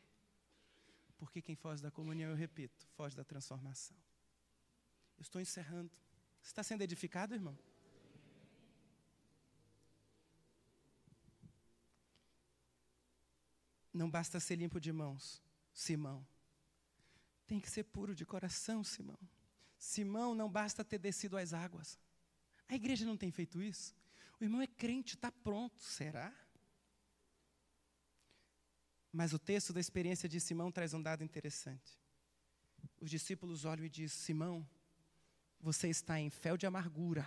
Porque 1.17 1.41
quem 1.41 1.57
foge 1.57 1.83
da 1.83 1.91
comunhão, 1.91 2.29
eu 2.29 2.37
repito, 2.37 2.87
foge 2.95 3.17
da 3.17 3.25
transformação. 3.25 3.97
Eu 5.17 5.23
estou 5.23 5.41
encerrando. 5.41 5.91
Você 6.43 6.51
está 6.51 6.63
sendo 6.63 6.83
edificado, 6.83 7.33
irmão? 7.33 7.59
Não 13.91 14.11
basta 14.11 14.39
ser 14.41 14.57
limpo 14.57 14.79
de 14.79 14.93
mãos, 14.93 15.43
Simão. 15.73 16.27
Tem 17.47 17.59
que 17.59 17.71
ser 17.71 17.85
puro 17.85 18.15
de 18.15 18.27
coração, 18.27 18.85
Simão. 18.85 19.19
Simão, 19.79 20.35
não 20.35 20.51
basta 20.51 20.85
ter 20.85 20.99
descido 20.99 21.39
às 21.39 21.55
águas. 21.55 21.99
A 22.69 22.75
igreja 22.75 23.05
não 23.05 23.17
tem 23.17 23.31
feito 23.31 23.63
isso. 23.63 23.95
O 24.41 24.45
irmão 24.45 24.61
é 24.61 24.67
crente, 24.67 25.15
está 25.15 25.31
pronto, 25.31 25.81
será? 25.83 26.33
Mas 29.13 29.33
o 29.33 29.39
texto 29.39 29.73
da 29.73 29.81
experiência 29.81 30.29
de 30.29 30.41
Simão 30.41 30.73
traz 30.73 30.93
um 30.93 31.01
dado 31.01 31.23
interessante. 31.23 31.99
Os 33.01 33.09
discípulos 33.09 33.65
olham 33.65 33.85
e 33.85 33.89
dizem: 33.89 34.19
Simão, 34.19 34.69
você 35.61 35.89
está 35.89 36.19
em 36.19 36.31
fel 36.31 36.57
de 36.57 36.67
amargura. 36.67 37.27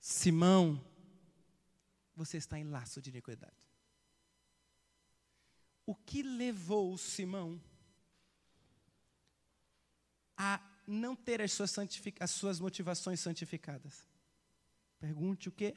Simão, 0.00 0.82
você 2.16 2.36
está 2.38 2.58
em 2.58 2.64
laço 2.64 3.02
de 3.02 3.10
iniquidade. 3.10 3.68
O 5.86 5.94
que 5.94 6.22
levou 6.22 6.96
Simão 6.96 7.60
a 10.36 10.60
não 10.86 11.16
ter 11.16 11.40
as 11.40 11.52
suas, 11.52 11.76
as 12.20 12.30
suas 12.30 12.60
motivações 12.60 13.20
santificadas? 13.20 14.06
Pergunte 14.98 15.48
o 15.48 15.52
quê? 15.52 15.76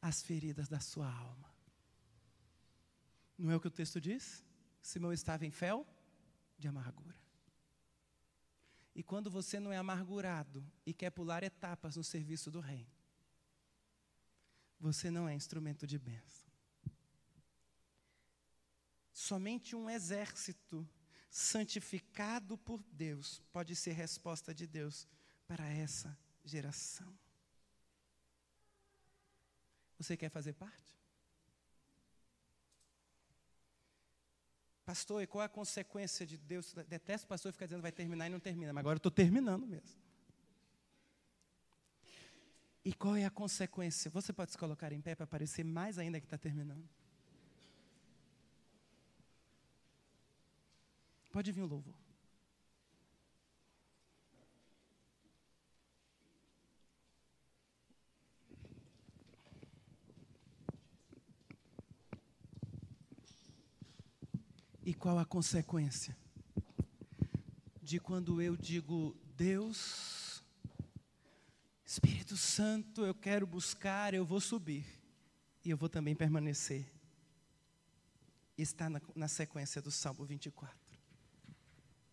As 0.00 0.22
feridas 0.22 0.68
da 0.68 0.80
sua 0.80 1.12
alma. 1.12 1.50
Não 3.36 3.50
é 3.50 3.56
o 3.56 3.60
que 3.60 3.68
o 3.68 3.70
texto 3.70 4.00
diz? 4.00 4.44
Simão 4.82 5.12
estava 5.12 5.46
em 5.46 5.50
fel 5.50 5.86
de 6.58 6.68
amargura. 6.68 7.18
E 8.94 9.02
quando 9.02 9.30
você 9.30 9.58
não 9.58 9.72
é 9.72 9.76
amargurado 9.76 10.64
e 10.84 10.92
quer 10.92 11.10
pular 11.10 11.42
etapas 11.42 11.96
no 11.96 12.04
serviço 12.04 12.50
do 12.50 12.60
reino, 12.60 12.90
você 14.78 15.10
não 15.10 15.28
é 15.28 15.34
instrumento 15.34 15.86
de 15.86 15.98
bênção. 15.98 16.50
Somente 19.12 19.76
um 19.76 19.88
exército 19.88 20.88
santificado 21.30 22.58
por 22.58 22.82
Deus 22.92 23.40
pode 23.52 23.76
ser 23.76 23.92
resposta 23.92 24.52
de 24.52 24.66
Deus 24.66 25.06
para 25.46 25.66
essa 25.66 26.16
geração. 26.44 27.16
Você 29.96 30.16
quer 30.16 30.30
fazer 30.30 30.54
parte? 30.54 30.98
Pastor, 34.84 35.22
e 35.22 35.26
qual 35.26 35.42
é 35.42 35.46
a 35.46 35.48
consequência 35.48 36.26
de 36.26 36.36
Deus? 36.36 36.74
Detesto 36.88 37.26
o 37.26 37.28
pastor 37.28 37.52
ficar 37.52 37.66
dizendo 37.66 37.82
vai 37.82 37.92
terminar 37.92 38.26
e 38.26 38.30
não 38.30 38.40
termina, 38.40 38.72
mas 38.72 38.80
agora 38.80 38.96
eu 38.96 38.98
estou 38.98 39.12
terminando 39.12 39.66
mesmo. 39.66 40.00
E 42.84 42.92
qual 42.92 43.14
é 43.14 43.24
a 43.24 43.30
consequência? 43.30 44.10
Você 44.10 44.32
pode 44.32 44.50
se 44.50 44.58
colocar 44.58 44.90
em 44.90 45.00
pé 45.00 45.14
para 45.14 45.26
parecer 45.26 45.62
mais 45.62 45.98
ainda 45.98 46.18
que 46.18 46.26
está 46.26 46.38
terminando. 46.38 46.88
Pode 51.30 51.52
vir 51.52 51.62
o 51.62 51.66
louvor. 51.66 51.94
E 64.84 64.92
qual 64.92 65.18
a 65.18 65.24
consequência 65.24 66.16
de 67.80 68.00
quando 68.00 68.42
eu 68.42 68.56
digo, 68.56 69.16
Deus, 69.36 70.42
Espírito 71.84 72.36
Santo, 72.36 73.04
eu 73.04 73.14
quero 73.14 73.46
buscar, 73.46 74.14
eu 74.14 74.24
vou 74.24 74.40
subir, 74.40 74.84
e 75.64 75.70
eu 75.70 75.76
vou 75.76 75.88
também 75.88 76.14
permanecer. 76.14 76.86
Está 78.56 78.90
na, 78.90 79.00
na 79.14 79.28
sequência 79.28 79.80
do 79.80 79.90
Salmo 79.90 80.24
24. 80.24 80.79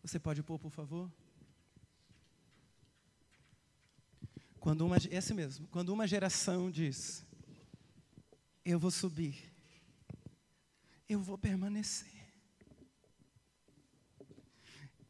Você 0.08 0.20
pode 0.20 0.42
pôr, 0.42 0.58
por 0.58 0.72
favor? 0.72 1.12
Quando 4.58 4.86
uma, 4.86 4.96
esse 4.98 5.34
mesmo, 5.34 5.68
quando 5.68 5.90
uma 5.90 6.08
geração 6.08 6.72
diz, 6.72 7.26
eu 8.64 8.80
vou 8.80 8.90
subir, 8.90 9.36
eu 11.10 11.20
vou 11.20 11.38
permanecer 11.38 12.18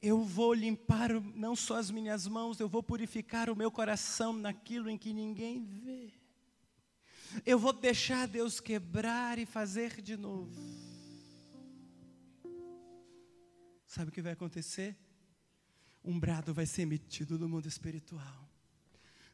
eu 0.02 0.24
vou 0.24 0.54
limpar 0.54 1.12
não 1.36 1.56
só 1.56 1.76
as 1.76 1.90
minhas 1.90 2.28
mãos, 2.28 2.60
eu 2.60 2.70
vou 2.70 2.84
purificar 2.84 3.50
o 3.50 3.56
meu 3.56 3.70
coração 3.70 4.32
naquilo 4.32 4.90
em 4.90 4.98
que 4.98 5.12
ninguém 5.12 5.66
vê. 5.66 6.14
Eu 7.46 7.60
vou 7.60 7.74
deixar 7.74 8.28
Deus 8.28 8.60
quebrar 8.60 9.38
e 9.38 9.46
fazer 9.46 10.02
de 10.02 10.16
novo. 10.16 10.87
Sabe 13.88 14.10
o 14.10 14.14
que 14.14 14.22
vai 14.22 14.34
acontecer? 14.34 14.96
Um 16.04 16.20
brado 16.20 16.54
vai 16.54 16.66
ser 16.66 16.82
emitido 16.84 17.40
no 17.40 17.48
mundo 17.48 17.68
espiritual. 17.68 18.47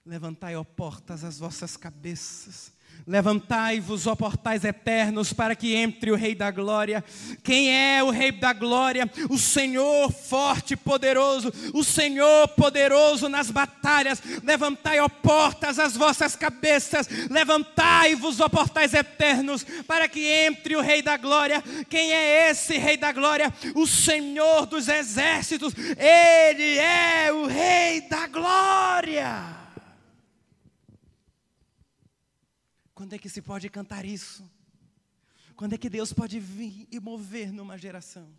Levantai, 0.05 0.55
ó 0.55 0.63
portas, 0.63 1.23
as 1.23 1.39
vossas 1.39 1.77
cabeças, 1.77 2.73
Levantai-vos, 3.05 4.07
ó 4.07 4.15
portais 4.15 4.63
eternos, 4.63 5.33
para 5.33 5.57
que 5.57 5.75
entre 5.75 6.09
o 6.09 6.15
Rei 6.15 6.33
da 6.33 6.49
Glória. 6.49 7.03
Quem 7.43 7.69
é 7.69 8.01
o 8.01 8.09
Rei 8.09 8.31
da 8.31 8.53
Glória? 8.53 9.11
O 9.29 9.37
Senhor 9.37 10.09
forte 10.09 10.73
e 10.73 10.77
poderoso, 10.77 11.51
o 11.73 11.83
Senhor 11.83 12.47
poderoso 12.49 13.27
nas 13.27 13.51
batalhas. 13.51 14.23
Levantai, 14.41 15.01
ó 15.01 15.09
portas, 15.09 15.79
as 15.79 15.97
vossas 15.97 16.33
cabeças. 16.33 17.09
Levantai-vos, 17.29 18.39
ó 18.39 18.47
portais 18.47 18.93
eternos, 18.93 19.65
para 19.85 20.07
que 20.07 20.25
entre 20.25 20.77
o 20.77 20.81
Rei 20.81 21.01
da 21.01 21.17
Glória. 21.17 21.61
Quem 21.89 22.13
é 22.13 22.49
esse 22.49 22.77
Rei 22.77 22.95
da 22.95 23.11
Glória? 23.11 23.53
O 23.75 23.85
Senhor 23.85 24.65
dos 24.65 24.87
exércitos. 24.87 25.73
Ele 25.75 26.77
é 26.77 27.33
o 27.33 27.47
Rei 27.47 27.99
da 28.07 28.27
Glória. 28.27 29.62
Quando 33.03 33.15
é 33.15 33.17
que 33.17 33.27
se 33.27 33.41
pode 33.41 33.69
cantar 33.69 34.05
isso? 34.05 34.49
Quando 35.57 35.73
é 35.73 35.77
que 35.77 35.89
Deus 35.89 36.13
pode 36.13 36.39
vir 36.39 36.87
e 36.89 37.01
mover 37.01 37.51
numa 37.51 37.77
geração? 37.77 38.33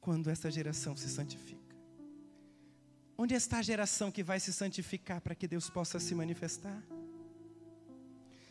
Quando 0.00 0.30
essa 0.30 0.50
geração 0.50 0.96
se 0.96 1.10
santifica. 1.10 1.76
Onde 3.18 3.34
está 3.34 3.58
a 3.58 3.62
geração 3.62 4.10
que 4.10 4.22
vai 4.22 4.40
se 4.40 4.54
santificar 4.54 5.20
para 5.20 5.34
que 5.34 5.46
Deus 5.46 5.68
possa 5.68 6.00
se 6.00 6.14
manifestar? 6.14 6.82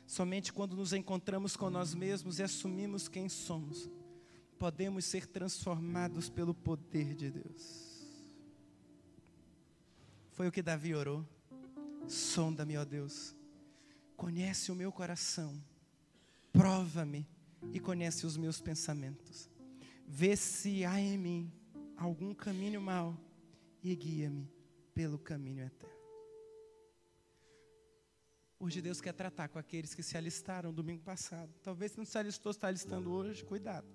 Somente 0.05 0.53
quando 0.53 0.75
nos 0.75 0.93
encontramos 0.93 1.57
com 1.57 1.71
nós 1.71 1.95
mesmos 1.95 2.37
e 2.37 2.43
assumimos 2.43 3.07
quem 3.07 3.27
somos, 3.27 3.89
podemos 4.59 5.03
ser 5.03 5.25
transformados 5.25 6.29
pelo 6.29 6.53
poder 6.53 7.15
de 7.15 7.31
Deus. 7.31 8.05
Foi 10.33 10.47
o 10.47 10.51
que 10.51 10.61
Davi 10.61 10.93
orou. 10.93 11.27
Sonda-me, 12.07 12.77
ó 12.77 12.85
Deus, 12.85 13.35
Conhece 14.15 14.71
o 14.71 14.75
meu 14.75 14.91
coração, 14.91 15.61
prova-me 16.51 17.27
e 17.71 17.79
conhece 17.79 18.25
os 18.25 18.37
meus 18.37 18.61
pensamentos. 18.61 19.49
Vê 20.07 20.35
se 20.35 20.85
há 20.85 20.99
em 20.99 21.17
mim 21.17 21.51
algum 21.97 22.33
caminho 22.33 22.81
mau 22.81 23.17
e 23.81 23.95
guia-me 23.95 24.49
pelo 24.93 25.17
caminho 25.17 25.65
eterno. 25.65 25.93
Hoje 28.59 28.81
Deus 28.81 29.01
quer 29.01 29.13
tratar 29.13 29.49
com 29.49 29.59
aqueles 29.59 29.93
que 29.93 30.01
se 30.01 30.15
alistaram 30.15 30.73
domingo 30.73 31.03
passado. 31.03 31.53
Talvez 31.61 31.97
não 31.97 32.05
se 32.05 32.17
alistou, 32.17 32.51
está 32.51 32.67
alistando 32.67 33.11
hoje, 33.11 33.43
cuidado. 33.43 33.87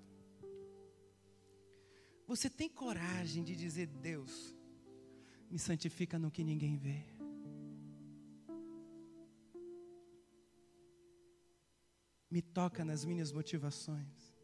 Você 2.27 2.51
tem 2.51 2.69
coragem 2.69 3.43
de 3.43 3.57
dizer, 3.57 3.87
Deus, 3.87 4.55
me 5.51 5.59
santifica 5.59 6.19
no 6.19 6.31
que 6.31 6.45
ninguém 6.45 6.77
vê. 6.77 7.18
Me 12.31 12.43
toca 12.43 12.85
nas 12.85 13.05
minhas 13.05 13.33
motivações. 13.33 14.37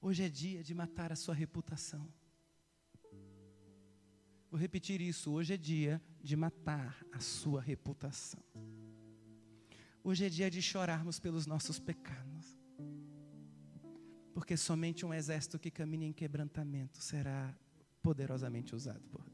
Hoje 0.00 0.24
é 0.24 0.28
dia 0.28 0.62
de 0.62 0.74
matar 0.74 1.12
a 1.12 1.16
sua 1.16 1.34
reputação. 1.34 2.08
Vou 4.50 4.58
repetir 4.58 5.00
isso. 5.00 5.30
Hoje 5.30 5.54
é 5.54 5.56
dia 5.56 6.02
de 6.20 6.34
matar 6.34 7.04
a 7.12 7.20
sua 7.20 7.60
reputação. 7.60 8.42
Hoje 10.02 10.24
é 10.24 10.28
dia 10.28 10.50
de 10.50 10.60
chorarmos 10.60 11.20
pelos 11.20 11.46
nossos 11.46 11.78
pecados. 11.78 12.58
Porque 14.32 14.56
somente 14.56 15.04
um 15.04 15.14
exército 15.14 15.58
que 15.58 15.70
caminha 15.70 16.06
em 16.06 16.12
quebrantamento 16.12 17.00
será 17.00 17.54
poderosamente 18.02 18.74
usado 18.74 19.06
por 19.08 19.29